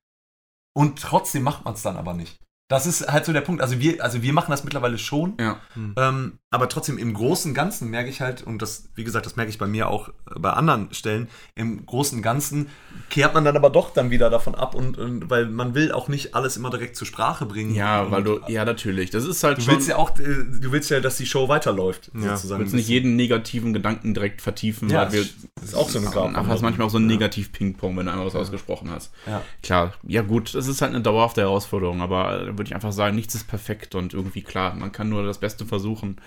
und 0.73 1.01
trotzdem 1.03 1.43
macht 1.43 1.65
man 1.65 1.75
es 1.75 1.83
dann 1.83 1.97
aber 1.97 2.15
nicht. 2.15 2.39
Das 2.73 2.87
ist 2.87 3.07
halt 3.11 3.25
so 3.25 3.33
der 3.33 3.41
Punkt. 3.43 3.61
Also 3.63 3.79
wir, 3.81 4.03
also 4.03 4.23
wir 4.23 4.33
machen 4.33 4.51
das 4.51 4.65
mittlerweile 4.65 4.99
schon. 4.99 5.35
Ja. 5.41 5.59
Ähm, 5.97 6.39
aber 6.51 6.69
trotzdem 6.69 6.99
im 6.99 7.15
Großen 7.15 7.51
und 7.51 7.55
Ganzen 7.55 7.89
merke 7.91 8.11
ich 8.11 8.21
halt, 8.21 8.43
und 8.43 8.61
das, 8.61 8.89
wie 8.95 9.05
gesagt, 9.05 9.25
das 9.27 9.37
merke 9.37 9.51
ich 9.51 9.59
bei 9.59 9.67
mir 9.67 9.89
auch 9.89 10.09
äh, 10.09 10.13
bei 10.39 10.51
anderen 10.53 10.93
Stellen, 10.93 11.29
im 11.55 11.87
Großen 11.87 12.19
und 12.19 12.23
Ganzen 12.23 12.69
kehrt 13.11 13.33
man 13.35 13.45
dann 13.45 13.57
aber 13.57 13.71
doch 13.71 13.91
dann 13.93 14.11
wieder 14.11 14.29
davon 14.31 14.55
ab 14.55 14.75
und, 14.75 14.99
und 14.99 15.31
weil 15.31 15.47
man 15.47 15.75
will 15.75 15.93
auch 15.93 16.09
nicht 16.09 16.35
alles 16.35 16.57
immer 16.57 16.71
direkt 16.71 16.97
zur 16.97 17.07
Sprache 17.07 17.47
bringen. 17.47 17.75
Ja, 17.75 18.11
weil 18.11 18.23
du, 18.23 18.41
ja, 18.49 18.65
natürlich. 18.65 19.11
Das 19.11 19.25
ist 19.25 19.43
halt 19.45 19.59
Du 19.59 19.63
schon. 19.63 19.75
willst 19.75 19.89
ja 19.89 19.97
auch, 19.97 20.19
äh, 20.19 20.23
du 20.25 20.73
willst 20.73 20.91
ja, 20.91 21.01
dass 21.01 21.17
die 21.17 21.27
Show 21.27 21.49
weiterläuft, 21.49 22.11
Ja, 22.15 22.37
Du 22.37 22.59
willst 22.59 22.75
nicht 22.75 22.89
jeden 22.89 23.17
negativen 23.17 23.73
Gedanken 23.73 24.13
direkt 24.15 24.43
vertiefen, 24.43 24.89
Ja, 24.91 25.03
weil 25.07 25.13
wir. 25.13 25.25
das 25.57 25.65
ist 25.65 25.75
auch 25.75 25.89
so 25.89 25.99
eine 25.99 26.11
Gabe. 26.11 26.33
Ach, 26.35 26.47
hast 26.47 26.63
manchmal 26.63 26.87
auch 26.87 26.91
so 26.91 26.99
ein 26.99 27.07
Negativ-Ping-Pong, 27.07 27.97
wenn 27.97 28.07
du 28.07 28.13
einmal 28.13 28.27
was 28.27 28.35
ausgesprochen 28.35 28.91
hast. 28.91 29.11
Ja. 29.27 29.43
Klar, 29.63 29.93
ja 30.07 30.23
gut, 30.23 30.55
es 30.55 30.67
ist 30.67 30.83
halt 30.83 30.93
eine 30.95 31.03
dauerhafte 31.03 31.41
Herausforderung, 31.43 32.03
aber 32.03 32.57
würde 32.63 32.69
ich 32.69 32.75
einfach 32.77 32.93
sagen, 32.93 33.17
nichts 33.17 33.35
ist 33.35 33.49
perfekt 33.49 33.97
und 33.97 34.15
irgendwie 34.15 34.43
klar, 34.43 34.75
man 34.77 34.93
kann 34.93 35.09
nur 35.09 35.25
das 35.25 35.39
Beste 35.39 35.67
versuchen. 35.67 36.21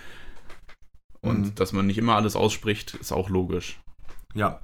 Und 1.21 1.39
Mhm. 1.41 1.56
dass 1.56 1.71
man 1.71 1.88
nicht 1.88 1.98
immer 1.98 2.15
alles 2.15 2.36
ausspricht, 2.36 2.93
ist 2.95 3.13
auch 3.13 3.30
logisch. 3.30 3.80
Ja. 4.34 4.60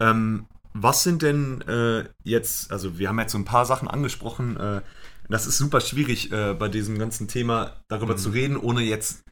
Ähm, 0.00 0.46
was 0.74 1.04
sind 1.04 1.22
denn 1.22 1.60
äh, 1.62 2.08
jetzt, 2.24 2.72
also 2.72 2.98
wir 2.98 3.08
haben 3.08 3.20
jetzt 3.20 3.32
so 3.32 3.38
ein 3.38 3.44
paar 3.44 3.66
Sachen 3.66 3.86
angesprochen, 3.88 4.56
äh, 4.56 4.82
das 5.28 5.46
ist 5.46 5.58
super 5.58 5.80
schwierig 5.80 6.32
äh, 6.32 6.54
bei 6.54 6.68
diesem 6.68 6.98
ganzen 6.98 7.28
Thema 7.28 7.76
darüber 7.88 8.16
zu 8.16 8.30
reden, 8.30 8.56
ohne 8.56 8.82
jetzt 8.82 9.22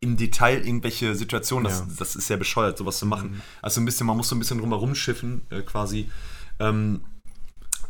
im 0.00 0.16
Detail 0.16 0.64
irgendwelche 0.66 1.14
Situationen, 1.14 1.64
das, 1.64 1.80
Ja. 1.80 1.86
das 1.98 2.16
ist 2.16 2.30
ja 2.30 2.36
bescheuert, 2.36 2.78
sowas 2.78 2.98
zu 2.98 3.06
machen. 3.06 3.42
Also 3.60 3.80
ein 3.80 3.84
bisschen, 3.84 4.06
man 4.06 4.16
muss 4.16 4.28
so 4.30 4.34
ein 4.34 4.38
bisschen 4.38 4.58
drumherum 4.58 4.94
schiffen, 4.94 5.42
äh, 5.50 5.60
quasi. 5.60 6.10
Ähm, 6.58 7.02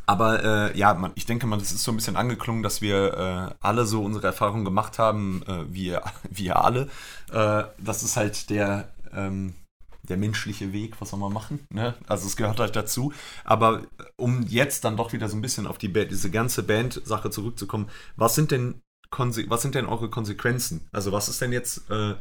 aber 0.09 0.43
äh, 0.73 0.79
ja, 0.79 0.95
man, 0.95 1.13
ich 1.17 1.27
denke 1.27 1.47
mal, 1.47 1.59
das 1.59 1.73
ist 1.73 1.85
so 1.85 1.93
ein 1.93 1.97
bisschen 1.97 2.17
angeklungen, 2.17 2.63
dass 2.63 2.81
wir 2.81 3.51
äh, 3.53 3.55
alle 3.61 3.87
so 3.87 4.03
unsere 4.03 4.27
Erfahrungen 4.29 4.65
gemacht 4.65 4.99
haben, 4.99 5.43
äh, 5.47 5.65
wir, 5.73 6.03
wir 6.31 6.65
alle. 6.65 6.89
Äh, 7.33 7.65
das 7.79 8.03
ist 8.03 8.17
halt 8.17 8.51
der, 8.51 8.89
ähm, 9.15 9.55
der 10.09 10.17
menschliche 10.17 10.73
Weg, 10.73 11.01
was 11.01 11.11
soll 11.11 11.19
man 11.21 11.33
machen? 11.33 11.61
Ne? 11.71 11.95
Also 12.07 12.27
es 12.27 12.37
gehört 12.37 12.59
halt 12.61 12.75
dazu. 12.77 13.13
Aber 13.45 13.83
um 14.17 14.43
jetzt 14.49 14.85
dann 14.85 14.97
doch 14.97 15.13
wieder 15.13 15.29
so 15.29 15.37
ein 15.37 15.43
bisschen 15.43 15.67
auf 15.67 15.79
die 15.79 15.89
Band, 15.89 16.11
diese 16.11 16.31
ganze 16.31 16.63
Band-Sache 16.63 17.31
zurückzukommen, 17.31 17.89
was 18.17 18.35
sind 18.35 18.51
denn 18.51 18.81
was 19.11 19.63
sind 19.63 19.75
denn 19.75 19.87
eure 19.87 20.11
Konsequenzen? 20.11 20.87
Also 20.93 21.13
was 21.13 21.29
ist 21.31 21.41
denn 21.41 21.53
jetzt, 21.53 21.91
äh, 21.91 22.15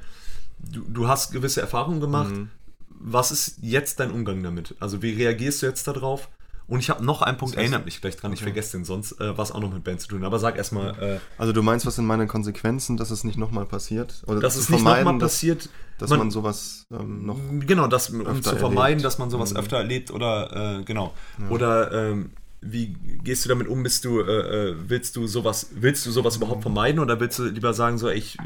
du, 0.59 0.81
du 0.87 1.07
hast 1.07 1.31
gewisse 1.33 1.59
Erfahrungen 1.61 1.99
gemacht, 1.99 2.31
Mhm. 2.31 2.49
was 2.89 3.31
ist 3.31 3.57
jetzt 3.61 3.99
dein 3.99 4.11
Umgang 4.11 4.41
damit? 4.43 4.75
Also 4.79 5.01
wie 5.01 5.11
reagierst 5.13 5.61
du 5.61 5.65
jetzt 5.65 5.85
darauf? 5.87 6.29
Und 6.67 6.79
ich 6.79 6.89
habe 6.89 7.03
noch 7.05 7.21
einen 7.21 7.37
Punkt, 7.37 7.55
Das 7.55 7.59
heißt- 7.59 7.63
erinnert 7.63 7.85
mich 7.85 8.01
gleich 8.01 8.17
dran, 8.17 8.33
ich 8.33 8.39
Okay. 8.39 8.47
vergesse 8.51 8.77
den 8.77 8.83
sonst, 8.83 9.13
äh, 9.21 9.37
was 9.37 9.51
auch 9.53 9.61
noch 9.61 9.73
mit 9.73 9.83
Band 9.85 10.01
zu 10.01 10.09
tun. 10.09 10.19
hat. 10.19 10.25
Aber 10.27 10.37
sag 10.39 10.57
erstmal, 10.57 10.89
äh, 11.01 11.19
Also 11.37 11.53
du 11.53 11.63
meinst, 11.63 11.85
was 11.85 11.95
sind 11.95 12.05
meine 12.05 12.27
Konsequenzen, 12.27 12.97
dass 12.97 13.09
es 13.09 13.23
nicht 13.23 13.37
nochmal 13.37 13.65
passiert? 13.65 14.21
Oder 14.27 14.41
dass 14.41 14.55
es 14.57 14.69
nicht 14.69 14.83
nochmal 14.83 15.03
dass, 15.05 15.17
passiert. 15.33 15.69
dass 15.97 16.09
man- 16.09 16.19
man, 16.19 16.31
sowas 16.31 16.85
ähm, 16.91 17.25
noch... 17.25 17.37
Genau, 17.65 17.87
das, 17.87 18.09
um 18.09 18.21
öfter 18.25 18.51
zu 18.51 18.55
vermeiden, 18.57 18.83
erlebt. 18.99 19.05
dass 19.05 19.17
man 19.17 19.29
sowas 19.29 19.51
Mhm. 19.53 19.57
öfter 19.59 19.77
erlebt 19.77 20.11
oder 20.11 20.79
äh, 20.79 20.83
genau. 20.83 21.13
Ja. 21.39 21.49
Oder 21.49 21.91
ähm, 21.93 22.31
wie 22.59 22.87
gehst 23.23 23.45
du 23.45 23.49
damit 23.49 23.67
um? 23.69 23.83
Bist 23.83 24.03
du, 24.03 24.19
äh, 24.19 24.69
äh, 24.71 24.75
willst 24.87 25.15
du 25.15 25.25
sowas, 25.27 25.69
willst 25.73 26.05
du 26.05 26.11
sowas 26.11 26.35
überhaupt 26.35 26.63
vermeiden 26.63 26.99
oder 26.99 27.19
willst 27.21 27.39
du 27.39 27.45
lieber 27.45 27.73
sagen, 27.73 27.97
so 27.97 28.09
ich 28.09 28.37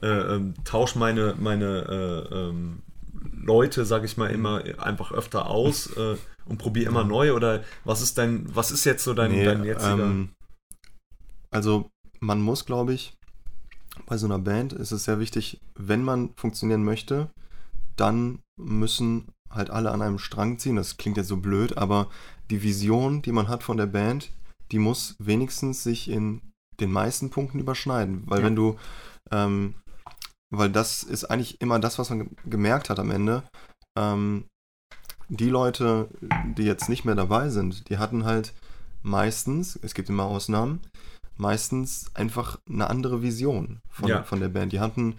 äh, 0.00 0.06
ähm, 0.06 0.54
tausche 0.64 0.98
meine, 0.98 1.34
meine 1.38 2.26
äh, 2.30 2.34
ähm, 2.34 2.82
Leute, 3.42 3.84
sag 3.84 4.04
ich 4.04 4.16
mal, 4.16 4.30
immer 4.30 4.62
einfach 4.78 5.10
öfter 5.12 5.48
aus 5.50 5.88
äh, 5.96 6.16
und 6.48 6.58
probiere 6.58 6.88
immer 6.90 7.04
neu? 7.04 7.32
Oder 7.34 7.64
was 7.84 8.00
ist 8.02 8.18
dein, 8.18 8.54
was 8.54 8.70
ist 8.70 8.84
jetzt 8.84 9.04
so 9.04 9.14
dein, 9.14 9.30
Nee, 9.32 9.44
dein 9.44 9.64
jetziger. 9.64 10.04
ähm, 10.04 10.30
also 11.50 11.88
man 12.20 12.40
muss, 12.40 12.64
glaube 12.66 12.92
ich, 12.94 13.14
bei 14.06 14.16
so 14.16 14.26
einer 14.26 14.38
Band 14.38 14.72
ist 14.72 14.92
es 14.92 15.04
sehr 15.04 15.18
wichtig, 15.18 15.60
wenn 15.74 16.02
man 16.02 16.30
funktionieren 16.36 16.84
möchte, 16.84 17.30
dann 17.96 18.40
müssen 18.60 19.28
halt 19.50 19.70
alle 19.70 19.90
an 19.90 20.02
einem 20.02 20.18
Strang 20.18 20.58
ziehen. 20.58 20.76
Das 20.76 20.96
klingt 20.98 21.16
jetzt 21.16 21.28
so 21.28 21.38
blöd, 21.38 21.76
aber 21.78 22.08
die 22.50 22.62
Vision, 22.62 23.22
die 23.22 23.32
man 23.32 23.48
hat 23.48 23.62
von 23.62 23.76
der 23.76 23.86
Band, 23.86 24.30
die 24.72 24.78
muss 24.78 25.16
wenigstens 25.18 25.82
sich 25.82 26.08
in 26.10 26.42
den 26.80 26.92
meisten 26.92 27.30
Punkten 27.30 27.58
überschneiden. 27.58 28.22
Weil 28.26 28.40
Ja. 28.40 28.46
wenn 28.46 28.56
du, 28.56 28.76
ähm, 29.32 29.74
weil 30.50 30.70
das 30.70 31.02
ist 31.02 31.24
eigentlich 31.24 31.60
immer 31.60 31.78
das, 31.78 31.98
was 31.98 32.10
man 32.10 32.20
ge- 32.20 32.28
gemerkt 32.46 32.90
hat 32.90 32.98
am 32.98 33.10
Ende. 33.10 33.42
Ähm, 33.98 34.44
die 35.28 35.50
Leute, 35.50 36.08
die 36.56 36.64
jetzt 36.64 36.88
nicht 36.88 37.04
mehr 37.04 37.14
dabei 37.14 37.48
sind, 37.50 37.88
die 37.90 37.98
hatten 37.98 38.24
halt 38.24 38.54
meistens, 39.02 39.78
es 39.82 39.94
gibt 39.94 40.08
immer 40.08 40.24
Ausnahmen, 40.24 40.80
meistens 41.36 42.10
einfach 42.14 42.58
eine 42.68 42.90
andere 42.90 43.22
Vision 43.22 43.80
von, 43.90 44.08
Ja. 44.08 44.22
von 44.22 44.40
der 44.40 44.48
Band. 44.48 44.72
Die 44.72 44.80
hatten 44.80 45.14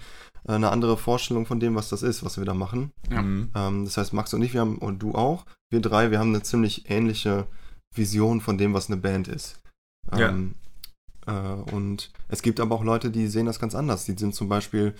äh, 0.48 0.54
eine 0.54 0.70
andere 0.70 0.98
Vorstellung 0.98 1.46
von 1.46 1.60
dem, 1.60 1.76
was 1.76 1.90
das 1.90 2.04
ist, 2.04 2.24
was 2.24 2.38
wir 2.38 2.46
da 2.46 2.54
machen. 2.54 2.92
Ja. 3.10 3.22
Mhm. 3.22 3.50
Ähm, 3.56 3.86
das 3.86 3.98
heißt, 3.98 4.14
Max 4.14 4.34
und 4.34 4.42
ich, 4.42 4.54
wir 4.54 4.62
haben, 4.62 4.78
und 4.78 5.00
du 5.00 5.14
auch, 5.14 5.46
wir 5.72 5.82
drei, 5.82 6.12
wir 6.12 6.20
haben 6.20 6.30
eine 6.34 6.44
ziemlich 6.44 6.90
ähnliche 6.90 7.48
Vision 7.96 8.42
von 8.42 8.58
dem, 8.58 8.74
was 8.74 8.88
eine 8.88 8.98
Band 8.98 9.28
ist. 9.28 9.60
Ja. 10.16 10.30
Ähm, 10.30 10.56
äh, 11.26 11.32
und 11.32 12.12
es 12.28 12.42
gibt 12.42 12.60
aber 12.60 12.76
auch 12.76 12.84
Leute, 12.84 13.12
die 13.12 13.28
sehen 13.28 13.46
das 13.46 13.60
ganz 13.60 13.76
anders. 13.76 14.06
Die 14.06 14.18
sind 14.18 14.36
zum 14.36 14.50
Beispiel, 14.50 14.94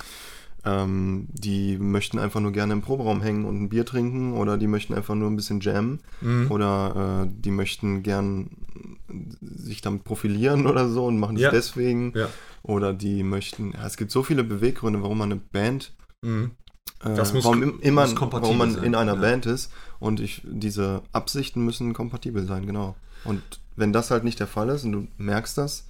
ähm, 0.66 1.28
die 1.32 1.78
möchten 1.78 2.20
einfach 2.20 2.40
nur 2.42 2.52
gerne 2.52 2.74
im 2.74 2.82
Proberaum 2.82 3.22
hängen 3.22 3.46
und 3.46 3.62
ein 3.62 3.70
Bier 3.70 3.86
trinken 3.86 4.34
oder 4.34 4.58
die 4.58 4.68
möchten 4.68 4.94
einfach 4.94 5.16
nur 5.16 5.30
ein 5.30 5.36
bisschen 5.36 5.62
jammen 5.62 6.00
Mhm. 6.22 6.52
oder 6.52 7.24
äh, 7.26 7.32
die 7.34 7.52
möchten 7.52 8.04
gern 8.04 8.50
sich 9.42 9.82
damit 9.82 10.04
profilieren 10.04 10.68
oder 10.68 10.90
so 10.90 11.06
und 11.06 11.20
machen 11.20 11.36
das 11.36 11.44
Ja. 11.44 11.52
deswegen. 11.52 12.14
Ja. 12.16 12.28
Oder 12.64 12.94
die 12.94 13.24
möchten, 13.24 13.72
ja, 13.72 13.86
es 13.86 13.96
gibt 13.98 14.12
so 14.12 14.22
viele 14.24 14.44
Beweggründe, 14.44 15.02
warum 15.02 15.18
man 15.20 15.32
eine 15.32 15.42
Band 15.42 15.94
Mhm. 16.22 16.52
äh, 17.04 17.16
Das 17.16 17.34
muss 17.34 17.46
warum 17.46 17.80
immer, 17.80 18.06
muss 18.08 18.20
warum 18.20 18.58
man 18.58 18.72
sein, 18.74 18.84
in 18.84 18.96
einer 18.96 19.16
ja. 19.16 19.22
Band 19.22 19.46
ist 19.46 19.72
und 20.00 20.20
ich, 20.20 20.42
diese 20.46 21.02
Absichten 21.14 21.64
müssen 21.64 21.94
kompatibel 21.94 22.46
sein, 22.46 22.66
genau. 22.66 22.96
Und 23.24 23.42
wenn 23.78 23.94
das 23.94 24.12
halt 24.12 24.26
nicht 24.26 24.40
der 24.42 24.48
Fall 24.48 24.68
ist 24.70 24.84
und 24.84 24.92
du 24.92 25.08
merkst 25.18 25.58
das, 25.58 25.88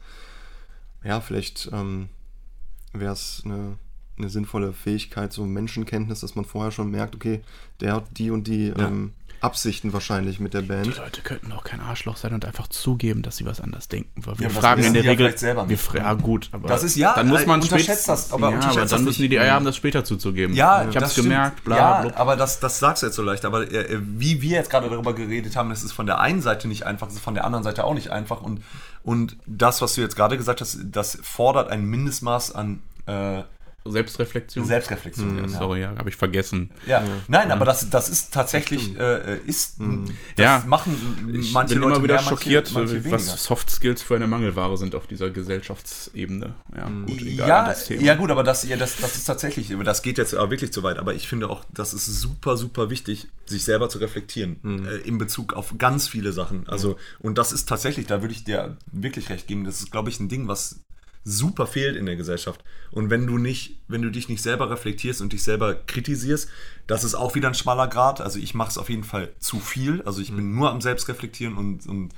ja, 1.03 1.19
vielleicht 1.21 1.69
ähm, 1.73 2.09
wäre 2.93 3.13
es 3.13 3.41
eine, 3.45 3.77
eine 4.19 4.29
sinnvolle 4.29 4.73
Fähigkeit, 4.73 5.33
so 5.33 5.45
Menschenkenntnis, 5.45 6.19
dass 6.19 6.35
man 6.35 6.45
vorher 6.45 6.71
schon 6.71 6.91
merkt, 6.91 7.15
okay, 7.15 7.41
der 7.81 7.93
hat 7.93 8.03
die 8.11 8.29
und 8.31 8.47
die 8.47 8.67
Ja. 8.69 8.87
ähm, 8.87 9.13
Absichten 9.41 9.93
wahrscheinlich 9.93 10.41
mit 10.41 10.53
der 10.53 10.63
Die 10.63 10.67
Band. 10.67 10.97
Leute 10.97 11.21
könnten 11.21 11.53
auch 11.53 11.63
kein 11.63 11.79
Arschloch 11.79 12.17
sein 12.17 12.33
und 12.33 12.43
einfach 12.43 12.67
zugeben, 12.67 13.21
dass 13.21 13.37
sie 13.37 13.45
was 13.45 13.61
anders 13.61 13.87
denken. 13.87 14.25
Weil 14.25 14.37
wir 14.37 14.47
Ja, 14.47 14.53
fragen 14.53 14.83
in 14.83 14.91
der 14.91 15.01
die 15.01 15.05
ja 15.05 15.11
Regel. 15.11 15.27
vielleicht 15.27 15.39
selber 15.39 15.61
wir 15.61 15.77
nicht. 15.77 15.81
fra 15.81 15.97
ja, 15.99 16.13
gut, 16.15 16.49
aber 16.51 16.67
Das 16.67 16.83
ist- 16.83 16.97
ja, 16.97 17.13
dann 17.15 17.29
muss 17.29 17.43
äh, 17.43 17.45
man 17.45 17.61
unterschätzt 17.61 18.09
das, 18.09 18.33
aber 18.33 18.49
ja, 18.49 18.55
unterschätzt 18.55 18.71
aber 18.75 18.81
das 18.81 18.91
dann 18.91 19.03
müssen 19.05 19.21
die 19.21 19.29
die. 19.29 19.39
Eier 19.39 19.53
haben, 19.53 19.63
das 19.63 19.77
später 19.77 20.03
zuzugeben. 20.03 20.53
Ja, 20.57 20.83
ich 20.85 20.93
das 20.93 21.03
hab's 21.03 21.13
stimmt. 21.13 21.29
gemerkt, 21.29 21.63
bla, 21.63 21.77
ja, 21.77 22.01
bla. 22.01 22.17
aber 22.17 22.35
das, 22.35 22.59
das 22.59 22.79
sagst 22.79 23.01
du 23.01 23.07
jetzt 23.07 23.15
so 23.15 23.21
leicht. 23.23 23.45
Aber 23.45 23.61
äh, 23.71 23.97
wie 24.01 24.41
wir 24.41 24.57
jetzt 24.57 24.69
gerade 24.69 24.89
darüber 24.89 25.15
geredet 25.15 25.55
haben, 25.55 25.69
das 25.69 25.83
ist 25.83 25.93
von 25.93 26.05
der 26.05 26.19
einen 26.19 26.41
Seite 26.41 26.67
nicht 26.67 26.85
einfach, 26.85 27.07
das 27.07 27.15
ist 27.15 27.23
von 27.23 27.33
der 27.33 27.45
anderen 27.45 27.63
Seite 27.63 27.85
auch 27.85 27.93
nicht 27.93 28.09
einfach. 28.09 28.41
Und, 28.41 28.61
und 29.03 29.37
das, 29.45 29.81
was 29.81 29.95
du 29.95 30.01
jetzt 30.01 30.17
gerade 30.17 30.35
gesagt 30.35 30.59
hast, 30.59 30.79
das 30.91 31.17
fordert 31.23 31.69
ein 31.71 31.85
Mindestmaß 31.85 32.53
an 32.55 32.81
äh, 33.05 33.43
Selbstreflexion. 33.91 34.65
Selbstreflexion. 34.65 35.35
ja, 35.37 35.41
ja. 35.43 35.47
sorry, 35.49 35.81
ja, 35.81 35.95
habe 35.97 36.09
ich 36.09 36.15
vergessen. 36.15 36.71
Ja, 36.87 37.03
nein, 37.27 37.51
aber 37.51 37.65
das, 37.65 37.89
das 37.89 38.09
ist 38.09 38.33
tatsächlich, 38.33 38.97
äh, 38.97 39.37
ist, 39.45 39.79
Mhm. 39.79 40.05
das 40.35 40.43
Ja. 40.43 40.63
machen 40.67 40.95
Ich 41.33 41.51
manche 41.53 41.75
bin 41.75 41.83
Leute 41.83 41.95
immer 41.95 42.03
wieder 42.03 42.13
mehr, 42.15 42.23
manche- 42.23 42.29
schockiert, 42.29 42.71
manche 42.73 42.93
weniger. 42.95 43.11
was 43.11 43.43
Soft 43.43 43.69
Skills 43.69 44.01
für 44.01 44.15
eine 44.15 44.27
Mangelware 44.27 44.77
sind 44.77 44.95
auf 44.95 45.07
dieser 45.07 45.29
Gesellschaftsebene. 45.29 46.53
Ja, 46.75 46.89
gut, 47.05 47.21
egal, 47.21 47.47
ja, 47.47 47.65
das 47.67 47.85
Thema. 47.85 48.01
ja 48.01 48.15
gut, 48.15 48.31
aber 48.31 48.43
das, 48.43 48.67
ja, 48.67 48.77
das, 48.77 48.97
das 48.97 49.15
ist 49.15 49.25
tatsächlich, 49.25 49.73
das 49.83 50.01
geht 50.01 50.17
jetzt 50.17 50.33
aber 50.35 50.51
wirklich 50.51 50.71
zu 50.73 50.83
weit, 50.83 50.97
aber 50.97 51.13
ich 51.13 51.27
finde 51.27 51.49
auch, 51.49 51.63
das 51.73 51.93
ist 51.93 52.05
super, 52.05 52.57
super 52.57 52.89
wichtig, 52.89 53.27
sich 53.45 53.63
selber 53.63 53.89
zu 53.89 53.99
reflektieren 53.99 54.57
Mhm. 54.61 54.85
äh, 54.87 54.95
in 54.97 55.17
Bezug 55.17 55.53
auf 55.53 55.77
ganz 55.77 56.07
viele 56.07 56.31
Sachen. 56.33 56.67
Also, 56.67 56.97
und 57.19 57.37
das 57.37 57.51
ist 57.51 57.67
tatsächlich, 57.67 58.07
da 58.07 58.21
würde 58.21 58.33
ich 58.33 58.43
dir 58.43 58.77
wirklich 58.91 59.29
recht 59.29 59.47
geben, 59.47 59.63
das 59.65 59.79
ist, 59.79 59.91
glaube 59.91 60.09
ich, 60.09 60.19
ein 60.19 60.29
Ding, 60.29 60.47
was 60.47 60.79
super 61.23 61.67
fehlt 61.67 61.95
in 61.95 62.05
der 62.05 62.15
Gesellschaft. 62.15 62.63
Und 62.91 63.09
wenn 63.09 63.27
du 63.27 63.37
nicht, 63.37 63.79
wenn 63.87 64.01
du 64.01 64.09
dich 64.09 64.29
nicht 64.29 64.41
selber 64.41 64.69
reflektierst 64.69 65.21
und 65.21 65.33
dich 65.33 65.43
selber 65.43 65.75
kritisierst, 65.75 66.49
das 66.87 67.03
ist 67.03 67.15
auch 67.15 67.35
wieder 67.35 67.47
ein 67.49 67.53
schmaler 67.55 67.87
Grad. 67.87 68.21
Also 68.21 68.39
ich 68.39 68.53
mache 68.53 68.69
es 68.69 68.77
auf 68.77 68.89
jeden 68.89 69.03
Fall 69.03 69.29
zu 69.39 69.59
viel. 69.59 70.01
Also 70.03 70.21
ich 70.21 70.31
bin 70.33 70.55
nur 70.55 70.71
am 70.71 70.81
Selbstreflektieren 70.81 71.55
und, 71.57 71.85
und 71.87 72.09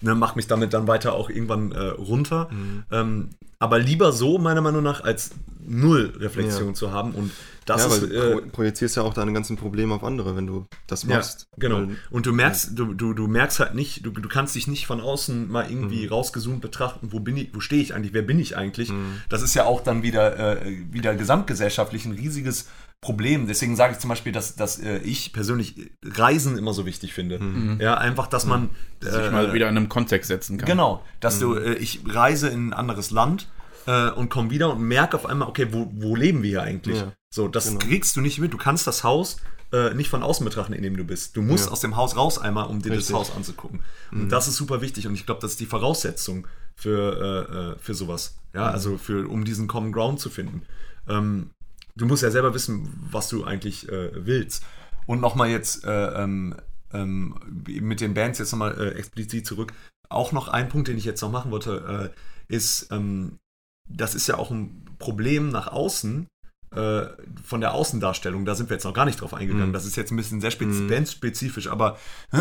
ne, 0.00 0.14
mache 0.14 0.36
mich 0.36 0.46
damit 0.46 0.72
dann 0.72 0.88
weiter 0.88 1.12
auch 1.12 1.30
irgendwann 1.30 1.72
äh, 1.72 1.78
runter. 1.80 2.48
Ähm, 2.90 3.30
aber 3.60 3.78
lieber 3.78 4.12
so, 4.12 4.38
meiner 4.38 4.60
Meinung 4.60 4.82
nach, 4.82 5.02
als 5.02 5.30
null 5.60 6.14
Reflexion 6.18 6.68
Ja. 6.68 6.74
zu 6.74 6.92
haben. 6.92 7.12
Und 7.12 7.30
das 7.68 7.82
ja, 7.82 7.86
ist. 7.88 8.02
weil 8.02 8.08
du 8.08 8.14
äh, 8.14 8.32
pro 8.42 8.48
projizierst 8.50 8.96
ja 8.96 9.02
auch 9.02 9.14
deine 9.14 9.32
ganzen 9.32 9.56
Probleme 9.56 9.94
auf 9.94 10.02
andere, 10.04 10.34
wenn 10.36 10.46
du 10.46 10.66
das 10.86 11.02
ja, 11.04 11.16
machst. 11.16 11.46
genau. 11.58 11.80
Weil- 11.88 11.96
Und 12.10 12.26
du 12.26 12.32
merkst, 12.32 12.78
du, 12.78 12.94
du, 12.94 13.12
du 13.14 13.26
merkst 13.28 13.60
halt 13.60 13.74
nicht, 13.74 14.04
du, 14.06 14.10
du 14.10 14.28
kannst 14.28 14.54
dich 14.54 14.66
nicht 14.66 14.86
von 14.86 15.00
außen 15.00 15.50
mal 15.50 15.70
irgendwie 15.70 16.04
Mhm. 16.06 16.08
rausgezoomt 16.12 16.60
betrachten, 16.60 17.08
wo 17.12 17.20
bin 17.20 17.36
ich, 17.36 17.54
wo 17.54 17.60
stehe 17.60 17.82
ich 17.82 17.94
eigentlich, 17.94 18.12
wer 18.14 18.22
bin 18.22 18.38
ich 18.38 18.56
eigentlich? 18.56 18.92
Das 19.28 19.42
ist 19.42 19.54
ja 19.54 19.64
auch 19.64 19.82
dann 19.82 20.02
wieder, 20.02 20.62
äh, 20.62 20.76
wieder 20.90 21.14
gesamtgesellschaftlich 21.14 22.04
ein 22.06 22.12
riesiges 22.12 22.68
Problem. 23.00 23.46
Deswegen 23.46 23.76
sage 23.76 23.92
ich 23.92 23.98
zum 24.00 24.08
Beispiel, 24.08 24.32
dass, 24.32 24.56
dass 24.56 24.78
äh, 24.80 24.98
ich 24.98 25.32
persönlich 25.32 25.90
Reisen 26.04 26.58
immer 26.58 26.72
so 26.72 26.84
wichtig 26.86 27.12
finde. 27.14 27.38
Ja, 27.80 27.94
einfach, 27.98 28.26
dass 28.26 28.44
man 28.46 28.70
Sich 29.00 29.12
äh, 29.14 29.30
mal 29.30 29.52
wieder 29.52 29.68
in 29.68 29.76
einem 29.76 29.88
Kontext 29.88 30.28
setzen 30.28 30.58
kann. 30.58 30.66
Genau, 30.66 31.04
dass 31.20 31.38
du, 31.38 31.54
äh, 31.54 31.74
ich 31.74 32.00
reise 32.08 32.48
in 32.48 32.70
ein 32.70 32.72
anderes 32.72 33.10
Land 33.12 33.48
äh, 33.86 34.10
und 34.10 34.30
komme 34.30 34.50
wieder 34.50 34.72
und 34.72 34.82
merke 34.82 35.16
auf 35.16 35.26
einmal, 35.26 35.48
okay, 35.48 35.68
wo, 35.70 35.88
wo 35.94 36.16
leben 36.16 36.42
wir 36.42 36.50
hier 36.50 36.62
eigentlich? 36.62 36.96
Ja, 36.98 37.12
so, 37.34 37.48
das 37.48 37.66
genau. 37.68 37.78
kriegst 37.80 38.16
du 38.16 38.20
nicht 38.20 38.38
mit. 38.38 38.52
Du 38.52 38.58
kannst 38.58 38.86
das 38.86 39.04
Haus 39.04 39.36
äh, 39.72 39.92
nicht 39.94 40.08
von 40.08 40.22
außen 40.22 40.44
betrachten, 40.44 40.72
in 40.72 40.82
dem 40.82 40.96
du 40.96 41.04
bist. 41.04 41.36
Du 41.36 41.42
musst 41.42 41.66
Ja. 41.66 41.72
aus 41.72 41.80
dem 41.80 41.96
Haus 41.96 42.16
raus 42.16 42.38
einmal, 42.38 42.66
um 42.68 42.80
dir 42.80 42.90
Richtig. 42.92 43.10
Mhm. 43.10 43.12
das 43.18 43.28
Haus 43.28 43.36
anzugucken. 43.36 43.80
Und 44.10 44.30
das 44.30 44.48
ist 44.48 44.56
super 44.56 44.80
wichtig 44.80 45.06
und 45.06 45.14
ich 45.14 45.26
glaube, 45.26 45.40
das 45.42 45.52
ist 45.52 45.60
die 45.60 45.66
Voraussetzung 45.66 46.46
für, 46.74 47.44
äh, 47.50 47.54
äh, 47.74 47.78
für 47.78 47.94
sowas. 47.94 48.36
Ja, 48.54 48.68
Mhm. 48.68 48.72
also 48.74 48.98
für, 48.98 49.28
um 49.28 49.44
diesen 49.44 49.68
Common 49.68 49.92
Ground 49.92 50.20
zu 50.20 50.30
finden. 50.30 50.62
Ähm, 51.06 51.50
du 51.96 52.06
musst 52.06 52.22
ja 52.22 52.30
selber 52.30 52.54
wissen, 52.54 52.88
was 53.10 53.28
du 53.28 53.44
eigentlich 53.44 53.88
äh, 53.90 54.10
willst. 54.14 54.64
Und 55.06 55.20
nochmal 55.20 55.48
jetzt 55.50 55.84
äh, 55.84 56.22
ähm, 56.22 56.54
ähm, 56.92 57.38
mit 57.66 58.00
den 58.00 58.14
Bands 58.14 58.38
jetzt 58.38 58.52
nochmal 58.52 58.74
äh, 58.80 58.98
explizit 58.98 59.46
zurück. 59.46 59.74
Auch 60.08 60.32
noch 60.32 60.48
ein 60.48 60.70
Punkt, 60.70 60.88
den 60.88 60.96
ich 60.96 61.04
jetzt 61.04 61.20
noch 61.20 61.30
machen 61.30 61.50
wollte, 61.50 62.12
äh, 62.48 62.54
ist, 62.54 62.88
ähm, 62.90 63.38
das 63.86 64.14
ist 64.14 64.26
ja 64.28 64.38
auch 64.38 64.50
ein 64.50 64.86
Problem 64.98 65.50
nach 65.50 65.66
außen 65.68 66.26
äh, 66.74 67.06
von 67.42 67.60
der 67.60 67.72
Außendarstellung. 67.74 68.44
Da 68.44 68.54
sind 68.54 68.68
wir 68.70 68.74
jetzt 68.76 68.84
noch 68.84 68.94
gar 68.94 69.04
nicht 69.06 69.20
drauf 69.20 69.34
eingegangen. 69.34 69.68
Mhm. 69.70 69.72
Das 69.72 69.86
ist 69.86 69.96
jetzt 69.96 70.10
ein 70.12 70.16
bisschen 70.16 70.40
sehr 70.40 70.50
spez 70.50 70.68
Mhm. 70.76 70.88
bandspezifisch, 70.88 71.68
aber 71.68 71.98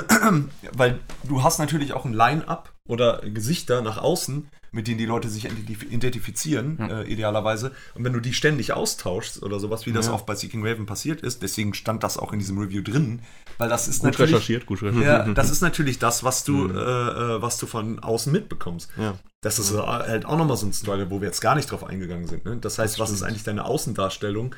weil 0.74 1.00
du 1.24 1.44
hast 1.44 1.60
natürlich 1.60 1.94
auch 1.94 2.06
ein 2.06 2.14
Line-Up 2.14 2.74
oder 2.86 3.22
Gesichter 3.22 3.82
nach 3.82 3.98
außen, 3.98 4.48
mit 4.72 4.88
denen 4.88 4.98
die 4.98 5.06
Leute 5.06 5.30
sich 5.30 5.46
identif 5.46 5.84
identifizieren, 5.84 6.78
Ja. 6.80 7.02
äh, 7.02 7.12
idealerweise. 7.12 7.72
Und 7.96 8.04
wenn 8.04 8.14
du 8.14 8.20
die 8.20 8.34
ständig 8.34 8.74
austauschst 8.74 9.42
oder 9.44 9.60
sowas, 9.60 9.86
wie 9.86 9.92
das 9.94 10.08
Ja. 10.08 10.14
auch 10.14 10.22
bei 10.22 10.36
Seeking 10.36 10.66
Raven 10.66 10.86
passiert 10.86 11.22
ist, 11.22 11.42
deswegen 11.42 11.74
stand 11.74 12.04
das 12.04 12.18
auch 12.18 12.34
in 12.34 12.40
diesem 12.40 12.58
Review 12.58 12.82
drin, 12.82 13.22
weil 13.58 13.70
das 13.70 13.88
ist 13.88 14.00
Gut 14.00 14.12
natürlich 14.12 14.32
recherchiert, 14.34 14.66
gut 14.66 14.82
recherchiert. 14.82 15.28
ja, 15.28 15.34
das 15.34 15.50
ist 15.50 15.62
natürlich 15.62 16.00
das, 16.00 16.24
was 16.24 16.44
du, 16.44 16.54
Mhm. 16.68 16.76
äh, 16.78 16.80
äh, 16.82 17.42
was 17.42 17.58
du 17.58 17.66
von 17.68 18.00
außen 18.00 18.32
mitbekommst. 18.32 18.90
Ja. 18.98 19.16
Das 19.42 19.60
ist 19.60 19.72
äh, 19.74 19.78
halt 19.78 20.26
auch 20.26 20.38
nochmal 20.38 20.58
so 20.58 20.66
ein 20.66 20.74
Struggle, 20.74 21.10
wo 21.10 21.22
wir 21.22 21.28
jetzt 21.28 21.42
gar 21.42 21.56
nicht 21.56 21.70
drauf 21.72 21.84
eingegangen 21.84 22.28
sind. 22.28 22.46
Ne? 22.46 22.58
Das 22.58 22.78
heißt, 22.80 22.96
Das 22.96 23.00
was 23.00 23.12
ist 23.12 23.24
eigentlich 23.24 23.44
deine 23.44 23.66
Außendarstellung? 23.66 24.56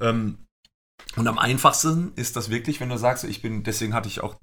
Ähm, 0.00 0.38
und 1.16 1.26
am 1.26 1.38
einfachsten 1.38 2.12
ist 2.16 2.36
das 2.36 2.50
wirklich, 2.50 2.80
wenn 2.80 2.88
du 2.88 2.96
sagst, 2.98 3.24
ich 3.24 3.42
bin, 3.42 3.62
deswegen 3.64 3.94
hatte 3.94 4.08
ich 4.08 4.20
auch 4.20 4.36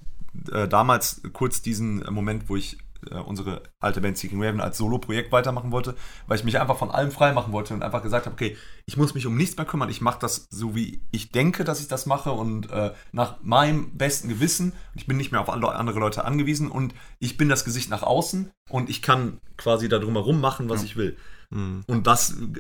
äh, 0.51 0.68
damals 0.68 1.22
kurz 1.34 1.62
diesen 1.62 2.03
Moment, 2.14 2.49
wo 2.49 2.55
ich 2.55 2.78
äh, 3.09 3.15
unsere 3.15 3.63
alte 3.79 4.01
Band 4.01 4.17
Seeking 4.17 4.43
Raven 4.43 4.61
als 4.61 4.77
Solo-Projekt 4.77 5.31
weitermachen 5.31 5.71
wollte, 5.71 5.95
weil 6.27 6.37
ich 6.37 6.43
mich 6.43 6.59
einfach 6.59 6.77
von 6.77 6.91
allem 6.91 7.11
frei 7.11 7.33
machen 7.33 7.53
wollte 7.53 7.73
und 7.73 7.83
einfach 7.83 8.03
gesagt 8.03 8.25
habe, 8.25 8.33
okay, 8.33 8.57
ich 8.85 8.97
muss 8.97 9.13
mich 9.13 9.25
um 9.25 9.35
nichts 9.35 9.57
mehr 9.57 9.65
kümmern, 9.65 9.89
ich 9.89 10.01
mache 10.01 10.19
das 10.19 10.47
so, 10.49 10.75
wie 10.75 11.01
ich 11.11 11.31
denke, 11.31 11.63
dass 11.63 11.79
ich 11.79 11.87
das 11.87 12.05
mache 12.05 12.31
und 12.31 12.71
äh, 12.71 12.91
nach 13.11 13.35
meinem 13.41 13.97
besten 13.97 14.29
Gewissen. 14.29 14.73
Ich 14.95 15.07
bin 15.07 15.17
nicht 15.17 15.31
mehr 15.31 15.41
auf 15.41 15.49
andere 15.49 15.99
Leute 15.99 16.25
angewiesen 16.25 16.69
und 16.71 16.93
ich 17.19 17.37
bin 17.37 17.49
das 17.49 17.65
Gesicht 17.65 17.89
nach 17.89 18.03
außen 18.03 18.51
und 18.69 18.89
ich 18.89 19.01
kann 19.01 19.39
quasi 19.57 19.89
da 19.89 19.99
drumherum 19.99 20.39
machen, 20.41 20.69
was 20.69 20.81
Ja. 20.81 20.85
ich 20.85 20.97
will. 20.97 21.17
Mhm. 21.49 21.83
Und 21.87 22.07
das 22.07 22.35
äh, 22.57 22.59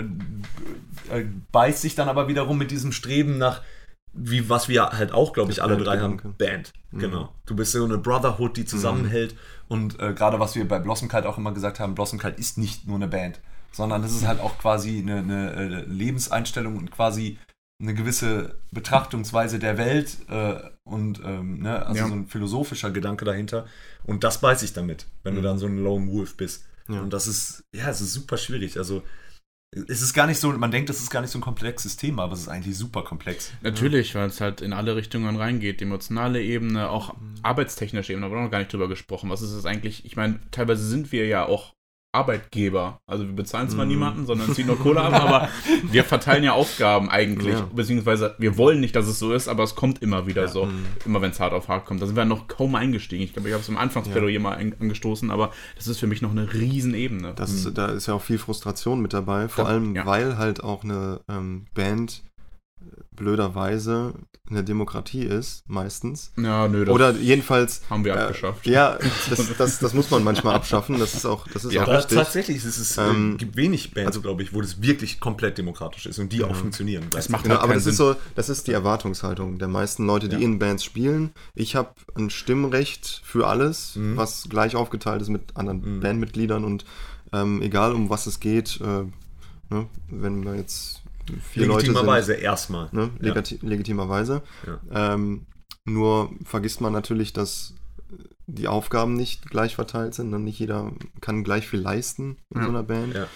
äh, 0.00 0.04
äh, 1.10 1.26
beißt 1.52 1.82
sich 1.82 1.94
dann 1.94 2.08
aber 2.08 2.28
wiederum 2.28 2.58
mit 2.58 2.70
diesem 2.70 2.92
Streben 2.92 3.38
nach, 3.38 3.62
wie 4.12 4.48
was 4.48 4.68
wir 4.68 4.90
halt 4.90 5.12
auch, 5.12 5.32
glaube 5.32 5.52
ich, 5.52 5.62
alle 5.62 5.76
drei 5.76 5.98
haben, 6.00 6.16
Bandgedanke. 6.16 6.38
Band. 6.38 6.72
Mhm. 6.90 6.98
Genau. 6.98 7.34
Du 7.46 7.54
bist 7.56 7.72
so 7.72 7.84
eine 7.84 7.98
Brotherhood, 7.98 8.56
die 8.56 8.64
zusammenhält. 8.64 9.36
Und 9.68 10.00
äh, 10.00 10.14
gerade 10.14 10.40
was 10.40 10.54
wir 10.54 10.66
bei 10.66 10.78
Blossom 10.78 11.08
Kite 11.08 11.28
auch 11.28 11.38
immer 11.38 11.52
gesagt 11.52 11.78
haben, 11.80 11.94
Blossom 11.94 12.18
Kite 12.18 12.38
ist 12.40 12.58
nicht 12.58 12.86
nur 12.86 12.96
eine 12.96 13.08
Band, 13.08 13.40
sondern 13.72 14.02
das 14.02 14.12
ist 14.12 14.26
halt 14.26 14.40
auch 14.40 14.58
quasi 14.58 14.98
eine, 14.98 15.18
eine 15.18 15.52
äh, 15.52 15.84
Lebenseinstellung 15.86 16.76
und 16.76 16.90
quasi 16.90 17.38
eine 17.80 17.94
gewisse 17.94 18.58
Betrachtungsweise 18.72 19.58
der 19.60 19.78
Welt 19.78 20.16
äh, 20.28 20.54
und 20.84 21.20
ähm, 21.24 21.60
ne, 21.60 21.86
also 21.86 22.00
Ja. 22.00 22.08
so 22.08 22.14
ein 22.14 22.26
philosophischer 22.26 22.90
Gedanke 22.90 23.24
dahinter. 23.24 23.66
Und 24.04 24.24
das 24.24 24.40
beißt 24.40 24.60
sich 24.62 24.72
damit, 24.72 25.06
wenn 25.22 25.34
du 25.34 25.40
Mhm. 25.40 25.44
dann 25.44 25.58
so 25.58 25.66
ein 25.66 25.78
Lone 25.78 26.10
Wolf 26.10 26.36
bist. 26.36 26.64
Ja. 26.88 27.00
Und 27.02 27.12
das 27.12 27.28
ist, 27.28 27.62
ja, 27.74 27.88
es 27.88 28.00
ist 28.00 28.14
super 28.14 28.36
schwierig. 28.38 28.78
Also, 28.78 29.02
es 29.70 30.00
ist 30.00 30.14
gar 30.14 30.26
nicht 30.26 30.40
so, 30.40 30.50
man 30.52 30.70
denkt, 30.70 30.88
das 30.88 31.00
ist 31.00 31.10
gar 31.10 31.20
nicht 31.20 31.30
so 31.30 31.38
ein 31.38 31.42
komplexes 31.42 31.96
Thema, 31.96 32.24
aber 32.24 32.32
es 32.32 32.40
ist 32.40 32.48
eigentlich 32.48 32.76
super 32.76 33.02
komplex. 33.02 33.52
Natürlich, 33.60 34.14
weil 34.14 34.28
es 34.28 34.40
halt 34.40 34.60
in 34.60 34.72
alle 34.72 34.96
Richtungen 34.96 35.36
reingeht. 35.36 35.80
Die 35.80 35.84
emotionale 35.84 36.42
Ebene, 36.42 36.88
auch 36.88 37.14
arbeitstechnische 37.42 38.12
Ebene, 38.12 38.26
da 38.26 38.30
haben 38.30 38.38
wir 38.38 38.44
noch 38.44 38.50
gar 38.50 38.60
nicht 38.60 38.72
drüber 38.72 38.88
gesprochen. 38.88 39.28
Was 39.30 39.42
ist 39.42 39.52
es 39.52 39.66
eigentlich? 39.66 40.04
Ich 40.04 40.16
meine, 40.16 40.40
teilweise 40.50 40.86
sind 40.86 41.12
wir 41.12 41.26
ja 41.26 41.44
auch 41.44 41.74
Arbeitgeber. 42.18 43.00
Also 43.06 43.24
wir 43.26 43.34
bezahlen 43.34 43.68
zwar 43.68 43.84
Mhm. 43.84 43.90
niemanden, 43.92 44.26
sondern 44.26 44.52
ziehen 44.54 44.66
nur 44.66 44.78
Kohle 44.78 45.00
ab, 45.00 45.12
aber 45.22 45.48
wir 45.90 46.04
verteilen 46.04 46.44
ja 46.44 46.52
Aufgaben 46.52 47.08
eigentlich. 47.08 47.54
Ja. 47.54 47.68
Beziehungsweise 47.74 48.34
wir 48.38 48.56
wollen 48.58 48.80
nicht, 48.80 48.94
dass 48.96 49.06
es 49.06 49.18
so 49.18 49.32
ist, 49.32 49.48
aber 49.48 49.62
es 49.62 49.74
kommt 49.74 50.02
immer 50.02 50.26
wieder 50.26 50.42
Ja. 50.42 50.48
so. 50.48 50.66
Mhm. 50.66 50.84
Immer 51.06 51.22
wenn 51.22 51.30
es 51.30 51.40
hart 51.40 51.52
auf 51.52 51.68
hart 51.68 51.86
kommt. 51.86 52.02
Da 52.02 52.06
sind 52.06 52.16
wir 52.16 52.24
noch 52.24 52.48
kaum 52.48 52.74
eingestiegen. 52.74 53.22
Ich 53.22 53.32
glaube, 53.32 53.48
ich 53.48 53.54
habe 53.54 53.62
es 53.62 53.68
im 53.68 53.76
Anfangsplädoyer 53.76 54.40
mal 54.40 54.56
ein- 54.56 54.74
angestoßen, 54.80 55.30
aber 55.30 55.50
das 55.76 55.86
ist 55.88 55.98
für 55.98 56.06
mich 56.06 56.22
noch 56.22 56.30
eine 56.32 56.52
Riesenebene. 56.52 57.32
Das 57.34 57.52
ist, 57.52 57.76
da 57.76 57.86
ist 57.86 58.06
ja 58.06 58.14
auch 58.14 58.22
viel 58.22 58.38
Frustration 58.38 59.00
mit 59.00 59.12
dabei, 59.12 59.48
vor 59.48 59.64
Da- 59.64 59.70
allem 59.70 59.94
ja. 59.94 60.04
weil 60.06 60.36
halt 60.38 60.62
auch 60.62 60.84
eine 60.84 61.20
ähm, 61.28 61.66
Band 61.74 62.22
blöderweise 63.12 64.14
eine 64.48 64.64
Demokratie 64.64 65.24
ist, 65.24 65.68
meistens. 65.68 66.32
ja, 66.38 66.68
nö, 66.68 66.84
das 66.86 66.94
Oder 66.94 67.10
jedenfalls. 67.12 67.82
haben 67.90 68.04
wir 68.04 68.14
äh, 68.14 68.18
abgeschafft. 68.18 68.66
Ja, 68.66 68.98
das, 69.28 69.56
das, 69.58 69.78
das 69.78 69.92
muss 69.94 70.10
man 70.10 70.24
manchmal 70.24 70.54
abschaffen. 70.54 70.98
Das 70.98 71.12
ist 71.14 71.26
auch, 71.26 71.46
das 71.48 71.66
ist 71.66 71.72
Ja, 71.74 71.82
auch 71.84 71.88
richtig. 71.88 72.16
tatsächlich 72.16 72.56
ist 72.58 72.78
es, 72.78 72.96
äh, 72.96 73.02
Ähm, 73.02 73.36
gibt 73.36 73.56
wenig 73.56 73.92
Bands, 73.92 74.08
also- 74.08 74.22
glaube 74.22 74.42
ich, 74.42 74.54
wo 74.54 74.60
das 74.62 74.80
wirklich 74.80 75.20
komplett 75.20 75.58
demokratisch 75.58 76.06
ist 76.06 76.18
und 76.18 76.32
die 76.32 76.44
auch 76.44 76.54
funktionieren. 76.54 77.04
Das 77.10 77.28
macht 77.28 77.42
Genau, 77.42 77.56
halt 77.56 77.64
aber 77.64 77.74
das 77.74 77.84
ist 77.86 77.96
Sinn. 77.98 78.06
so, 78.14 78.16
das 78.36 78.48
ist 78.48 78.68
die 78.68 78.72
Erwartungshaltung 78.72 79.58
der 79.58 79.68
meisten 79.68 80.06
Leute, 80.06 80.28
die 80.30 80.36
Ja. 80.36 80.42
in 80.42 80.58
Bands 80.58 80.82
spielen. 80.84 81.30
Ich 81.54 81.76
habe 81.76 81.90
ein 82.16 82.30
Stimmrecht 82.30 83.20
für 83.24 83.46
alles, 83.48 83.96
Mhm. 83.96 84.16
was 84.16 84.48
gleich 84.48 84.76
aufgeteilt 84.76 85.20
ist 85.20 85.28
mit 85.28 85.56
anderen 85.56 85.96
Mhm. 85.96 86.00
Bandmitgliedern 86.00 86.64
und 86.64 86.86
ähm, 87.34 87.60
egal 87.60 87.92
um 87.92 88.08
was 88.08 88.26
es 88.26 88.40
geht, 88.40 88.80
äh, 88.80 89.04
ne, 89.74 89.86
wenn 90.08 90.44
wir 90.44 90.54
jetzt 90.56 91.02
vier 91.50 91.66
Leute 91.66 91.86
sind, 91.86 91.94
Legitimerweise 91.94 92.34
erstmal. 92.34 92.88
ne, 92.92 93.10
Ja. 93.20 93.26
legati 93.28 93.58
legitimerweise. 93.62 94.42
Ja. 94.66 95.14
Ähm, 95.14 95.46
nur 95.84 96.30
vergisst 96.44 96.80
man 96.80 96.92
natürlich, 96.92 97.32
dass 97.32 97.74
die 98.46 98.68
Aufgaben 98.68 99.14
nicht 99.14 99.50
gleich 99.50 99.74
verteilt 99.74 100.14
sind. 100.14 100.30
Ne? 100.30 100.38
Nicht 100.38 100.58
jeder 100.58 100.92
kann 101.20 101.44
gleich 101.44 101.68
viel 101.68 101.80
leisten 101.80 102.36
in 102.54 102.58
Ja. 102.60 102.64
so 102.64 102.68
einer 102.70 102.82
Band. 102.82 103.14
Ja. 103.14 103.26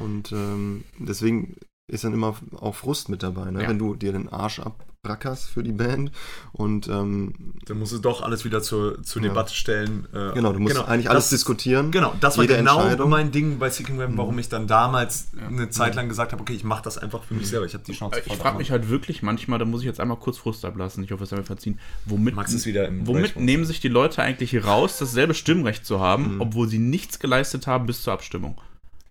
Und 0.00 0.32
ähm, 0.32 0.84
deswegen 0.98 1.56
ist 1.86 2.04
dann 2.04 2.14
immer 2.14 2.34
auch 2.56 2.74
Frust 2.74 3.08
mit 3.10 3.22
dabei, 3.22 3.50
ne? 3.50 3.62
Ja. 3.62 3.68
wenn 3.68 3.78
du 3.78 3.94
dir 3.94 4.12
den 4.12 4.28
Arsch 4.30 4.58
abrackerst 5.04 5.50
für 5.50 5.62
die 5.62 5.72
Band. 5.72 6.10
Und 6.52 6.88
ähm, 6.88 7.34
Dann 7.66 7.78
musst 7.78 7.92
du 7.92 7.98
doch 7.98 8.22
alles 8.22 8.44
wieder 8.44 8.62
zur, 8.62 9.02
zur 9.02 9.22
Ja. 9.22 9.28
Debatte 9.28 9.54
stellen. 9.54 10.06
Äh, 10.12 10.32
genau, 10.34 10.52
du 10.52 10.58
musst 10.60 10.76
eigentlich 10.78 11.10
alles 11.10 11.24
das- 11.24 11.30
diskutieren. 11.30 11.90
Genau, 11.90 12.14
das 12.20 12.38
war 12.38 12.46
genau 12.46 13.06
mein 13.06 13.30
Ding 13.30 13.58
bei 13.58 13.70
Seeking 13.70 14.00
Raven, 14.00 14.16
warum 14.16 14.38
ich 14.38 14.48
dann 14.48 14.66
damals 14.66 15.28
Ja. 15.38 15.46
eine 15.48 15.70
Zeit 15.70 15.94
lang 15.94 16.08
gesagt 16.08 16.32
habe, 16.32 16.40
okay, 16.42 16.54
ich 16.54 16.64
mache 16.64 16.82
das 16.82 16.98
einfach 16.98 17.22
für 17.24 17.34
mich 17.34 17.48
selber. 17.48 17.66
Ich 17.66 17.74
habe 17.74 17.84
die 17.84 17.92
Chance 17.92 18.20
Ich 18.24 18.36
frage 18.36 18.58
mich 18.58 18.70
halt 18.70 18.88
wirklich 18.88 19.22
manchmal, 19.22 19.58
da 19.58 19.64
muss 19.64 19.80
ich 19.82 19.86
jetzt 19.86 20.00
einmal 20.00 20.16
kurz 20.18 20.38
Frust 20.38 20.64
ablassen, 20.64 21.04
ich 21.04 21.12
hoffe, 21.12 21.24
es 21.24 21.30
soll 21.30 21.38
mir 21.38 21.44
verziehen, 21.44 21.78
womit, 22.06 22.34
Max 22.34 22.52
ist 22.52 22.66
wieder 22.66 22.88
im 22.88 23.06
womit 23.06 23.36
nehmen 23.36 23.64
sich 23.64 23.80
die 23.80 23.88
Leute 23.88 24.22
eigentlich 24.22 24.64
raus, 24.64 24.98
dasselbe 24.98 25.34
Stimmrecht 25.34 25.84
zu 25.86 26.00
haben, 26.00 26.34
Mhm. 26.36 26.40
obwohl 26.40 26.68
sie 26.68 26.78
nichts 26.78 27.18
geleistet 27.18 27.66
haben 27.66 27.86
bis 27.86 28.02
zur 28.02 28.12
Abstimmung? 28.12 28.60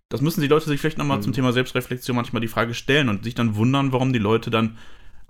Das 0.09 0.21
müssen 0.21 0.41
die 0.41 0.47
Leute 0.47 0.65
sich 0.67 0.79
vielleicht 0.79 0.97
nochmal 0.97 1.17
Mhm. 1.17 1.23
zum 1.23 1.33
Thema 1.33 1.53
Selbstreflexion 1.53 2.15
manchmal 2.15 2.41
die 2.41 2.47
Frage 2.47 2.73
stellen 2.73 3.09
und 3.09 3.23
sich 3.23 3.35
dann 3.35 3.55
wundern, 3.55 3.91
warum 3.91 4.13
die 4.13 4.19
Leute 4.19 4.51
dann 4.51 4.77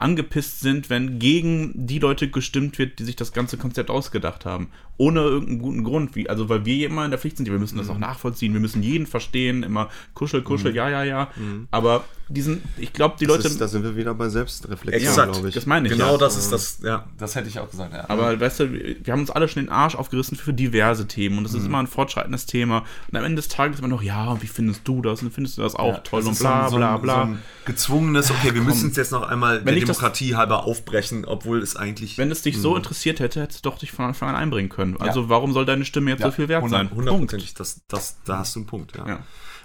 angepisst 0.04 0.60
sind, 0.60 0.90
wenn 0.90 1.18
gegen 1.18 1.72
die 1.88 2.00
Leute 2.00 2.30
gestimmt 2.30 2.78
wird, 2.78 3.00
die 3.00 3.06
sich 3.06 3.16
das 3.16 3.32
ganze 3.32 3.58
Konzept 3.58 3.90
ausgedacht 3.90 4.46
haben. 4.46 4.70
Ohne 4.98 5.22
irgendeinen 5.22 5.60
guten 5.60 5.84
Grund. 5.84 6.16
Wie, 6.16 6.30
also 6.30 6.50
weil 6.50 6.66
wir 6.66 6.86
immer 6.88 7.04
in 7.06 7.12
der 7.12 7.20
Pflicht 7.20 7.38
sind, 7.38 7.50
wir 7.50 7.58
müssen 7.58 7.78
das 7.78 7.90
auch 7.90 7.98
nachvollziehen, 7.98 8.54
wir 8.54 8.60
müssen 8.62 8.84
jeden 8.84 9.08
verstehen, 9.08 9.64
immer 9.64 9.90
kuschel, 10.14 10.44
kuschel, 10.44 10.76
ja, 10.76 10.88
ja, 10.90 11.04
ja. 11.04 11.30
Mhm. 11.36 11.68
Aber 11.72 12.04
diesen, 12.30 12.62
ich 12.78 12.94
glaube, 12.94 13.16
die 13.20 13.26
Das 13.26 13.38
Leute. 13.38 13.48
ist, 13.50 13.60
da 13.62 13.68
sind 13.68 13.84
wir 13.84 13.96
wieder 13.98 14.14
bei 14.14 14.30
Selbstreflexion, 14.30 15.32
glaube 15.32 15.50
ich. 15.50 15.56
das 15.56 15.66
meine 15.66 15.88
ich. 15.88 15.94
Genau 15.94 16.14
ja. 16.14 16.18
das 16.18 16.38
ist 16.38 16.52
das, 16.52 16.80
ja, 16.84 17.06
das 17.18 17.36
hätte 17.36 17.50
ich 17.50 17.60
auch 17.60 17.70
gesagt. 17.70 17.94
Ja. 17.94 18.06
Aber 18.08 18.40
weißt 18.40 18.62
du, 18.62 18.72
wir 18.72 19.12
haben 19.12 19.20
uns 19.22 19.30
alle 19.32 19.48
schon 19.48 19.64
den 19.64 19.70
Arsch 19.72 19.96
aufgerissen 19.96 20.38
für 20.38 20.54
diverse 20.54 21.08
Themen 21.08 21.38
und 21.40 21.44
das 21.44 21.54
ist 21.54 21.66
immer 21.66 21.80
ein 21.80 21.88
fortschreitendes 21.88 22.46
Thema. 22.46 22.84
Und 23.12 23.18
am 23.18 23.24
Ende 23.26 23.38
des 23.38 23.48
Tages 23.50 23.80
immer 23.80 23.88
noch, 23.90 24.02
ja, 24.04 24.32
und 24.32 24.42
wie 24.42 24.48
findest 24.48 24.88
du 24.88 25.02
das? 25.02 25.22
Und 25.22 25.34
findest 25.34 25.58
du 25.58 25.64
das 25.64 25.76
auch 25.76 25.94
Ja, 25.94 25.98
toll 26.00 26.22
das 26.22 26.30
und 26.30 26.40
bla 26.40 26.70
so 26.70 26.76
ein- 26.76 26.80
bla 26.80 26.98
bla. 26.98 27.16
So 27.16 27.22
ein 27.34 27.40
gezwungenes, 27.66 28.32
okay, 28.32 28.54
wir 28.54 28.62
müssen 28.62 28.92
es 28.92 28.96
jetzt 28.96 29.12
noch 29.12 29.24
einmal 29.24 29.58
der 29.58 29.66
Wenn 29.66 29.78
ich 29.78 29.86
das- 29.86 29.98
Demokratie 29.98 30.36
halber 30.36 30.66
aufbrechen, 30.66 31.26
obwohl 31.26 31.62
es 31.62 31.76
eigentlich. 31.76 32.18
Wenn 32.18 32.32
es 32.32 32.42
dich 32.42 32.58
so 32.58 32.76
interessiert 32.76 33.20
hätte, 33.20 33.42
hättest 33.42 33.66
du 33.66 33.70
doch 33.70 33.78
dich 33.80 33.92
von 33.92 34.06
Anfang 34.06 34.30
an 34.30 34.36
einbringen 34.36 34.70
können. 34.70 34.83
Also 35.00 35.22
Ja. 35.24 35.30
warum 35.30 35.54
soll 35.54 35.66
deine 35.66 35.86
Stimme 35.86 36.12
jetzt 36.12 36.24
so 36.24 36.32
viel 36.32 36.48
wert 36.48 36.70
sein? 36.70 36.90
Hundertprozentig, 36.94 37.54
das, 37.54 37.82
das, 37.88 38.18
da 38.26 38.40
hast 38.40 38.56
du 38.56 38.60
einen 38.60 38.68
Punkt, 38.68 38.96
ja. 38.96 39.08
Ja. 39.08 39.20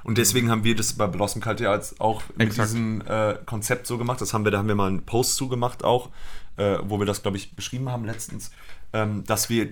Und 0.05 0.17
deswegen 0.17 0.51
haben 0.51 0.65
wir 0.65 0.77
das 0.77 0.93
bei 0.95 1.07
Blossom 1.07 1.43
Cult 1.43 1.61
ja 1.61 1.71
als 1.71 2.01
auch 2.01 2.23
mit 2.37 2.49
Exakt. 2.49 2.69
diesem 2.71 3.03
äh, 3.07 3.35
Konzept 3.47 3.87
so 3.87 3.99
gemacht. 3.99 4.21
Das 4.21 4.33
haben 4.33 4.45
wir, 4.45 4.51
da 4.51 4.59
haben 4.59 4.69
wir 4.69 4.75
mal 4.75 4.89
einen 4.89 5.03
Post 5.05 5.35
zugemacht 5.37 5.85
auch, 5.85 6.11
äh, 6.57 6.79
wo 6.85 6.99
wir 6.99 7.07
das, 7.07 7.23
glaube 7.23 7.37
ich, 7.37 7.55
beschrieben 7.57 7.91
haben 7.91 8.05
letztens, 8.05 8.51
ähm, 8.93 9.25
dass 9.25 9.51
wir 9.51 9.69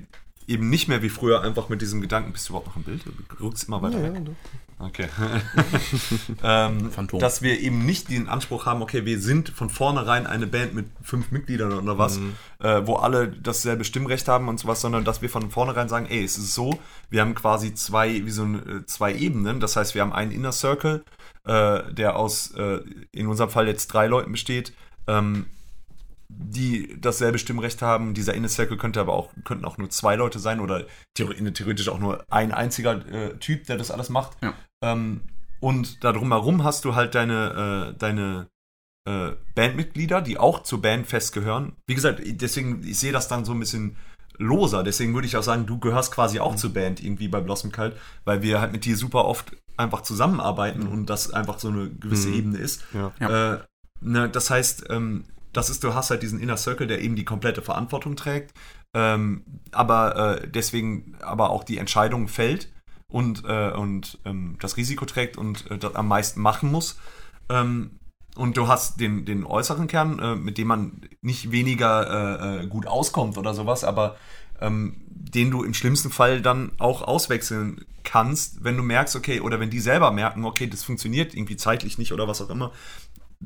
eben 0.47 0.69
nicht 0.71 0.89
mehr 0.89 1.03
wie 1.03 1.09
früher 1.09 1.43
einfach 1.43 1.69
mit 1.69 1.83
diesem 1.83 2.01
Gedanken, 2.01 2.33
bist 2.33 2.49
du 2.49 2.53
überhaupt 2.53 2.69
noch 2.69 2.77
im 2.77 2.83
Bild? 2.85 3.03
Du 3.05 3.45
rückst 3.45 3.69
immer 3.69 3.83
weiter 3.83 3.99
Ja, 4.01 4.15
weg. 4.15 4.23
ja. 4.27 4.33
Okay. 4.79 5.09
ähm, 6.43 6.91
Phantom. 6.91 7.19
dass 7.19 7.41
wir 7.41 7.59
eben 7.61 7.87
nicht 7.87 8.11
den 8.11 8.29
Anspruch 8.29 8.67
haben, 8.67 8.83
okay, 8.83 9.07
wir 9.07 9.19
sind 9.21 9.49
von 9.49 9.71
vornherein 9.71 10.27
eine 10.27 10.47
Band 10.47 10.75
mit 10.75 10.87
fünf 11.03 11.31
Mitgliedern 11.31 11.73
oder 11.73 11.97
was, 11.97 12.19
äh, 12.61 12.83
wo 12.85 12.97
alle 12.97 13.29
dasselbe 13.29 13.85
Stimmrecht 13.85 14.29
haben 14.29 14.49
und 14.49 14.61
sowas, 14.61 14.83
sondern 14.83 15.05
dass 15.05 15.23
wir 15.23 15.31
von 15.31 15.51
vornherein 15.51 15.89
sagen, 15.89 16.07
ey, 16.07 16.23
es 16.23 16.37
ist 16.37 16.53
so, 16.55 16.79
wir 17.09 17.23
haben 17.23 17.35
quasi 17.35 17.75
zwei, 17.75 18.27
wie 18.27 18.31
so 18.31 18.43
ein, 18.45 18.81
äh, 18.83 18.87
zwei 18.87 19.15
Ebenen. 19.15 19.61
Das 19.61 19.77
heißt, 19.77 19.95
wir 19.95 20.03
haben 20.03 20.13
einen 20.13 20.31
Inner 20.31 20.53
Circle, 20.53 21.05
äh, 21.45 21.93
der 21.95 22.17
aus, 22.17 22.51
äh, 22.53 22.81
in 23.13 23.29
unserem 23.29 23.49
Fall 23.51 23.69
jetzt 23.69 23.87
drei 23.89 24.09
Leuten 24.09 24.33
besteht, 24.33 24.75
ähm, 25.07 25.47
die 26.29 27.01
dasselbe 27.01 27.39
Stimmrecht 27.39 27.83
haben. 27.83 28.15
Dieser 28.15 28.35
Inner 28.35 28.49
Circle 28.49 28.77
könnte 28.77 29.01
aber 29.01 29.15
auch, 29.15 29.31
könnten 29.45 29.65
auch 29.65 29.79
nur 29.79 29.91
zwei 29.91 30.17
Leute 30.17 30.39
sein 30.39 30.61
oder 30.61 30.85
theore- 31.17 31.53
theoretisch 31.53 31.89
auch 31.89 31.99
nur 31.99 32.25
ein 32.31 32.53
einziger 32.53 33.07
äh, 33.13 33.37
Typ, 33.39 33.67
der 33.67 33.77
das 33.77 33.91
alles 33.91 34.09
macht. 34.09 34.37
Ja. 34.43 34.55
Ähm, 34.83 35.23
und 35.61 36.05
da 36.05 36.13
drumherum 36.13 36.65
hast 36.65 36.85
du 36.85 36.95
halt 36.95 37.15
deine, 37.15 37.95
äh, 37.95 37.99
deine 37.99 38.49
äh, 39.09 39.33
Bandmitglieder, 39.55 40.21
die 40.21 40.39
auch 40.39 40.63
zur 40.63 40.83
Band 40.83 41.07
festgehören. 41.07 41.73
Wie 41.87 41.95
gesagt, 41.95 42.21
deswegen, 42.25 42.83
ich 42.85 42.99
sehe 42.99 43.13
das 43.13 43.29
dann 43.29 43.45
so 43.45 43.53
ein 43.53 43.61
bisschen 43.61 43.97
loser. 44.39 44.83
Deswegen 44.83 45.15
würde 45.15 45.27
ich 45.27 45.37
auch 45.37 45.43
sagen, 45.43 45.65
du 45.65 45.79
gehörst 45.79 46.13
quasi 46.13 46.41
auch 46.41 46.57
zur 46.57 46.75
Band 46.75 47.03
irgendwie 47.03 47.29
bei 47.29 47.41
Blossom 47.41 47.73
Kalt, 47.73 47.97
weil 48.25 48.43
wir 48.43 48.61
halt 48.61 48.73
mit 48.73 48.85
dir 48.85 48.97
super 48.97 49.25
oft 49.25 49.57
einfach 49.79 50.03
zusammenarbeiten 50.03 50.87
und 50.87 51.07
das 51.07 51.31
einfach 51.33 51.59
so 51.59 51.69
eine 51.69 51.89
gewisse 51.89 52.29
Mhm. 52.29 52.35
Ebene 52.35 52.59
ist. 52.59 52.85
Ja. 52.93 53.55
Äh, 53.55 53.61
ne, 54.01 54.29
das 54.29 54.51
heißt, 54.51 54.87
ähm, 54.91 55.25
das 55.57 55.71
ist, 55.71 55.83
du 55.85 55.95
hast 55.95 56.11
halt 56.11 56.23
diesen 56.23 56.41
Inner 56.41 56.57
Circle, 56.57 56.87
der 56.87 57.01
eben 57.01 57.17
die 57.17 57.25
komplette 57.25 57.63
Verantwortung 57.63 58.17
trägt, 58.17 58.53
ähm, 58.95 59.45
aber 59.73 60.41
äh, 60.43 60.49
deswegen 60.49 61.17
aber 61.21 61.51
auch 61.51 61.65
die 61.65 61.79
Entscheidung 61.79 62.29
fällt 62.29 62.73
und, 63.09 63.45
äh, 63.47 63.71
und 63.71 64.19
ähm, 64.25 64.57
das 64.61 64.77
Risiko 64.77 65.05
trägt 65.05 65.37
und 65.37 65.71
äh, 65.71 65.79
das 65.79 65.95
am 65.95 66.09
meisten 66.09 66.41
machen 66.41 66.71
muss. 66.71 66.99
Ähm, 67.49 67.99
und 68.37 68.59
du 68.59 68.69
hast 68.69 69.01
den, 69.01 69.25
den 69.25 69.45
äußeren 69.45 69.87
Kern, 69.87 70.19
äh, 70.19 70.37
mit 70.37 70.59
dem 70.59 70.69
man 70.69 71.01
nicht 71.23 71.53
weniger 71.53 72.61
äh, 72.61 72.65
äh, 72.65 72.67
gut 72.67 72.87
auskommt 72.87 73.39
oder 73.39 73.55
sowas, 73.55 73.83
aber 73.83 74.17
ähm, 74.61 74.97
den 75.09 75.51
du 75.51 75.63
im 75.63 75.75
schlimmsten 75.75 76.11
Fall 76.11 76.43
dann 76.43 76.73
auch 76.79 77.03
auswechseln 77.03 77.85
kannst, 78.05 78.63
wenn 78.63 78.77
du 78.77 78.83
merkst, 78.83 79.17
okay, 79.17 79.41
oder 79.41 79.59
wenn 79.59 79.71
die 79.71 79.81
selber 79.81 80.11
merken, 80.11 80.45
okay, 80.45 80.67
das 80.67 80.85
funktioniert 80.85 81.35
irgendwie 81.35 81.57
zeitlich 81.57 81.99
nicht 81.99 82.13
oder 82.13 82.29
was 82.29 82.41
auch 82.41 82.51
immer. 82.51 82.73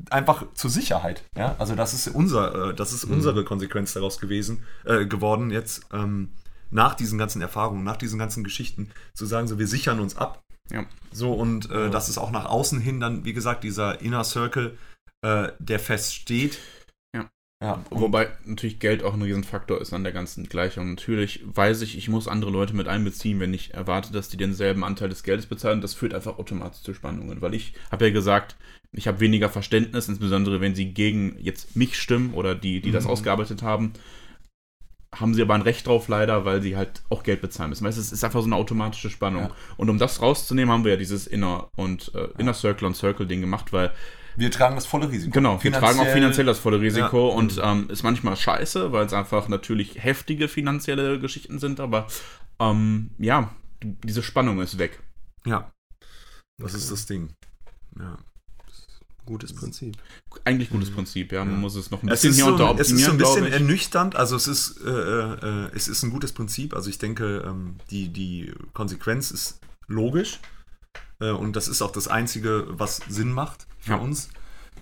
Einfach 0.09 0.45
zur 0.53 0.69
Sicherheit. 0.69 1.23
Ja? 1.35 1.55
Also 1.59 1.75
das 1.75 1.93
ist 1.93 2.07
unser, 2.07 2.69
äh, 2.69 2.73
das 2.73 2.93
ist 2.93 3.03
unsere 3.03 3.43
Konsequenz 3.43 3.93
daraus 3.93 4.19
gewesen, 4.19 4.63
äh, 4.85 5.05
geworden, 5.05 5.51
jetzt 5.51 5.85
ähm, 5.91 6.29
nach 6.69 6.95
diesen 6.95 7.17
ganzen 7.17 7.41
Erfahrungen, 7.41 7.83
nach 7.83 7.97
diesen 7.97 8.17
ganzen 8.17 8.43
Geschichten, 8.43 8.89
zu 9.13 9.25
sagen, 9.25 9.47
so 9.47 9.59
wir 9.59 9.67
sichern 9.67 9.99
uns 9.99 10.15
ab. 10.15 10.41
Ja. 10.71 10.85
So, 11.11 11.33
und 11.33 11.69
äh, 11.69 11.89
das 11.89 12.07
ist 12.07 12.17
auch 12.17 12.31
nach 12.31 12.45
außen 12.45 12.79
hin 12.79 12.99
dann, 12.99 13.25
wie 13.25 13.33
gesagt, 13.33 13.63
dieser 13.63 14.01
Inner 14.01 14.23
Circle, 14.23 14.77
äh, 15.21 15.49
der 15.59 15.79
feststeht. 15.79 16.57
Ja. 17.61 17.79
Wobei 17.91 18.27
natürlich 18.43 18.79
Geld 18.79 19.03
auch 19.03 19.13
ein 19.13 19.21
Riesenfaktor 19.21 19.79
ist 19.79 19.93
an 19.93 20.03
der 20.03 20.11
ganzen 20.13 20.49
Gleichung. 20.49 20.89
Natürlich 20.89 21.41
weiß 21.45 21.83
ich, 21.83 21.95
ich 21.95 22.09
muss 22.09 22.27
andere 22.27 22.49
Leute 22.49 22.75
mit 22.75 22.87
einbeziehen, 22.87 23.39
wenn 23.39 23.53
ich 23.53 23.75
erwarte, 23.75 24.11
dass 24.11 24.29
die 24.29 24.37
denselben 24.37 24.83
Anteil 24.83 25.09
des 25.09 25.21
Geldes 25.21 25.45
bezahlen. 25.45 25.79
Das 25.79 25.93
führt 25.93 26.15
einfach 26.15 26.39
automatisch 26.39 26.81
zu 26.81 26.95
Spannungen. 26.95 27.39
Weil 27.41 27.53
ich 27.53 27.73
habe 27.91 28.07
ja 28.07 28.11
gesagt, 28.11 28.55
ich 28.93 29.07
habe 29.07 29.19
weniger 29.19 29.47
Verständnis, 29.47 30.09
insbesondere 30.09 30.59
wenn 30.59 30.73
sie 30.73 30.91
gegen 30.93 31.37
jetzt 31.39 31.75
mich 31.75 31.97
stimmen 31.97 32.33
oder 32.33 32.55
die, 32.55 32.81
die 32.81 32.91
das 32.91 33.03
Mhm. 33.05 33.11
ausgearbeitet 33.11 33.61
haben. 33.61 33.93
Haben 35.13 35.33
sie 35.33 35.41
aber 35.41 35.53
ein 35.53 35.61
Recht 35.61 35.85
drauf 35.87 36.07
leider, 36.07 36.45
weil 36.45 36.61
sie 36.61 36.77
halt 36.77 37.03
auch 37.09 37.21
Geld 37.23 37.41
bezahlen 37.41 37.69
müssen. 37.69 37.85
Weißt 37.85 37.97
du, 37.97 38.01
es 38.01 38.11
ist 38.13 38.23
einfach 38.23 38.39
so 38.39 38.45
eine 38.47 38.55
automatische 38.55 39.09
Spannung. 39.09 39.43
Ja. 39.43 39.51
Und 39.77 39.89
um 39.89 39.97
das 39.99 40.21
rauszunehmen, 40.21 40.71
haben 40.73 40.83
wir 40.85 40.93
ja 40.93 40.97
dieses 40.97 41.27
Inner 41.27 41.69
und 41.75 42.11
äh, 42.15 42.29
Inner 42.39 42.53
Circle 42.53 42.87
und 42.87 42.95
Circle 42.95 43.27
Ding 43.27 43.41
gemacht, 43.41 43.71
weil 43.73 43.91
wir 44.35 44.51
tragen 44.51 44.75
das 44.75 44.85
volle 44.85 45.09
Risiko. 45.11 45.31
Genau, 45.33 45.63
wir 45.63 45.71
tragen 45.71 45.99
auch 45.99 46.07
finanziell 46.07 46.45
das 46.45 46.59
volle 46.59 46.79
Risiko 46.81 47.29
Ja. 47.29 47.35
und 47.35 47.59
ähm, 47.63 47.89
ist 47.89 48.03
manchmal 48.03 48.35
scheiße, 48.35 48.91
weil 48.91 49.05
es 49.05 49.13
einfach 49.13 49.47
natürlich 49.47 50.03
heftige 50.03 50.47
finanzielle 50.47 51.19
Geschichten 51.19 51.59
sind, 51.59 51.79
aber 51.79 52.07
ähm, 52.59 53.11
ja, 53.17 53.53
diese 53.83 54.23
Spannung 54.23 54.61
ist 54.61 54.77
weg. 54.77 54.99
Ja. 55.45 55.71
Das 56.57 56.73
ist 56.73 56.91
das 56.91 57.05
Ding. 57.07 57.33
Ja. 57.99 58.17
Gutes 59.25 59.53
Prinzip. 59.53 59.97
Eigentlich 60.45 60.69
gutes 60.71 60.91
Prinzip, 60.91 61.31
ja. 61.31 61.45
Man 61.45 61.53
Ja. 61.55 61.59
muss 61.59 61.75
es 61.75 61.91
noch 61.91 62.01
ein 62.03 62.09
bisschen 62.09 62.33
hier 62.33 62.45
so, 62.45 62.55
ein- 62.65 62.79
es 62.79 62.91
ist 62.91 63.05
so 63.05 63.11
ein 63.11 63.17
bisschen 63.17 63.45
ernüchternd, 63.45 64.15
also 64.15 64.35
es 64.35 64.47
ist, 64.47 64.81
äh, 64.83 64.89
äh, 64.89 65.69
es 65.75 65.87
ist 65.87 66.03
ein 66.03 66.09
gutes 66.09 66.33
Prinzip. 66.33 66.73
Also 66.73 66.89
ich 66.89 66.97
denke, 66.97 67.43
ähm, 67.45 67.75
die, 67.91 68.09
die 68.09 68.51
Konsequenz 68.73 69.29
ist 69.31 69.59
logisch 69.87 70.39
und 71.29 71.55
das 71.55 71.67
ist 71.67 71.81
auch 71.83 71.91
das 71.91 72.07
Einzige, 72.07 72.65
was 72.69 72.97
Sinn 73.07 73.31
macht 73.31 73.67
für 73.79 73.91
Ja. 73.91 73.97
uns. 73.97 74.29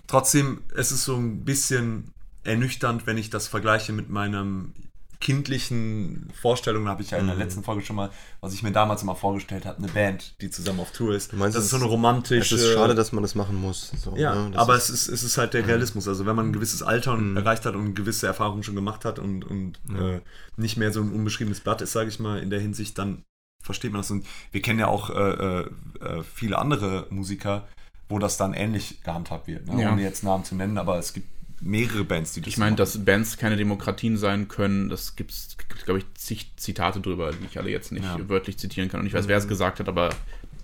Trotzdem, 0.06 0.62
es 0.74 0.90
ist 0.90 1.04
so 1.04 1.14
ein 1.16 1.44
bisschen 1.44 2.12
ernüchternd, 2.44 3.06
wenn 3.06 3.18
ich 3.18 3.28
das 3.30 3.46
vergleiche 3.48 3.92
mit 3.92 4.08
meinem 4.08 4.72
kindlichen 5.20 6.30
Vorstellungen, 6.40 6.88
habe 6.88 7.02
ich 7.02 7.10
ja 7.10 7.18
in 7.18 7.26
der 7.26 7.34
Mhm. 7.36 7.42
letzten 7.42 7.62
Folge 7.62 7.82
schon 7.82 7.94
mal, 7.96 8.10
was 8.40 8.54
ich 8.54 8.62
mir 8.62 8.72
damals 8.72 9.02
immer 9.02 9.14
vorgestellt 9.14 9.66
habe, 9.66 9.76
eine 9.78 9.88
Band, 9.88 10.34
die 10.40 10.48
zusammen 10.50 10.80
auf 10.80 10.92
Tour 10.92 11.14
ist. 11.14 11.32
Du 11.32 11.36
meinst, 11.36 11.54
das 11.56 11.64
es 11.64 11.66
ist 11.66 11.70
so 11.72 11.76
eine 11.76 11.84
Es 11.84 11.90
romantische... 11.90 12.54
ist 12.54 12.72
schade, 12.72 12.94
dass 12.94 13.12
man 13.12 13.22
das 13.22 13.34
machen 13.34 13.56
muss. 13.60 13.92
So, 14.02 14.16
Ja, 14.16 14.48
ne? 14.48 14.58
Aber 14.58 14.76
ist, 14.76 14.88
es 14.88 15.02
ist, 15.02 15.08
es 15.08 15.22
ist 15.22 15.36
halt 15.38 15.52
der 15.52 15.66
Realismus. 15.66 16.08
Also 16.08 16.24
wenn 16.24 16.34
man 16.34 16.46
ein 16.48 16.52
gewisses 16.54 16.82
Alter 16.82 17.16
Mhm. 17.16 17.36
erreicht 17.36 17.66
hat 17.66 17.74
und 17.74 17.94
gewisse 17.94 18.26
Erfahrung 18.26 18.62
schon 18.62 18.74
gemacht 18.74 19.04
hat 19.04 19.18
und, 19.18 19.44
und 19.44 19.78
Ja. 19.92 20.16
äh, 20.16 20.20
nicht 20.56 20.78
mehr 20.78 20.90
so 20.92 21.00
ein 21.02 21.12
unbeschriebenes 21.12 21.60
Blatt 21.60 21.82
ist, 21.82 21.92
sage 21.92 22.08
ich 22.08 22.18
mal, 22.18 22.38
in 22.38 22.48
der 22.48 22.60
Hinsicht, 22.60 22.96
dann 22.96 23.22
versteht 23.70 23.92
man 23.92 24.00
das. 24.00 24.10
Und 24.10 24.26
wir 24.52 24.60
kennen 24.62 24.78
ja 24.78 24.88
auch 24.88 25.10
äh, 25.10 25.14
äh, 25.14 25.70
äh, 26.00 26.22
viele 26.22 26.58
andere 26.58 27.06
Musiker, 27.10 27.66
wo 28.08 28.18
das 28.18 28.36
dann 28.36 28.52
ähnlich 28.52 29.02
gehandhabt 29.02 29.46
wird. 29.46 29.66
Ne? 29.68 29.82
Ja. 29.82 29.92
Ohne 29.92 30.02
jetzt 30.02 30.24
Namen 30.24 30.44
zu 30.44 30.54
nennen, 30.56 30.76
aber 30.78 30.98
es 30.98 31.12
gibt 31.12 31.28
mehrere 31.60 32.04
Bands, 32.04 32.32
die 32.32 32.40
das 32.40 32.48
Ich 32.48 32.58
meine, 32.58 32.74
dass 32.74 33.04
Bands 33.04 33.36
keine 33.36 33.56
Demokratien 33.56 34.16
sein 34.16 34.48
können, 34.48 34.88
das 34.88 35.14
gibt 35.14 35.30
es, 35.30 35.56
glaube 35.84 36.00
ich, 36.00 36.06
zig 36.14 36.52
Zitate 36.56 37.00
drüber, 37.00 37.30
die 37.32 37.44
ich 37.44 37.58
alle 37.58 37.70
jetzt 37.70 37.92
nicht 37.92 38.04
Ja. 38.04 38.28
wörtlich 38.28 38.58
zitieren 38.58 38.88
kann. 38.88 39.00
Und 39.00 39.06
ich 39.06 39.12
weiß, 39.12 39.28
wer 39.28 39.36
es 39.36 39.46
gesagt 39.46 39.78
hat, 39.78 39.88
aber 39.88 40.10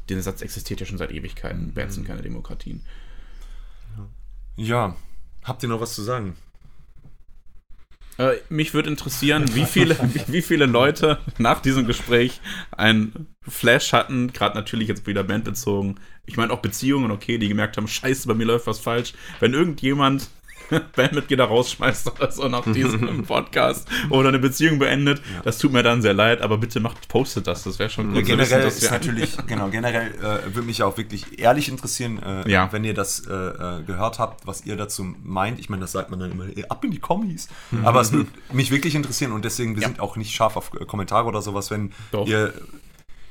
der 0.09 0.23
Satz 0.23 0.41
existiert 0.43 0.81
ja 0.81 0.87
schon 0.87 0.99
seit 0.99 1.13
Ewigkeiten. 1.13 1.73
Bands 1.75 1.95
sind 1.97 2.07
keine 2.07 2.23
Demokratien. 2.23 2.81
Ja, 4.57 4.97
habt 5.45 5.63
ihr 5.63 5.69
noch 5.69 5.81
was 5.81 5.95
zu 5.95 6.03
sagen? 6.03 6.37
Äh, 8.19 8.37
mich 8.49 8.75
würde 8.75 8.91
interessieren, 8.91 9.55
wie 9.55 9.65
viele, 9.65 9.97
wie, 10.15 10.23
wie 10.33 10.43
viele 10.43 10.67
Leute 10.67 11.19
nach 11.39 11.61
diesem 11.61 11.87
Gespräch 11.87 12.41
ein 12.73 13.27
Flash 13.43 13.93
hatten, 13.93 14.33
gerade 14.33 14.57
natürlich 14.57 14.89
jetzt 14.89 15.07
wieder 15.07 15.25
bandbezogen. 15.25 16.01
Ich 16.25 16.37
meine 16.37 16.53
auch 16.53 16.61
Beziehungen, 16.61 17.11
okay, 17.11 17.39
die 17.39 17.49
gemerkt 17.49 17.77
haben, 17.77 17.89
scheiße, 17.89 18.27
bei 18.27 18.35
mir 18.35 18.47
läuft 18.47 18.67
was 18.67 18.81
falsch. 18.81 19.13
Wenn 19.41 19.55
irgendjemand 19.55 20.29
Bandmitglieder 20.97 21.45
rausschmeißt 21.45 22.11
oder 22.13 22.31
so 22.31 22.49
nach 22.49 22.65
diesem 22.65 23.23
Podcast 23.27 23.89
oder 24.11 24.29
eine 24.29 24.39
Beziehung 24.39 24.79
beendet, 24.79 25.23
das 25.45 25.59
tut 25.59 25.73
mir 25.73 25.83
dann 25.83 26.03
sehr 26.03 26.15
leid, 26.15 26.43
aber 26.43 26.59
bitte 26.59 26.81
macht, 26.81 27.09
postet 27.09 27.47
das, 27.47 27.65
das 27.65 27.79
wäre 27.79 27.91
schon 27.91 28.15
Ja, 28.15 28.21
gut 28.21 28.29
wissen, 28.31 28.39
generell 28.39 28.63
dass 28.65 28.79
ist 28.79 28.91
natürlich, 28.91 29.37
genau, 29.47 29.69
generell 29.69 30.11
äh, 30.17 30.55
würde 30.55 30.63
mich 30.67 30.83
auch 30.83 30.97
wirklich 30.97 31.39
ehrlich 31.39 31.69
interessieren, 31.69 32.21
äh, 32.23 32.51
Ja. 32.51 32.73
wenn 32.73 32.85
ihr 32.85 32.95
das 32.95 33.27
äh, 33.27 33.33
äh, 33.33 33.83
gehört 33.85 34.19
habt, 34.19 34.47
was 34.47 34.65
ihr 34.67 34.77
dazu 34.77 35.05
meint. 35.23 35.59
Ich 35.61 35.69
meine, 35.69 35.81
das 35.83 35.93
sagt 35.93 36.11
man 36.11 36.21
dann 36.21 36.33
immer, 36.33 36.45
ab 36.69 36.85
in 36.85 36.91
die 36.91 36.99
Kommis. 37.01 37.49
Aber 37.85 38.01
es 38.01 38.13
würde 38.13 38.29
mich 38.53 38.71
wirklich 38.71 38.95
interessieren 38.95 39.33
und 39.33 39.45
deswegen, 39.45 39.75
wir 39.77 39.83
Ja. 39.83 39.89
sind 39.89 40.01
auch 40.01 40.17
nicht 40.17 40.35
scharf 40.35 40.57
auf 40.57 40.71
Kommentare 40.71 41.27
oder 41.27 41.43
sowas, 41.43 41.71
wenn 41.71 41.93
Doch. 42.13 42.27
ihr 42.27 42.53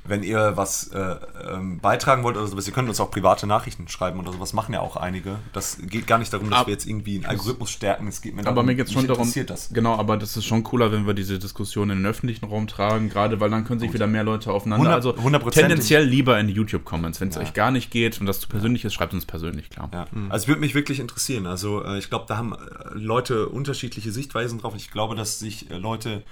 wenn 0.07 0.23
ihr 0.23 0.53
was 0.55 0.87
äh, 0.89 1.15
ähm, 1.51 1.79
beitragen 1.79 2.23
wollt 2.23 2.37
oder 2.37 2.45
sowas, 2.47 2.67
ihr 2.67 2.73
könnt 2.73 2.89
uns 2.89 2.99
auch 2.99 3.09
private 3.11 3.47
Nachrichten 3.47 3.87
schreiben 3.87 4.19
oder 4.19 4.31
sowas, 4.31 4.53
machen 4.53 4.73
ja 4.73 4.79
auch 4.81 4.95
einige. 4.97 5.37
Das 5.53 5.77
geht 5.81 6.05
gar 6.07 6.17
nicht 6.19 6.31
darum, 6.31 6.49
dass 6.49 6.59
Ab- 6.61 6.67
wir 6.67 6.73
jetzt 6.73 6.85
irgendwie 6.87 7.15
einen 7.15 7.25
Algorithmus 7.25 7.71
stärken. 7.71 8.07
Es 8.07 8.21
geht 8.21 8.35
mir 8.35 8.43
darum, 8.43 8.57
Aber 8.57 8.65
mir 8.65 8.75
geht 8.75 8.87
es 8.87 8.93
schon 8.93 9.07
darum, 9.07 9.23
interessiert 9.23 9.49
das. 9.49 9.69
genau, 9.73 9.95
aber 9.97 10.17
das 10.17 10.37
ist 10.37 10.45
schon 10.45 10.63
cooler, 10.63 10.91
wenn 10.91 11.07
wir 11.07 11.13
diese 11.13 11.39
Diskussion 11.39 11.89
in 11.89 11.97
den 11.99 12.05
öffentlichen 12.05 12.45
Raum 12.45 12.67
tragen, 12.67 13.09
gerade 13.09 13.39
weil 13.39 13.49
dann 13.49 13.65
können 13.65 13.79
sich 13.79 13.93
wieder 13.93 14.07
mehr 14.07 14.23
Leute 14.23 14.51
aufeinander, 14.51 14.89
100 14.91 14.95
also 14.95 15.23
hundertprozentig. 15.23 15.69
tendenziell 15.69 16.03
lieber 16.05 16.39
in 16.39 16.47
die 16.47 16.53
YouTube-Comments. 16.53 17.19
Wenn 17.19 17.29
es 17.29 17.35
Ja. 17.35 17.41
euch 17.41 17.53
gar 17.53 17.71
nicht 17.71 17.89
geht 17.91 18.19
und 18.19 18.25
das 18.27 18.39
zu 18.39 18.47
persönlich 18.47 18.85
ist, 18.85 18.93
schreibt 18.93 19.13
uns 19.13 19.25
persönlich, 19.25 19.69
klar. 19.69 19.89
Ja, 19.93 20.05
also 20.29 20.43
es 20.43 20.47
würde 20.47 20.61
mich 20.61 20.75
wirklich 20.75 20.99
interessieren. 20.99 21.47
Also 21.47 21.83
äh, 21.83 21.97
ich 21.97 22.09
glaube, 22.09 22.25
da 22.27 22.37
haben 22.37 22.53
äh, 22.53 22.57
Leute 22.93 23.49
unterschiedliche 23.49 24.11
Sichtweisen 24.11 24.59
drauf. 24.59 24.73
Ich 24.75 24.91
glaube, 24.91 25.15
dass 25.15 25.39
sich 25.39 25.71
äh, 25.71 25.77
Leute 25.77 26.23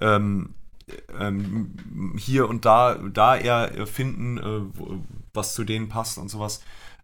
ähm, 0.00 0.54
ähm, 1.18 1.74
hier 2.16 2.48
und 2.48 2.64
da, 2.64 2.94
da 2.96 3.36
eher 3.36 3.86
finden, 3.86 4.38
äh, 4.38 4.60
was 5.34 5.54
zu 5.54 5.64
denen 5.64 5.88
passt 5.88 6.18
und 6.18 6.28
sowas. 6.28 6.62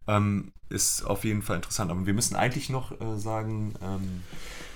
Ähm, 0.09 0.53
ist 0.68 1.03
auf 1.05 1.24
jeden 1.24 1.43
Fall 1.43 1.57
interessant. 1.57 1.91
Aber 1.93 2.07
wir 2.07 2.14
müssen 2.14 2.34
eigentlich 2.37 2.70
noch 2.70 2.93
äh, 3.01 3.18
sagen, 3.18 3.74
ähm, 3.82 4.22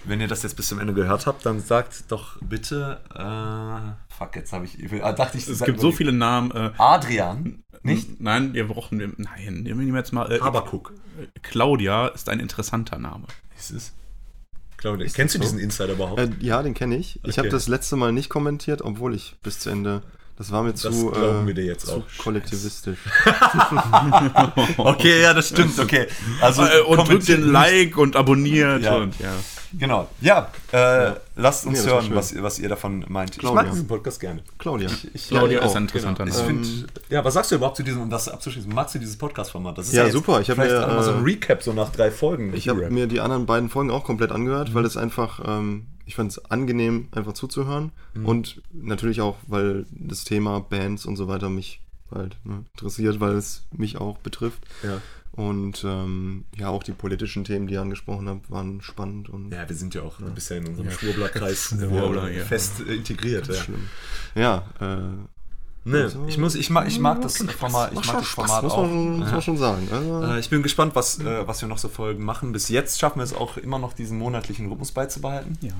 wenn 0.04 0.20
ihr 0.20 0.28
das 0.28 0.42
jetzt 0.44 0.54
bis 0.56 0.68
zum 0.68 0.78
Ende 0.78 0.94
gehört 0.94 1.26
habt, 1.26 1.44
dann 1.44 1.60
sagt 1.60 2.04
doch 2.12 2.36
bitte, 2.40 3.00
äh, 3.14 4.14
fuck, 4.14 4.36
jetzt 4.36 4.52
habe 4.52 4.64
ich, 4.64 4.78
ah, 5.02 5.12
dachte 5.12 5.36
ich, 5.36 5.48
Es 5.48 5.62
gibt 5.64 5.80
so 5.80 5.90
viele 5.92 6.12
Namen. 6.12 6.52
Äh, 6.52 6.70
Adrian, 6.78 7.64
nicht? 7.82 8.20
Nein, 8.20 8.54
wir 8.54 8.68
brauchen, 8.68 8.98
wir- 9.00 9.12
nein, 9.16 9.62
nehmen 9.64 9.86
wir 9.92 9.98
jetzt 9.98 10.12
mal. 10.12 10.30
Äh, 10.30 10.40
Habakuk. 10.40 10.94
Claudia 11.42 12.08
ist 12.08 12.28
ein 12.28 12.38
interessanter 12.40 12.98
Name. 12.98 13.26
Ist 13.58 13.70
es? 13.72 13.92
Claudia, 14.80 15.06
kennst 15.14 15.34
du 15.34 15.38
so? 15.38 15.42
diesen 15.44 15.58
Insider 15.58 15.92
überhaupt? 15.92 16.18
Äh, 16.20 16.30
ja, 16.40 16.62
den 16.62 16.74
kenne 16.74 16.96
ich. 16.96 17.16
Ich 17.22 17.32
Okay. 17.32 17.38
habe 17.38 17.48
das 17.50 17.68
letzte 17.68 17.96
Mal 17.96 18.12
nicht 18.12 18.28
kommentiert, 18.30 18.80
obwohl 18.82 19.14
ich 19.14 19.36
bis 19.42 19.58
zu 19.60 19.68
Ende. 19.70 20.02
Das 20.36 20.50
war 20.52 20.62
mir 20.62 20.72
Das 20.72 20.80
zu, 20.80 21.12
äh, 21.12 21.46
wir 21.46 21.52
dir 21.52 21.64
jetzt 21.66 21.86
zu 21.86 21.96
auch. 21.96 22.02
kollektivistisch. 22.18 22.98
Okay, 24.78 25.20
ja, 25.22 25.34
das 25.34 25.48
stimmt, 25.48 25.78
okay. 25.78 26.06
Also 26.40 26.62
Äh, 26.64 26.80
und 26.80 27.06
drückt 27.08 27.28
den. 27.28 27.52
Like 27.52 27.96
und 27.98 28.16
abonniert 28.16 28.82
Ja. 28.82 28.96
und 28.96 29.18
ja. 29.20 29.34
Genau. 29.78 30.08
Ja, 30.20 30.50
äh, 30.72 31.12
lasst 31.36 31.66
uns 31.66 31.84
Nee, 31.84 31.90
hören, 31.90 32.08
was, 32.14 32.34
was 32.42 32.58
ihr 32.58 32.68
davon 32.68 33.04
meint. 33.08 33.38
Claudia. 33.38 33.60
Ich 33.60 33.66
mag 33.66 33.72
diesen 33.72 33.86
Podcast 33.86 34.20
gerne. 34.20 34.42
Claudia. 34.58 34.88
Ich, 35.14 35.28
Claudia 35.28 35.58
ja, 35.60 35.64
ist 35.64 35.70
auch, 35.72 35.76
ein 35.76 35.82
interessanter 35.82 36.24
genau. 36.24 36.36
Name. 36.38 36.60
Ich 36.62 36.68
find, 36.68 36.86
ja, 37.08 37.24
was 37.24 37.34
sagst 37.34 37.50
du 37.50 37.56
überhaupt 37.56 37.76
zu 37.76 37.82
diesem, 37.82 38.02
um 38.02 38.10
das 38.10 38.28
abzuschließen, 38.28 38.72
magst 38.72 38.94
du 38.94 38.98
dieses 38.98 39.16
Podcast-Format? 39.16 39.78
Das 39.78 39.88
ist 39.88 39.94
Ja, 39.94 40.04
jetzt 40.04 40.12
super. 40.14 40.40
Ich 40.40 40.50
hab 40.50 40.56
vielleicht 40.56 40.72
mir, 40.74 40.84
auch 40.88 40.94
mal 40.94 41.02
so 41.02 41.12
ein 41.12 41.20
äh, 41.20 41.24
Recap 41.24 41.62
so 41.62 41.72
nach 41.72 41.90
drei 41.90 42.10
Folgen. 42.10 42.52
Ich 42.54 42.68
habe 42.68 42.90
mir 42.90 43.06
die 43.06 43.20
anderen 43.20 43.46
beiden 43.46 43.68
Folgen 43.68 43.90
auch 43.90 44.04
komplett 44.04 44.32
angehört, 44.32 44.70
Mhm. 44.70 44.74
weil 44.74 44.84
es 44.84 44.96
einfach, 44.96 45.40
ähm, 45.46 45.86
ich 46.06 46.14
fand 46.16 46.32
es 46.32 46.44
angenehm, 46.50 47.08
einfach 47.12 47.34
zuzuhören. 47.34 47.92
Mhm. 48.14 48.26
Und 48.26 48.62
natürlich 48.72 49.20
auch, 49.20 49.36
weil 49.46 49.86
das 49.90 50.24
Thema 50.24 50.60
Bands 50.60 51.06
und 51.06 51.16
so 51.16 51.28
weiter 51.28 51.48
mich 51.48 51.80
halt 52.12 52.36
ne, 52.44 52.64
interessiert, 52.72 53.20
weil 53.20 53.34
es 53.36 53.62
mich 53.70 53.98
auch 53.98 54.18
betrifft. 54.18 54.62
ja. 54.82 55.00
Und 55.40 55.84
ähm, 55.84 56.44
ja, 56.56 56.68
auch 56.68 56.82
die 56.82 56.92
politischen 56.92 57.44
Themen, 57.44 57.66
die 57.66 57.74
ihr 57.74 57.80
angesprochen 57.80 58.28
habt, 58.28 58.50
waren 58.50 58.82
spannend 58.82 59.30
und 59.30 59.50
ja, 59.52 59.66
wir 59.66 59.74
sind 59.74 59.94
ja 59.94 60.02
auch 60.02 60.18
ein 60.20 60.34
bisschen 60.34 60.58
in 60.64 60.68
unserem 60.70 60.90
Schwurbler-Kreis 60.90 61.68
Schwurbler, 61.80 62.28
äh, 62.28 62.38
ja. 62.38 62.44
fest 62.44 62.80
äh, 62.86 62.94
integriert. 62.94 63.46
Ja. 63.48 63.54
schlimm. 63.54 63.88
Ja, 64.34 64.64
äh, 64.80 64.96
Nee, 65.82 65.96
Also- 66.02 66.26
ich, 66.28 66.36
muss, 66.36 66.54
ich, 66.56 66.68
mag, 66.68 66.86
ich 66.88 66.98
mag 66.98 67.22
das 67.22 67.38
Format, 67.38 67.92
ich 67.94 68.04
mag 68.06 68.18
das 68.18 68.26
Format 68.28 68.62
muss 68.64 68.72
auch. 68.74 68.82
man, 68.86 69.18
muss 69.20 69.30
man 69.32 69.40
schon 69.40 69.56
sagen. 69.56 69.88
Also, 69.90 70.22
Äh, 70.24 70.38
ich 70.40 70.50
bin 70.50 70.62
gespannt, 70.62 70.94
was, 70.94 71.18
äh, 71.20 71.46
was 71.48 71.62
wir 71.62 71.68
noch 71.68 71.78
so 71.78 71.88
Folgen 71.88 72.22
machen. 72.22 72.52
Bis 72.52 72.68
jetzt 72.68 73.00
schaffen 73.00 73.18
wir 73.20 73.24
es 73.24 73.32
auch 73.32 73.56
immer 73.56 73.78
noch, 73.78 73.94
diesen 73.94 74.18
monatlichen 74.18 74.68
Rhythmus 74.68 74.92
beizubehalten. 74.92 75.56
Ja. 75.62 75.72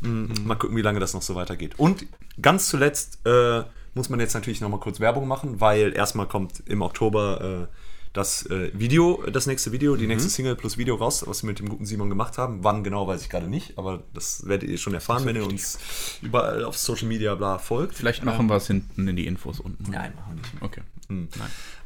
Mhm. 0.00 0.32
Mal 0.44 0.56
gucken, 0.56 0.76
wie 0.76 0.82
lange 0.82 0.98
das 0.98 1.14
noch 1.14 1.22
so 1.22 1.36
weitergeht. 1.36 1.74
Und 1.78 2.04
ganz 2.42 2.68
zuletzt 2.68 3.20
äh, 3.26 3.62
muss 3.94 4.08
man 4.08 4.18
jetzt 4.18 4.34
natürlich 4.34 4.60
noch 4.60 4.70
mal 4.70 4.80
kurz 4.80 4.98
Werbung 4.98 5.28
machen, 5.28 5.60
weil 5.60 5.92
erstmal 5.94 6.26
kommt 6.26 6.60
im 6.66 6.82
Oktober 6.82 7.68
äh, 7.70 7.87
das 8.12 8.46
äh, 8.46 8.70
Video, 8.74 9.22
das 9.30 9.46
nächste 9.46 9.72
Video, 9.72 9.96
die 9.96 10.06
nächste 10.06 10.30
Single 10.30 10.56
plus 10.56 10.78
Video 10.78 10.96
raus, 10.96 11.24
was 11.26 11.42
wir 11.42 11.48
mit 11.48 11.58
dem 11.58 11.68
guten 11.68 11.86
Simon 11.86 12.08
gemacht 12.08 12.38
haben. 12.38 12.64
Wann 12.64 12.84
genau, 12.84 13.06
weiß 13.06 13.22
ich 13.22 13.28
gerade 13.28 13.48
nicht, 13.48 13.78
aber 13.78 14.02
das 14.14 14.46
werdet 14.46 14.68
ihr 14.68 14.78
schon 14.78 14.94
erfahren, 14.94 15.24
wenn 15.26 15.36
ihr 15.36 15.46
uns 15.46 15.78
überall 16.22 16.64
auf 16.64 16.76
Social 16.76 17.08
Media 17.08 17.34
bla 17.34 17.58
folgt. 17.58 17.94
Vielleicht 17.94 18.24
machen 18.24 18.46
wir 18.48 18.56
es 18.56 18.66
hinten 18.66 19.06
in 19.08 19.16
die 19.16 19.26
Infos 19.26 19.60
unten. 19.60 19.90
Nein, 19.90 20.12
machen 20.16 20.34
wir 20.34 20.42
nicht. 20.42 20.62
Okay. 20.62 20.82
Nein. 21.08 21.28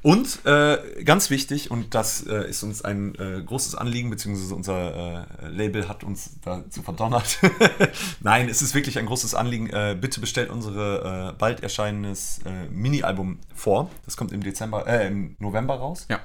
Und 0.03 0.45
äh, 0.47 1.05
ganz 1.05 1.31
wichtig, 1.31 1.71
und 1.71 1.95
das 1.95 2.27
äh, 2.27 2.49
ist 2.49 2.65
uns 2.65 2.83
ein 2.83 3.15
äh, 3.15 3.41
großes 3.41 3.77
Anliegen, 3.77 4.11
beziehungsweise 4.11 4.55
unser 4.55 5.29
äh, 5.43 5.49
Label 5.49 5.89
hat 5.89 6.03
uns 6.03 6.31
dazu 6.45 6.83
verdonnert. 6.83 7.39
Nein, 8.21 8.49
es 8.49 8.63
ist 8.63 8.75
wirklich 8.75 8.99
ein 8.99 9.07
großes 9.07 9.35
Anliegen. 9.35 9.71
Äh, 9.71 9.97
bitte 10.01 10.21
bestellt 10.21 10.51
unsere 10.51 11.31
äh, 11.31 11.39
bald 11.39 11.63
erscheinendes 11.63 12.41
Mini-Album 12.71 13.39
vor. 13.55 13.91
Das 14.05 14.17
kommt 14.17 14.33
im 14.33 14.43
Dezember, 14.43 14.87
äh, 14.89 15.07
im 15.07 15.37
November 15.39 15.75
raus. 15.77 16.07
Ja. 16.11 16.21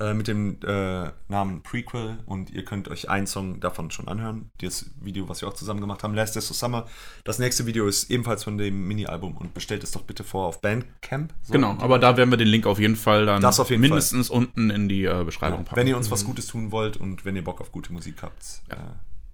Äh, 0.00 0.14
mit 0.14 0.26
dem 0.26 0.56
äh, 0.66 1.10
Namen 1.28 1.62
Prequel 1.62 2.18
und 2.24 2.50
ihr 2.50 2.64
könnt 2.64 2.88
euch 2.88 3.10
einen 3.10 3.26
Song 3.26 3.60
davon 3.60 3.90
schon 3.90 4.08
anhören. 4.08 4.50
Das 4.58 4.86
Video, 5.00 5.28
was 5.28 5.42
wir 5.42 5.48
auch 5.48 5.52
zusammen 5.52 5.80
gemacht 5.80 6.02
haben, 6.02 6.14
Last 6.14 6.34
Days 6.34 6.50
of 6.50 6.56
Summer. 6.56 6.86
Das 7.24 7.38
nächste 7.38 7.66
Video 7.66 7.86
ist 7.86 8.10
ebenfalls 8.10 8.42
von 8.42 8.56
dem 8.56 8.88
Mini-Album 8.88 9.36
und 9.36 9.52
bestellt 9.52 9.84
es 9.84 9.90
doch 9.92 10.02
bitte 10.02 10.24
vor 10.24 10.46
auf 10.46 10.62
Bandcamp. 10.62 11.34
So, 11.42 11.52
Genau, 11.52 11.76
aber 11.78 11.98
da 11.98 12.16
werden 12.16 12.30
wir 12.30 12.38
den 12.38 12.48
Link 12.48 12.66
auf 12.66 12.78
jeden 12.78 12.96
Fall 12.96 13.26
dann 13.26 13.42
jeden 13.42 13.80
mindestens 13.80 14.30
unten 14.30 14.70
in 14.70 14.88
die 14.88 15.04
äh, 15.04 15.24
Beschreibung 15.24 15.64
packen. 15.64 15.76
Wenn 15.76 15.86
ihr 15.86 15.96
uns 15.98 16.10
was 16.10 16.24
Gutes 16.24 16.46
tun 16.46 16.72
wollt 16.72 16.96
und 16.96 17.26
wenn 17.26 17.36
ihr 17.36 17.44
Bock 17.44 17.60
auf 17.60 17.70
gute 17.70 17.92
Musik 17.92 18.22
habt, 18.22 18.62
äh, 18.70 18.76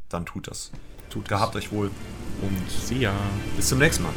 dann 0.08 0.26
tut 0.26 0.48
das. 0.48 0.72
Tut 1.08 1.28
Gehabt 1.28 1.54
euch 1.54 1.70
wohl 1.70 1.90
und 2.42 2.70
See 2.70 2.98
ya. 2.98 3.14
bis 3.56 3.68
zum 3.68 3.78
nächsten 3.78 4.02
Mal. 4.02 4.12